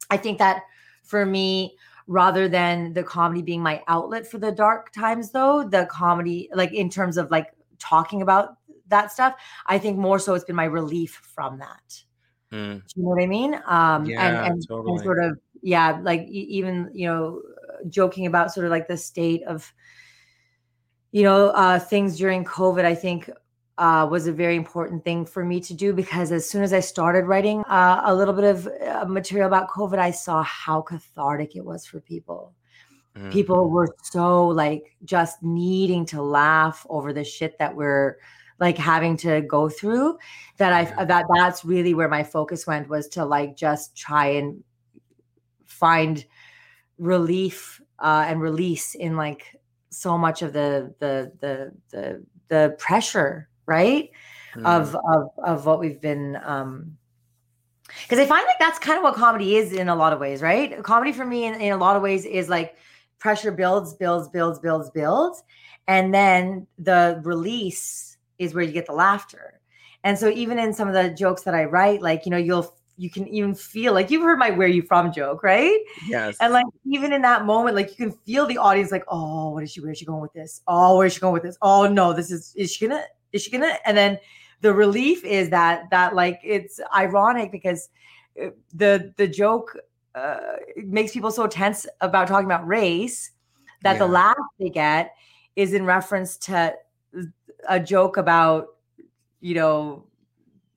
i 0.10 0.18
think 0.18 0.38
that 0.38 0.64
for 1.04 1.26
me 1.26 1.76
rather 2.08 2.48
than 2.48 2.94
the 2.94 3.04
comedy 3.04 3.42
being 3.42 3.62
my 3.62 3.84
outlet 3.88 4.26
for 4.26 4.38
the 4.38 4.52
dark 4.52 4.92
times 4.94 5.32
though 5.32 5.68
the 5.68 5.86
comedy 5.88 6.50
like 6.54 6.74
in 6.74 6.90
terms 6.90 7.18
of 7.18 7.30
like 7.30 7.48
talking 7.80 8.22
about 8.22 8.58
that 8.88 9.12
stuff 9.12 9.36
i 9.66 9.78
think 9.78 9.98
more 9.98 10.18
so 10.18 10.34
it's 10.34 10.46
been 10.46 10.56
my 10.56 10.66
relief 10.66 11.20
from 11.24 11.60
that. 11.60 12.04
Mm. 12.54 12.78
do 12.78 12.94
you 12.96 13.04
know 13.04 13.10
what 13.10 13.22
i 13.22 13.28
mean? 13.28 13.56
Um 13.66 14.06
Yeah, 14.06 14.26
and, 14.26 14.38
and, 14.38 14.64
and 14.68 15.04
sort 15.04 15.22
of 15.22 15.38
yeah 15.62 16.00
like 16.02 16.22
even 16.30 16.90
you 16.94 17.08
know 17.08 17.42
joking 17.90 18.26
about 18.26 18.54
sort 18.54 18.66
of 18.66 18.72
like 18.72 18.88
the 18.88 18.96
state 18.96 19.44
of 19.44 19.74
you 21.12 21.24
know 21.24 21.50
uh 21.50 21.80
things 21.80 22.18
during 22.18 22.46
covid 22.46 22.86
i 22.86 22.96
think 22.96 23.30
uh, 23.78 24.08
was 24.10 24.28
a 24.28 24.32
very 24.32 24.56
important 24.56 25.04
thing 25.04 25.26
for 25.26 25.46
me 25.46 25.60
to 25.62 25.74
do 25.74 25.94
because 25.94 26.32
as 26.32 26.50
soon 26.50 26.64
as 26.64 26.74
I 26.74 26.80
started 26.80 27.26
writing 27.26 27.64
uh, 27.66 28.02
a 28.06 28.16
little 28.16 28.34
bit 28.34 28.44
of 28.46 28.68
uh, 28.68 29.06
material 29.06 29.48
about 29.48 29.70
COVID, 29.70 30.00
I 30.00 30.12
saw 30.12 30.44
how 30.44 30.82
cathartic 30.82 31.56
it 31.56 31.64
was 31.64 31.86
for 31.86 32.00
people 32.00 32.54
Mm. 33.18 33.32
people 33.32 33.70
were 33.70 33.96
so 34.04 34.48
like 34.48 34.96
just 35.04 35.42
needing 35.42 36.06
to 36.08 36.22
laugh 36.22 36.86
over 36.90 37.14
the 37.14 37.24
shit 37.24 37.58
that 37.58 37.76
we're 37.76 38.18
like 38.60 38.78
having 38.78 39.18
to 39.18 39.42
go 39.42 39.70
through 39.70 40.18
that 40.58 40.74
i 40.74 41.06
that 41.06 41.26
that's 41.34 41.66
really 41.66 41.94
where 41.94 42.10
my 42.10 42.24
focus 42.24 42.68
went 42.68 42.88
was 42.90 43.08
to 43.08 43.26
like 43.26 43.56
just 43.56 43.96
try 43.96 44.28
and 44.28 44.64
find 45.66 46.26
relief 46.98 47.82
uh 48.00 48.26
and 48.28 48.42
release 48.42 48.94
in 48.94 49.16
like 49.16 49.56
so 49.90 50.18
much 50.18 50.42
of 50.42 50.54
the 50.54 50.94
the 51.00 51.32
the 51.40 51.72
the, 51.90 52.26
the 52.50 52.76
pressure 52.78 53.50
right 53.68 54.10
Mm. 54.56 54.66
of 54.66 54.96
of 54.96 55.30
of 55.44 55.66
what 55.68 55.80
we've 55.80 56.00
been 56.02 56.40
um 56.44 56.98
because 58.04 58.18
I 58.18 58.26
find 58.26 58.46
like 58.48 58.58
that's 58.60 58.80
kind 58.80 58.98
of 58.98 59.04
what 59.04 59.14
comedy 59.16 59.56
is 59.56 59.72
in 59.74 59.88
a 59.90 59.96
lot 59.96 60.14
of 60.14 60.20
ways, 60.20 60.42
right? 60.42 60.82
Comedy 60.84 61.12
for 61.12 61.26
me 61.26 61.46
in, 61.46 61.56
in 61.62 61.74
a 61.74 61.78
lot 61.78 61.96
of 61.96 62.02
ways 62.02 62.26
is 62.26 62.50
like 62.50 62.76
pressure 63.20 63.52
builds, 63.52 63.94
builds, 63.94 64.28
builds, 64.30 64.60
builds, 64.60 64.90
builds. 64.92 65.44
And 65.88 66.14
then 66.14 66.68
the 66.80 67.22
release 67.24 68.18
is 68.40 68.54
where 68.54 68.64
you 68.64 68.72
get 68.72 68.88
the 68.88 68.94
laughter. 68.94 69.60
And 70.04 70.18
so 70.20 70.30
even 70.30 70.60
in 70.60 70.74
some 70.74 70.88
of 70.88 70.94
the 70.94 71.10
jokes 71.12 71.44
that 71.44 71.54
I 71.56 71.66
write, 71.66 72.02
like, 72.02 72.26
you 72.26 72.32
know, 72.32 72.38
you'll 72.38 72.76
you 72.98 73.10
can 73.12 73.28
even 73.28 73.54
feel 73.54 73.94
like 73.94 74.10
you've 74.10 74.24
heard 74.24 74.40
my 74.40 74.50
where 74.50 74.68
you 74.68 74.82
from 74.82 75.14
joke, 75.14 75.44
right? 75.44 75.80
yes. 76.08 76.36
And 76.42 76.52
like 76.52 76.66
even 76.86 77.14
in 77.14 77.22
that 77.22 77.46
moment, 77.46 77.76
like 77.76 77.90
you 77.92 77.96
can 77.96 78.12
feel 78.26 78.46
the 78.48 78.58
audience 78.58 78.92
like, 78.92 79.06
oh, 79.08 79.52
what 79.52 79.64
is 79.64 79.72
she? 79.72 79.82
Where's 79.82 79.98
she 80.00 80.06
going 80.06 80.22
with 80.22 80.34
this? 80.34 80.62
Oh, 80.68 80.98
where's 80.98 81.14
she 81.14 81.20
going 81.20 81.34
with 81.34 81.44
this? 81.44 81.58
Oh 81.62 81.88
no, 81.88 82.12
this 82.14 82.32
is 82.32 82.54
is 82.56 82.72
she 82.74 82.88
gonna 82.88 83.04
is 83.34 83.44
she 83.44 83.52
gonna? 83.52 83.78
And 83.86 83.98
then 83.98 84.20
the 84.62 84.74
relief 84.74 85.24
is 85.24 85.50
that 85.50 85.90
that 85.92 86.16
like 86.16 86.40
it's 86.44 86.80
ironic 86.96 87.52
because 87.52 87.90
uh, 88.42 88.50
the 88.74 89.14
the 89.18 89.28
joke 89.28 89.78
uh, 90.16 90.38
makes 90.78 91.12
people 91.12 91.32
so 91.32 91.48
tense 91.48 91.86
about 92.02 92.28
talking 92.28 92.46
about 92.46 92.68
race 92.68 93.32
that 93.84 94.00
the 94.00 94.08
laugh 94.08 94.36
they 94.60 94.70
get 94.70 95.14
is 95.56 95.74
in 95.74 95.86
reference 95.86 96.38
to 96.38 96.74
a 97.70 97.80
joke 97.80 98.18
about 98.18 98.68
you 99.40 99.54
know 99.54 100.07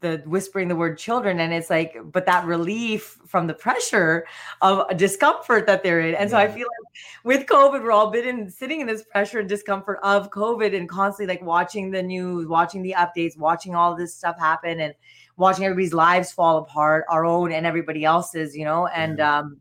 the 0.00 0.22
whispering 0.26 0.68
the 0.68 0.76
word 0.76 0.96
children 0.98 1.40
and 1.40 1.52
it's 1.52 1.70
like 1.70 1.96
but 2.12 2.26
that 2.26 2.44
relief 2.46 3.18
from 3.26 3.46
the 3.46 3.54
pressure 3.54 4.26
of 4.62 4.96
discomfort 4.96 5.66
that 5.66 5.82
they're 5.82 6.00
in. 6.00 6.14
And 6.14 6.30
so 6.30 6.36
i 6.38 6.46
feel 6.48 6.66
like 6.66 7.24
with 7.24 7.46
covid 7.46 7.82
we're 7.82 7.92
all 7.92 8.10
been 8.10 8.26
in, 8.26 8.50
sitting 8.50 8.80
in 8.80 8.86
this 8.86 9.04
pressure 9.04 9.38
and 9.40 9.48
discomfort 9.48 9.98
of 10.02 10.30
covid 10.30 10.74
and 10.76 10.88
constantly 10.88 11.34
like 11.34 11.44
watching 11.44 11.90
the 11.90 12.02
news 12.02 12.46
watching 12.46 12.82
the 12.82 12.94
updates 12.96 13.36
watching 13.38 13.74
all 13.74 13.94
this 13.94 14.14
stuff 14.14 14.38
happen 14.38 14.80
and 14.80 14.94
watching 15.36 15.64
everybody's 15.64 15.94
lives 15.94 16.32
fall 16.32 16.58
apart 16.58 17.04
our 17.08 17.24
own 17.24 17.52
and 17.52 17.66
everybody 17.66 18.04
else's 18.04 18.56
you 18.56 18.64
know? 18.64 18.86
And 18.88 19.20
um 19.20 19.60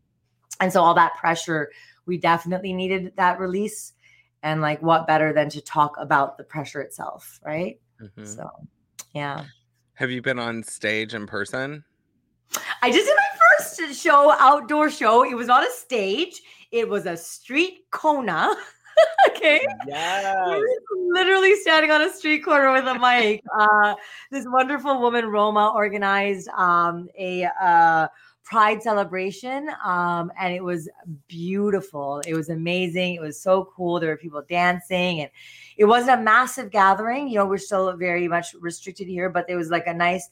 and 0.60 0.72
so 0.72 0.82
all 0.82 0.94
that 0.94 1.14
pressure 1.16 1.70
we 2.06 2.18
definitely 2.18 2.72
needed 2.72 3.12
that 3.16 3.38
release. 3.38 3.92
And 4.42 4.60
like 4.62 4.80
what 4.82 5.06
better 5.06 5.32
than 5.32 5.48
to 5.50 5.60
talk 5.60 5.94
about 5.98 6.38
the 6.38 6.44
pressure 6.44 6.80
itself 6.80 7.40
right? 7.44 7.78
Mhm. 8.00 8.26
so 8.26 8.48
yeah 9.14 9.44
Have 10.00 10.10
you 10.10 10.22
been 10.22 10.38
on 10.38 10.62
stage 10.62 11.12
in 11.12 11.26
person? 11.26 11.84
I 12.80 12.90
just 12.90 13.04
did 13.04 13.14
my 13.14 13.38
first 13.58 14.02
show, 14.02 14.32
outdoor 14.32 14.90
show. 14.90 15.24
It 15.24 15.34
was 15.34 15.46
not 15.46 15.62
a 15.62 15.70
stage, 15.72 16.40
it 16.72 16.88
was 16.88 17.04
a 17.04 17.18
street 17.18 17.84
Kona. 17.90 18.56
okay. 19.28 19.60
I 19.94 20.32
was 20.46 20.78
Literally 21.10 21.54
standing 21.56 21.90
on 21.90 22.00
a 22.00 22.10
street 22.10 22.38
corner 22.38 22.72
with 22.72 22.86
a 22.86 22.98
mic. 22.98 23.42
Uh, 23.54 23.94
this 24.30 24.46
wonderful 24.48 25.02
woman, 25.02 25.26
Roma, 25.26 25.70
organized 25.74 26.48
um, 26.48 27.10
a 27.18 27.44
uh, 27.60 28.08
pride 28.42 28.82
celebration, 28.82 29.70
um, 29.84 30.32
and 30.38 30.54
it 30.54 30.64
was 30.64 30.88
beautiful. 31.28 32.20
It 32.26 32.34
was 32.34 32.48
amazing. 32.48 33.14
It 33.14 33.20
was 33.20 33.40
so 33.40 33.70
cool. 33.76 34.00
There 34.00 34.10
were 34.10 34.16
people 34.16 34.42
dancing, 34.48 35.20
and 35.20 35.30
it 35.76 35.84
wasn't 35.84 36.20
a 36.20 36.22
massive 36.22 36.70
gathering. 36.70 37.28
You 37.28 37.36
know, 37.36 37.46
we're 37.46 37.58
still 37.58 37.96
very 37.96 38.28
much 38.28 38.54
restricted 38.60 39.06
here, 39.06 39.30
but 39.30 39.46
there 39.46 39.56
was 39.56 39.70
like 39.70 39.86
a 39.86 39.94
nice 39.94 40.30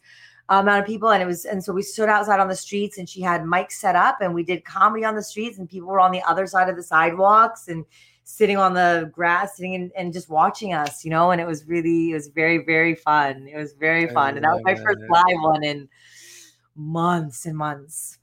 amount 0.48 0.80
of 0.80 0.86
people 0.86 1.10
and 1.10 1.22
it 1.22 1.26
was 1.26 1.44
and 1.44 1.62
so 1.62 1.72
we 1.72 1.82
stood 1.82 2.08
outside 2.08 2.40
on 2.40 2.48
the 2.48 2.56
streets 2.56 2.96
and 2.96 3.08
she 3.08 3.20
had 3.20 3.42
mics 3.42 3.72
set 3.72 3.94
up 3.94 4.18
and 4.20 4.32
we 4.32 4.42
did 4.42 4.64
comedy 4.64 5.04
on 5.04 5.14
the 5.14 5.22
streets 5.22 5.58
and 5.58 5.68
people 5.68 5.88
were 5.88 6.00
on 6.00 6.10
the 6.10 6.22
other 6.22 6.46
side 6.46 6.70
of 6.70 6.76
the 6.76 6.82
sidewalks 6.82 7.68
and 7.68 7.84
sitting 8.24 8.56
on 8.56 8.72
the 8.72 9.10
grass 9.12 9.56
sitting 9.56 9.74
and, 9.74 9.92
and 9.94 10.12
just 10.12 10.30
watching 10.30 10.72
us 10.72 11.04
you 11.04 11.10
know 11.10 11.32
and 11.32 11.40
it 11.40 11.46
was 11.46 11.66
really 11.66 12.12
it 12.12 12.14
was 12.14 12.28
very 12.28 12.64
very 12.64 12.94
fun 12.94 13.46
it 13.46 13.58
was 13.58 13.74
very 13.74 14.08
fun 14.08 14.36
and 14.36 14.44
that 14.44 14.54
was 14.54 14.62
my 14.64 14.74
first 14.74 15.00
live 15.10 15.40
one 15.40 15.62
in 15.62 15.86
months 16.78 17.44
and 17.46 17.56
months 17.58 18.18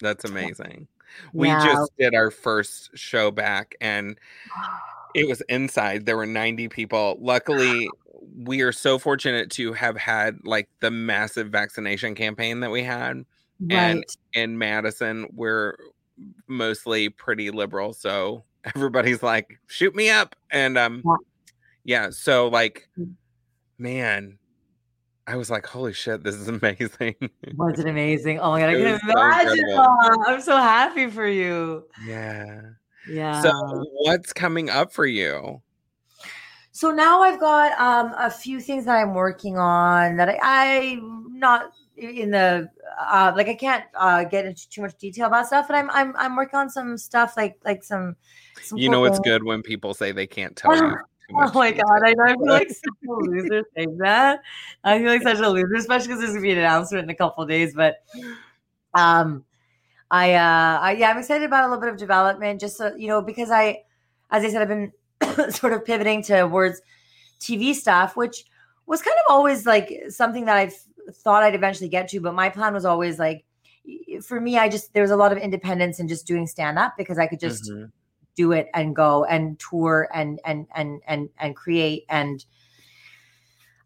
That's 0.00 0.24
amazing. 0.24 0.88
We 1.32 1.48
Yeah. 1.48 1.64
just 1.64 1.92
did 1.98 2.14
our 2.14 2.30
first 2.30 2.90
show 2.98 3.30
back 3.30 3.74
and 3.80 4.18
it 5.14 5.26
was 5.28 5.40
inside. 5.48 6.04
There 6.06 6.16
were 6.16 6.26
90 6.26 6.68
people. 6.68 7.16
Luckily, 7.20 7.88
we 8.36 8.60
are 8.62 8.72
so 8.72 8.98
fortunate 8.98 9.50
to 9.52 9.72
have 9.72 9.96
had 9.96 10.38
like 10.44 10.68
the 10.80 10.90
massive 10.90 11.48
vaccination 11.48 12.14
campaign 12.14 12.60
that 12.60 12.70
we 12.70 12.82
had 12.82 13.24
And- 13.70 13.98
right 13.98 14.16
in 14.34 14.58
Madison. 14.58 15.28
We're 15.32 15.76
mostly 16.48 17.08
pretty 17.08 17.50
liberal, 17.50 17.92
so 17.94 18.42
everybody's 18.74 19.22
like, 19.22 19.58
"Shoot 19.68 19.94
me 19.94 20.10
up." 20.10 20.34
And 20.50 20.76
um 20.76 21.02
Yeah. 21.04 21.16
yeah, 21.84 22.10
so 22.10 22.48
like 22.48 22.88
Mm. 22.98 23.14
man, 23.78 24.38
I 25.26 25.36
was 25.36 25.50
like, 25.50 25.66
holy 25.66 25.92
shit, 25.92 26.22
this 26.22 26.34
is 26.34 26.48
amazing. 26.48 27.16
Was 27.56 27.78
it 27.80 27.88
amazing? 27.88 28.38
Oh 28.38 28.50
my 28.52 28.60
god, 28.60 28.70
I 28.70 28.74
can 28.74 28.98
so 29.00 29.10
imagine. 29.10 30.24
I'm 30.26 30.40
so 30.40 30.56
happy 30.56 31.08
for 31.08 31.26
you. 31.26 31.84
yeah. 32.06 32.60
Yeah. 33.08 33.42
So 33.42 33.84
what's 33.92 34.32
coming 34.32 34.70
up 34.70 34.92
for 34.92 35.06
you? 35.06 35.62
So 36.72 36.90
now 36.90 37.22
I've 37.22 37.40
got 37.40 37.72
um, 37.80 38.14
a 38.18 38.30
few 38.30 38.60
things 38.60 38.84
that 38.84 38.96
I'm 38.96 39.14
working 39.14 39.56
on 39.56 40.16
that 40.16 40.28
I, 40.28 40.38
I'm 40.42 41.38
not 41.38 41.72
in 41.96 42.30
the 42.30 42.68
uh, 43.00 43.32
like 43.34 43.48
I 43.48 43.54
can't 43.54 43.84
uh, 43.94 44.24
get 44.24 44.44
into 44.44 44.68
too 44.68 44.82
much 44.82 44.96
detail 44.98 45.26
about 45.28 45.46
stuff, 45.46 45.66
but 45.68 45.76
I'm 45.76 45.90
I'm 45.90 46.14
I'm 46.16 46.36
working 46.36 46.58
on 46.58 46.68
some 46.68 46.98
stuff 46.98 47.34
like 47.36 47.56
like 47.64 47.82
some. 47.82 48.16
some 48.62 48.78
You 48.78 48.88
cool 48.88 48.92
know 48.92 49.04
it's 49.06 49.16
things. 49.16 49.24
good 49.24 49.44
when 49.44 49.62
people 49.62 49.94
say 49.94 50.12
they 50.12 50.26
can't 50.26 50.54
tell 50.54 50.76
you. 50.76 50.96
Oh 51.34 51.50
my 51.54 51.72
god, 51.72 52.00
I 52.04 52.14
know 52.14 52.24
I 52.24 52.34
feel 52.34 52.46
like 52.46 52.68
such 52.70 53.08
a 53.08 53.12
loser 53.12 53.62
saying 53.74 53.98
that. 53.98 54.40
I 54.84 54.98
feel 54.98 55.08
like 55.08 55.22
such 55.22 55.38
a 55.38 55.48
loser, 55.48 55.74
especially 55.76 56.08
because 56.08 56.20
there's 56.20 56.30
gonna 56.32 56.42
be 56.42 56.52
an 56.52 56.58
announcement 56.58 57.04
in 57.04 57.10
a 57.10 57.14
couple 57.14 57.42
of 57.42 57.48
days. 57.48 57.74
But 57.74 57.96
um 58.94 59.44
I 60.10 60.34
uh 60.34 60.78
I, 60.80 60.92
yeah, 60.92 61.10
I'm 61.10 61.18
excited 61.18 61.44
about 61.44 61.64
a 61.64 61.68
little 61.68 61.80
bit 61.80 61.90
of 61.90 61.96
development, 61.98 62.60
just 62.60 62.76
so 62.76 62.94
you 62.96 63.08
know, 63.08 63.22
because 63.22 63.50
I 63.50 63.82
as 64.30 64.44
I 64.44 64.50
said, 64.50 64.62
I've 64.62 64.68
been 64.68 64.92
sort 65.52 65.72
of 65.72 65.84
pivoting 65.84 66.22
towards 66.22 66.80
TV 67.40 67.74
stuff, 67.74 68.16
which 68.16 68.44
was 68.86 69.02
kind 69.02 69.16
of 69.26 69.32
always 69.34 69.66
like 69.66 69.92
something 70.08 70.44
that 70.44 70.56
I've 70.56 70.74
thought 71.12 71.42
I'd 71.42 71.54
eventually 71.54 71.88
get 71.88 72.08
to, 72.08 72.20
but 72.20 72.34
my 72.34 72.48
plan 72.48 72.72
was 72.74 72.84
always 72.84 73.18
like 73.18 73.44
for 74.22 74.40
me, 74.40 74.58
I 74.58 74.68
just 74.68 74.92
there 74.94 75.02
was 75.02 75.10
a 75.10 75.16
lot 75.16 75.32
of 75.32 75.38
independence 75.38 75.98
in 76.00 76.08
just 76.08 76.26
doing 76.26 76.46
stand 76.46 76.78
up 76.78 76.94
because 76.96 77.18
I 77.18 77.26
could 77.26 77.40
just 77.40 77.64
Mhm. 77.70 77.92
Do 78.36 78.52
it 78.52 78.68
and 78.74 78.94
go 78.94 79.24
and 79.24 79.58
tour 79.58 80.08
and 80.14 80.40
and 80.44 80.66
and 80.74 81.00
and 81.06 81.28
and 81.38 81.56
create. 81.56 82.04
And 82.08 82.44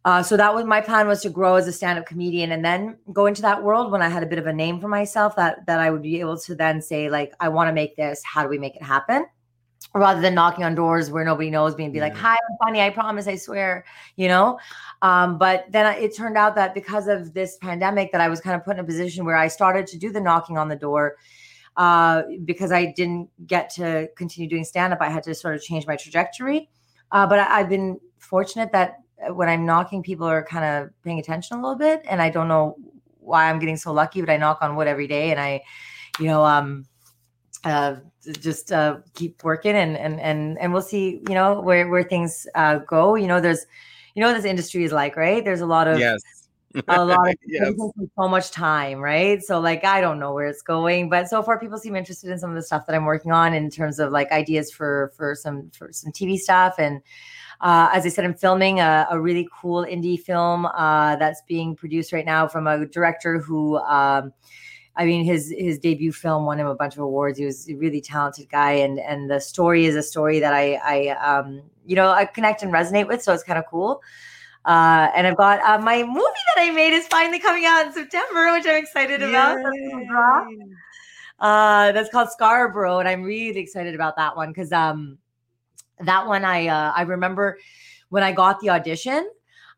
uh, 0.05 0.23
so 0.23 0.37
that 0.37 0.55
was 0.55 0.65
my 0.65 0.81
plan 0.81 1.07
was 1.07 1.21
to 1.23 1.31
grow 1.31 1.57
as 1.57 1.67
a 1.69 1.73
stand-up 1.73 2.07
comedian 2.07 2.53
and 2.53 2.65
then 2.65 2.97
go 3.13 3.27
into 3.27 3.43
that 3.43 3.63
world 3.63 3.93
when 3.93 4.01
I 4.01 4.09
had 4.09 4.23
a 4.23 4.27
bit 4.27 4.39
of 4.39 4.47
a 4.47 4.53
name 4.53 4.81
for 4.81 4.89
myself 4.89 5.37
that 5.37 5.67
that 5.67 5.79
I 5.79 5.91
would 5.91 6.03
be 6.03 6.21
able 6.21 6.39
to 6.39 6.55
then 6.55 6.81
say 6.81 7.11
like 7.11 7.33
I 7.41 7.49
want 7.49 7.69
to 7.69 7.73
make 7.73 7.97
this. 7.97 8.23
How 8.25 8.43
do 8.43 8.49
we 8.49 8.59
make 8.59 8.77
it 8.77 8.83
happen? 8.83 9.27
Rather 9.95 10.21
than 10.21 10.35
knocking 10.35 10.63
on 10.65 10.75
doors 10.75 11.11
where 11.11 11.25
nobody 11.25 11.51
knows 11.51 11.77
me 11.77 11.85
and 11.85 11.93
be 11.93 12.01
like 12.01 12.15
hi 12.15 12.35
I'm 12.35 12.57
funny 12.65 12.81
I 12.81 12.91
promise 12.91 13.27
I 13.27 13.37
swear 13.37 13.85
you 14.17 14.29
know? 14.29 14.59
Um, 15.03 15.37
but 15.39 15.65
then 15.71 15.87
I- 15.87 15.97
it 15.97 16.15
turned 16.15 16.37
out 16.37 16.55
that 16.55 16.75
because 16.75 17.09
of 17.09 17.33
this 17.35 17.57
pandemic 17.57 18.13
that 18.13 18.21
I 18.21 18.29
was 18.29 18.41
kind 18.41 18.55
of 18.55 18.65
put 18.65 18.77
in 18.77 18.81
a 18.81 18.85
position 18.85 19.25
where 19.25 19.37
I 19.37 19.49
started 19.49 19.87
to 19.89 19.99
do 19.99 20.13
the 20.13 20.21
knocking 20.21 20.59
on 20.59 20.69
the 20.69 20.77
door 20.77 21.17
uh, 21.81 22.25
because 22.45 22.73
I 22.73 22.93
didn't 22.95 23.31
get 23.47 23.71
to 23.71 24.07
continue 24.15 24.51
doing 24.51 24.65
stand 24.65 24.93
up. 24.93 24.99
I 25.01 25.09
had 25.09 25.23
to 25.23 25.35
sort 25.35 25.55
of 25.55 25.63
change 25.63 25.87
my 25.87 25.97
trajectory. 25.97 26.69
Uh, 27.11 27.27
but 27.27 27.39
I, 27.39 27.61
I've 27.61 27.71
been 27.71 27.99
fortunate 28.19 28.71
that 28.73 28.99
when 29.31 29.49
I'm 29.49 29.65
knocking, 29.65 30.03
people 30.03 30.27
are 30.27 30.45
kind 30.45 30.67
of 30.67 30.91
paying 31.03 31.19
attention 31.19 31.57
a 31.57 31.63
little 31.63 31.79
bit. 31.79 32.03
And 32.07 32.21
I 32.21 32.29
don't 32.29 32.49
know 32.49 32.77
why 33.19 33.49
I'm 33.49 33.59
getting 33.59 33.79
so 33.79 33.95
lucky, 33.95 34.21
but 34.21 34.29
I 34.29 34.37
knock 34.37 34.59
on 34.61 34.77
wood 34.77 34.89
every 34.89 35.07
day 35.07 35.31
and 35.31 35.41
I, 35.41 35.63
you 36.19 36.27
know, 36.27 36.45
um, 36.45 36.85
uh, 37.65 37.97
just 38.41 38.73
uh, 38.73 38.99
keep 39.15 39.43
working 39.43 39.75
and, 39.75 39.97
and, 39.97 40.21
and, 40.21 40.59
and 40.59 40.75
we'll 40.75 40.83
see, 40.83 41.23
you 41.31 41.35
know, 41.35 41.63
where, 41.63 41.89
where 41.89 42.03
things 42.03 42.47
uh, 42.57 42.81
go. 42.81 43.15
You 43.15 43.27
know, 43.27 43.41
there's, 43.41 43.65
you 44.15 44.21
know, 44.21 44.29
what 44.29 44.35
this 44.35 44.45
industry 44.45 44.85
is 44.85 44.93
like, 44.93 45.17
right? 45.17 45.43
There's 45.43 45.63
a 45.63 45.67
lot 45.67 45.89
of, 45.89 45.99
Yes. 45.99 46.21
A 46.89 47.05
lot 47.05 47.29
of 47.29 47.35
Yes. 47.47 47.75
so 47.77 48.29
much 48.29 48.51
time, 48.51 48.99
right? 49.01 49.43
So 49.43 49.61
like 49.61 49.85
I 49.85 50.01
don't 50.01 50.19
know 50.19 50.33
where 50.33 50.47
it's 50.47 50.63
going, 50.63 51.09
but 51.09 51.29
so 51.29 51.43
far 51.43 51.59
people 51.59 51.79
seem 51.79 51.97
interested 51.97 52.31
in 52.31 52.39
some 52.39 52.51
of 52.51 52.57
the 52.57 52.63
stuff 52.63 52.87
that 52.87 52.95
I'm 52.95 53.05
working 53.05 53.33
on 53.33 53.55
in 53.55 53.71
terms 53.71 53.99
of 53.99 54.13
like 54.13 54.31
ideas 54.33 54.71
for 54.73 55.13
for 55.17 55.35
some 55.35 55.71
for 55.71 55.93
some 55.93 56.13
TV 56.13 56.37
stuff. 56.39 56.75
And 56.79 57.01
uh, 57.61 57.91
as 57.93 58.07
I 58.07 58.09
said, 58.09 58.25
I'm 58.25 58.35
filming 58.35 58.81
a, 58.81 59.07
a 59.11 59.21
really 59.21 59.49
cool 59.61 59.85
indie 59.85 60.19
film 60.19 60.67
uh, 60.67 61.17
that's 61.17 61.43
being 61.47 61.77
produced 61.77 62.13
right 62.13 62.25
now 62.27 62.49
from 62.49 62.67
a 62.67 62.87
director 62.87 63.39
who. 63.39 63.77
Um, 63.79 64.33
I 64.97 65.07
mean, 65.07 65.25
his 65.25 65.55
his 65.57 65.79
debut 65.79 66.13
film 66.13 66.45
won 66.47 66.59
him 66.59 66.67
a 66.67 66.75
bunch 66.75 66.95
of 66.95 67.01
awards. 67.01 67.39
He 67.39 67.45
was 67.47 67.69
a 67.71 67.75
really 67.77 68.01
talented 68.01 68.51
guy, 68.51 68.73
and 68.73 68.99
and 68.99 69.31
the 69.31 69.41
story 69.41 69.87
is 69.87 69.95
a 69.97 70.03
story 70.03 70.41
that 70.41 70.53
I 70.53 70.75
I 70.75 71.09
um 71.17 71.63
you 71.87 71.97
know 71.97 72.11
I 72.11 72.25
connect 72.27 72.63
and 72.63 72.73
resonate 72.73 73.07
with. 73.07 73.23
So 73.23 73.33
it's 73.33 73.45
kind 73.45 73.59
of 73.59 73.65
cool. 73.71 74.03
Uh, 74.71 75.11
and 75.17 75.27
I've 75.27 75.37
got 75.37 75.61
uh, 75.63 75.83
my 75.83 76.05
movie 76.05 76.45
that 76.55 76.63
I 76.63 76.71
made 76.71 76.93
is 76.93 77.05
finally 77.09 77.41
coming 77.41 77.65
out 77.65 77.87
in 77.87 77.93
September, 77.93 78.53
which 78.53 78.67
I'm 78.69 78.77
excited 78.77 79.21
about. 79.21 79.57
That's. 79.57 80.61
Uh, 81.41 81.91
that's 81.91 82.09
called 82.11 82.31
Scarborough, 82.31 83.01
and 83.01 83.09
I'm 83.09 83.25
really 83.25 83.59
excited 83.59 83.97
about 83.97 84.15
that 84.15 84.37
one 84.37 84.51
because 84.51 84.71
um, 84.71 85.19
that 85.99 86.25
one 86.25 86.45
I 86.45 86.69
uh, 86.69 86.93
I 86.95 87.03
remember 87.03 87.59
when 88.11 88.23
I 88.23 88.31
got 88.31 88.61
the 88.61 88.71
audition, 88.71 89.29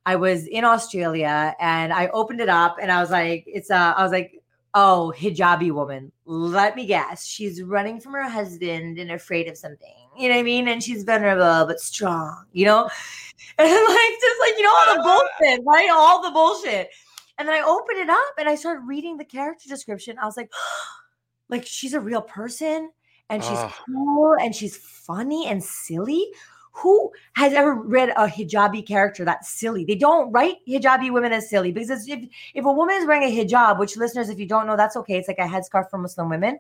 I 0.05 0.16
was 0.16 0.47
in 0.47 0.62
Australia 0.62 1.57
and 1.59 1.90
I 1.90 2.09
opened 2.09 2.40
it 2.40 2.51
up 2.51 2.76
and 2.78 2.93
I 2.93 3.01
was 3.01 3.11
like, 3.11 3.45
it's 3.47 3.70
uh, 3.70 3.95
I 3.97 4.03
was 4.03 4.12
like, 4.12 4.43
oh, 4.74 5.14
hijabi 5.16 5.72
woman. 5.72 6.12
Let 6.26 6.76
me 6.76 6.84
guess, 6.84 7.24
she's 7.24 7.62
running 7.62 7.99
from 7.99 8.12
her 8.12 8.28
husband 8.28 8.99
and 8.99 9.11
afraid 9.11 9.49
of 9.49 9.57
something. 9.57 10.01
You 10.17 10.29
know 10.29 10.35
what 10.35 10.41
I 10.41 10.45
mean? 10.45 10.69
And 10.69 10.83
she's 10.83 11.05
vulnerable 11.05 11.67
but 11.67 11.81
strong. 11.81 12.45
You 12.53 12.67
know, 12.67 12.83
and 13.59 13.69
like 13.69 14.21
just 14.21 14.41
like 14.41 14.55
you 14.57 14.63
know 14.63 14.75
all 14.75 14.95
the 14.95 15.01
uh-huh. 15.01 15.21
bullshit, 15.41 15.61
right? 15.67 15.89
All 15.91 16.23
the 16.23 16.31
bullshit. 16.31 16.91
And 17.39 17.49
then 17.49 17.55
I 17.55 17.67
opened 17.67 17.99
it 17.99 18.11
up 18.11 18.35
and 18.39 18.49
I 18.49 18.55
started 18.55 18.83
reading 18.87 19.17
the 19.17 19.25
character 19.25 19.69
description. 19.69 20.17
I 20.19 20.27
was 20.27 20.37
like, 20.37 20.53
like 21.49 21.67
she's 21.67 21.95
a 21.95 22.01
real 22.01 22.23
person 22.23 22.91
and 23.31 23.43
she's 23.43 23.59
cool 23.87 24.37
and 24.41 24.55
she's 24.55 24.77
funny 24.77 25.49
and 25.49 25.63
silly. 25.63 26.29
Who 26.73 27.12
has 27.35 27.53
ever 27.53 27.75
read 27.75 28.11
a 28.11 28.27
hijabi 28.27 28.87
character 28.87 29.25
that's 29.25 29.51
silly? 29.51 29.85
They 29.85 29.95
don't 29.95 30.33
write 30.33 30.57
hijabi 30.66 31.12
women 31.12 31.33
as 31.33 31.49
silly 31.49 31.70
because 31.70 31.91
it's- 31.91 32.09
if 32.09 32.29
if 32.55 32.64
a 32.64 32.73
woman 32.73 32.97
is 32.97 33.07
wearing 33.07 33.25
a 33.25 33.45
hijab, 33.45 33.79
which 33.79 33.97
listeners, 33.97 34.31
if 34.31 34.39
you 34.39 34.47
don't 34.47 34.66
know, 34.66 34.77
that's 34.77 34.97
okay. 34.97 35.16
It's 35.16 35.29
like 35.29 35.39
a 35.39 35.43
headscarf 35.43 35.91
for 35.91 35.99
Muslim 35.99 36.29
women. 36.31 36.59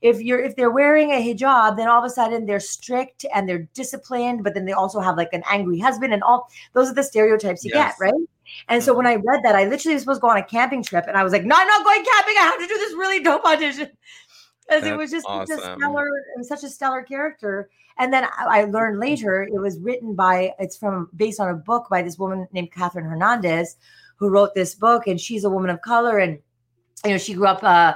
If 0.00 0.20
you're 0.20 0.38
if 0.38 0.54
they're 0.54 0.70
wearing 0.70 1.10
a 1.10 1.16
hijab, 1.16 1.76
then 1.76 1.88
all 1.88 1.98
of 1.98 2.04
a 2.04 2.10
sudden 2.10 2.46
they're 2.46 2.60
strict 2.60 3.26
and 3.34 3.48
they're 3.48 3.68
disciplined, 3.74 4.44
but 4.44 4.54
then 4.54 4.64
they 4.64 4.72
also 4.72 5.00
have 5.00 5.16
like 5.16 5.32
an 5.32 5.42
angry 5.50 5.80
husband 5.80 6.14
and 6.14 6.22
all 6.22 6.48
those 6.72 6.88
are 6.88 6.94
the 6.94 7.02
stereotypes 7.02 7.64
you 7.64 7.72
Yes. 7.74 7.98
get, 7.98 8.06
right? 8.06 8.22
And 8.68 8.82
so 8.82 8.94
when 8.94 9.06
mm-hmm. 9.06 9.28
I 9.28 9.32
read 9.32 9.42
that, 9.44 9.56
I 9.56 9.64
literally 9.64 9.94
was 9.94 10.02
supposed 10.02 10.20
to 10.20 10.22
go 10.22 10.30
on 10.30 10.36
a 10.36 10.44
camping 10.44 10.82
trip, 10.82 11.04
and 11.06 11.16
I 11.16 11.24
was 11.24 11.32
like, 11.32 11.44
"No, 11.44 11.54
I'm 11.56 11.66
not 11.66 11.84
going 11.84 12.04
camping. 12.04 12.34
I 12.38 12.42
have 12.42 12.58
to 12.58 12.66
do 12.66 12.74
this 12.74 12.92
really 12.94 13.20
dope 13.22 13.44
audition." 13.44 13.90
Because 14.68 14.84
it 14.84 14.96
was 14.96 15.10
just 15.10 15.26
such 15.26 15.48
a 15.50 15.56
stellar, 15.56 16.08
such 16.42 16.62
a 16.62 16.68
stellar 16.68 17.02
character. 17.02 17.70
And 17.98 18.12
then 18.12 18.26
I 18.38 18.64
learned 18.64 19.00
later 19.00 19.42
it 19.42 19.60
was 19.60 19.78
written 19.80 20.14
by, 20.14 20.54
it's 20.58 20.76
from 20.76 21.08
based 21.16 21.40
on 21.40 21.48
a 21.48 21.54
book 21.54 21.88
by 21.90 22.02
this 22.02 22.18
woman 22.18 22.46
named 22.52 22.72
Catherine 22.72 23.04
Hernandez, 23.04 23.76
who 24.16 24.28
wrote 24.28 24.54
this 24.54 24.74
book, 24.74 25.06
and 25.06 25.20
she's 25.20 25.44
a 25.44 25.50
woman 25.50 25.70
of 25.70 25.80
color, 25.82 26.18
and 26.18 26.38
you 27.04 27.12
know 27.12 27.18
she 27.18 27.34
grew 27.34 27.46
up 27.46 27.62
uh, 27.62 27.94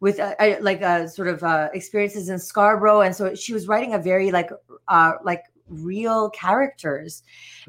with 0.00 0.20
uh, 0.20 0.34
like 0.60 0.82
uh, 0.82 1.06
sort 1.06 1.28
of 1.28 1.42
uh, 1.42 1.68
experiences 1.72 2.28
in 2.28 2.38
Scarborough, 2.38 3.00
and 3.00 3.14
so 3.14 3.34
she 3.34 3.52
was 3.52 3.68
writing 3.68 3.94
a 3.94 3.98
very 3.98 4.30
like 4.30 4.50
uh, 4.88 5.12
like 5.24 5.42
real 5.68 6.28
characters 6.30 7.22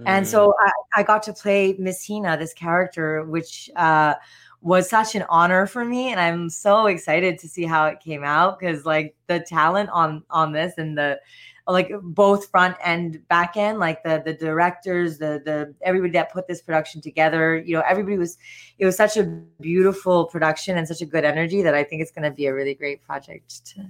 and 0.05 0.25
Mm. 0.25 0.29
so 0.29 0.53
I, 0.59 0.71
I 0.97 1.03
got 1.03 1.23
to 1.23 1.33
play 1.33 1.75
Miss 1.79 2.05
Hina, 2.05 2.37
this 2.37 2.53
character, 2.53 3.23
which 3.23 3.69
uh, 3.77 4.15
was 4.61 4.89
such 4.89 5.15
an 5.15 5.23
honor 5.29 5.65
for 5.65 5.85
me, 5.85 6.11
and 6.11 6.19
I'm 6.19 6.49
so 6.49 6.87
excited 6.87 7.39
to 7.39 7.47
see 7.47 7.63
how 7.63 7.85
it 7.85 7.99
came 8.01 8.23
out 8.23 8.59
because 8.59 8.85
like 8.85 9.15
the 9.27 9.39
talent 9.39 9.89
on 9.91 10.23
on 10.29 10.51
this 10.51 10.73
and 10.77 10.97
the 10.97 11.19
like 11.67 11.91
both 12.01 12.49
front 12.49 12.77
and 12.83 13.27
back 13.27 13.57
end, 13.57 13.79
like 13.79 14.03
the 14.03 14.21
the 14.23 14.33
directors, 14.33 15.17
the 15.17 15.41
the 15.43 15.73
everybody 15.81 16.11
that 16.13 16.31
put 16.31 16.47
this 16.47 16.61
production 16.61 17.01
together, 17.01 17.57
you 17.57 17.75
know, 17.75 17.83
everybody 17.87 18.17
was 18.17 18.37
it 18.77 18.85
was 18.85 18.95
such 18.95 19.17
a 19.17 19.23
beautiful 19.59 20.25
production 20.25 20.77
and 20.77 20.87
such 20.87 21.01
a 21.01 21.05
good 21.05 21.25
energy 21.25 21.61
that 21.63 21.73
I 21.73 21.83
think 21.83 22.01
it's 22.01 22.11
going 22.11 22.23
to 22.23 22.31
be 22.31 22.45
a 22.45 22.53
really 22.53 22.75
great 22.75 23.01
project 23.01 23.65
to 23.67 23.85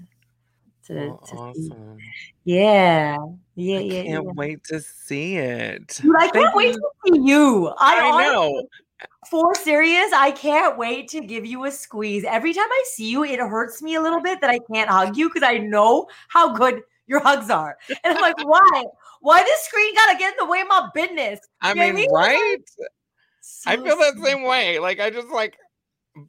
to, 0.87 1.09
Oh, 1.09 1.19
to 1.25 1.27
see. 1.27 1.35
awesome. 1.37 1.97
Yeah, 2.43 3.17
yeah, 3.55 3.77
I 3.77 3.81
yeah. 3.81 4.03
can't 4.03 4.25
yeah. 4.25 4.31
wait 4.35 4.63
to 4.65 4.79
see 4.79 5.37
it. 5.37 5.99
Dude, 6.01 6.15
I 6.15 6.27
Thank 6.29 6.33
can't 6.33 6.55
wait 6.55 6.73
to 6.75 6.81
see 7.05 7.19
you. 7.23 7.73
I, 7.79 8.11
I 8.13 8.31
know. 8.31 8.67
for 9.29 9.53
serious, 9.55 10.13
I 10.13 10.31
can't 10.31 10.77
wait 10.77 11.07
to 11.09 11.21
give 11.21 11.45
you 11.45 11.65
a 11.65 11.71
squeeze. 11.71 12.23
Every 12.23 12.53
time 12.53 12.67
I 12.69 12.83
see 12.87 13.09
you, 13.09 13.23
it 13.23 13.39
hurts 13.39 13.81
me 13.81 13.95
a 13.95 14.01
little 14.01 14.21
bit 14.21 14.39
that 14.41 14.49
I 14.49 14.59
can't 14.71 14.89
hug 14.89 15.17
you 15.17 15.27
because 15.29 15.43
I 15.43 15.57
know 15.57 16.07
how 16.27 16.53
good 16.53 16.81
your 17.07 17.19
hugs 17.19 17.49
are. 17.49 17.77
And 18.03 18.13
I'm 18.13 18.21
like, 18.21 18.37
why? 18.37 18.85
Why 19.21 19.43
this 19.43 19.61
screen 19.61 19.93
gotta 19.95 20.17
get 20.17 20.33
in 20.33 20.37
the 20.39 20.51
way 20.51 20.61
of 20.61 20.67
my 20.67 20.89
business? 20.93 21.39
I 21.61 21.73
You 21.73 21.81
I 21.81 21.85
mean, 21.85 21.95
mean? 21.95 22.11
right? 22.11 22.57
I 23.67 23.75
So 23.75 23.83
feel 23.83 23.97
that 23.97 24.15
same 24.23 24.43
way. 24.43 24.79
Like 24.79 24.99
I 24.99 25.09
just 25.09 25.29
like 25.29 25.57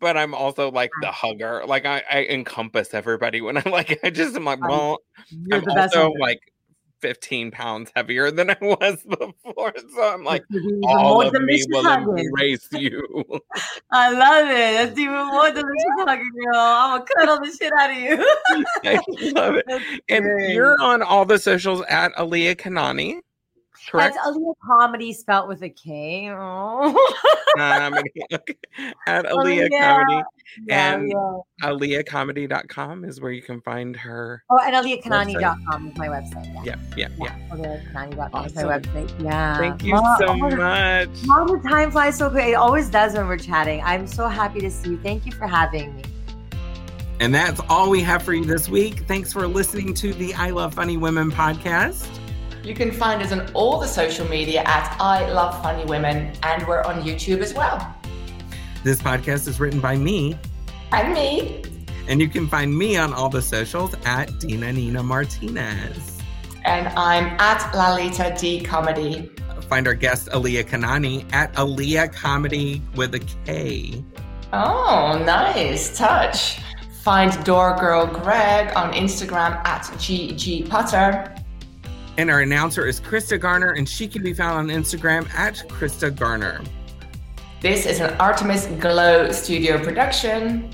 but 0.01 0.17
I'm 0.17 0.35
also 0.35 0.71
like 0.71 0.91
the 1.01 1.13
hugger. 1.13 1.65
Like 1.67 1.87
I, 1.87 2.03
I 2.11 2.25
encompass 2.25 2.93
everybody 2.93 3.41
when 3.41 3.57
I'm 3.57 3.71
like 3.71 3.99
I 4.05 4.11
just 4.11 4.35
am 4.37 4.45
like, 4.45 4.59
well, 4.63 4.99
You're 5.47 5.61
I'm 5.61 5.69
also 5.69 5.99
hugger. 5.99 6.19
like 6.21 6.41
15 7.07 7.53
pounds 7.53 7.93
heavier 7.95 8.33
than 8.33 8.51
I 8.51 8.57
was 8.61 9.01
before. 9.09 9.73
So 9.95 10.03
I'm 10.03 10.25
like, 10.25 10.43
This 10.51 10.61
is 10.61 10.67
even 10.73 10.83
all 10.89 11.23
of 11.25 11.33
me 11.41 11.63
will 11.69 11.85
hugging. 11.85 12.19
embrace 12.19 12.67
you. 12.73 13.01
I 13.93 14.11
love 14.11 14.49
it. 14.51 14.57
That's 14.89 14.99
even 14.99 15.27
more 15.29 15.49
delicious 15.51 15.71
hugging, 16.01 16.29
girl. 16.45 16.57
I'm 16.57 16.99
gonna 16.99 17.05
cuddle 17.17 17.39
the 17.47 17.57
shit 17.57 17.73
out 17.79 17.91
of 17.91 17.97
you. 17.97 18.65
I 18.85 18.99
love 19.41 19.55
it. 19.55 19.67
That's 19.69 19.85
And 20.09 20.25
great. 20.25 20.55
you're 20.55 20.75
on 20.83 21.01
all 21.01 21.25
the 21.25 21.39
socials 21.39 21.81
at 21.89 22.13
Aliya 22.17 22.57
Kanani. 22.57 23.21
Correct. 23.89 24.17
That's 24.17 24.37
Aliya 24.37 24.55
Comedy 24.65 25.13
spelt 25.13 25.49
with 25.49 25.63
a 25.63 25.69
K. 25.69 26.31
Oh. 26.31 27.15
Comedy. 27.57 28.11
Okay. 28.33 28.57
At 29.07 29.31
oh, 29.31 29.37
Aliya 29.39 29.69
Aliya. 29.69 29.81
Comedy. 29.81 30.23
Yeah, 30.67 30.95
And- 30.95 31.11
yeah. 31.11 31.39
AliyaKomedy.com 31.63 33.05
is 33.05 33.21
where 33.21 33.33
you 33.33 33.43
can 33.43 33.61
find 33.61 33.97
her. 33.97 34.43
Oh, 34.51 34.59
and 34.59 34.75
AliyaKanani.com 34.75 35.89
is 35.89 35.97
my 35.97 36.09
website. 36.09 36.65
Yeah. 36.65 36.77
Yeah, 36.97 37.09
yeah, 37.19 37.37
yeah. 37.57 37.57
AliyaKanani.com 37.57 38.47
is 38.47 38.55
my 38.55 38.63
website. 38.65 39.23
Yeah. 39.23 39.59
Thank 39.59 39.85
you 39.85 39.93
Mom, 39.95 40.19
so 40.19 40.27
oh, 40.29 40.37
much. 40.37 41.09
Mom, 41.25 41.47
the 41.49 41.69
time 41.69 41.91
flies 41.91 42.17
so 42.19 42.31
quick. 42.31 42.49
It 42.49 42.55
always 42.55 42.91
does 42.91 43.15
when 43.15 43.27
we're 43.29 43.39
chatting. 43.39 43.81
I'm 43.85 44.07
so 44.07 44.29
happy 44.29 44.61
to 44.61 44.71
see 44.71 44.91
you. 44.91 44.99
Thank 44.99 45.25
you 45.27 45.33
for 45.33 45.47
having 45.47 45.95
me. 45.97 46.03
And 47.21 47.35
that's 47.35 47.61
all 47.69 47.89
we 47.89 48.03
have 48.03 48.23
for 48.23 48.35
you 48.35 48.45
this 48.45 48.69
week. 48.69 49.01
Thanks 49.07 49.33
for 49.33 49.47
listening 49.47 49.95
to 49.95 50.13
the 50.13 50.35
I 50.35 50.51
Love 50.51 50.75
Funny 50.75 50.97
Women 50.97 51.31
podcast. 51.31 52.07
You 52.67 52.75
can 52.75 52.91
find 52.91 53.23
us 53.23 53.31
on 53.31 53.49
all 53.55 53.79
the 53.79 53.87
social 53.87 54.27
media 54.27 54.63
at 54.67 54.97
I 55.01 55.31
Love 55.31 55.63
Funny 55.63 55.85
Women, 55.85 56.33
and 56.43 56.67
we're 56.67 56.83
on 56.83 57.01
YouTube 57.01 57.39
as 57.39 57.55
well. 57.55 57.95
This 58.83 59.01
podcast 59.01 59.47
is 59.47 59.61
written 59.61 59.79
by 59.79 59.95
me, 59.95 60.37
And 60.91 61.15
me. 61.15 61.63
and 62.09 62.21
you 62.21 62.29
can 62.29 62.49
find 62.49 62.77
me 62.77 62.97
on 62.97 63.13
all 63.15 63.29
the 63.29 63.41
socials 63.41 63.95
at 64.05 64.37
Dina 64.41 64.73
Nina 64.73 65.01
Martinez. 65.01 66.19
And 66.65 66.89
I'm 66.99 67.27
at 67.39 67.73
Lalita 67.73 68.35
Dee 68.37 68.61
Comedy. 68.63 69.31
Find 69.69 69.87
our 69.87 69.95
guest 69.95 70.27
Aliya 70.31 70.65
Kanani 70.65 71.25
at 71.33 71.53
Aliya 71.55 72.13
Comedy 72.13 72.83
with 72.97 73.15
a 73.15 73.21
K. 73.45 74.03
Oh, 74.53 75.23
nice 75.25 75.97
touch. 75.97 76.59
Find 77.05 77.33
Door 77.45 77.77
Girl 77.79 78.07
Gregg 78.09 78.77
on 78.77 78.93
Instagram 78.93 79.65
at 79.65 79.83
GG 79.99 80.69
Potter. 80.69 81.33
And 82.19 82.31
our 82.31 82.41
announcer 82.41 82.87
is 82.87 83.01
Crysta 83.01 83.39
Garner, 83.39 83.73
and 83.73 83.89
she 83.89 84.09
can 84.09 84.23
be 84.23 84.33
found 84.33 84.71
on 84.71 84.77
Instagram 84.77 85.29
at 85.35 85.57
Crysta 85.69 86.15
Garner 86.17 86.61
This 87.61 87.85
is 87.87 88.01
an 88.01 88.15
Artemis 88.15 88.67
Glow 88.81 89.31
studio 89.33 89.83
production. 89.83 90.71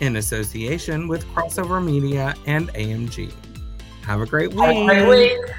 in 0.00 0.16
association 0.16 1.06
with 1.08 1.24
Crossover 1.26 1.84
Media 1.84 2.34
and 2.46 2.68
AMG. 2.70 3.32
Have 4.02 4.20
a 4.22 4.26
great 4.26 4.50
week. 4.52 4.60
Have 4.60 4.76
a 4.76 4.84
great 4.86 5.08
week. 5.08 5.54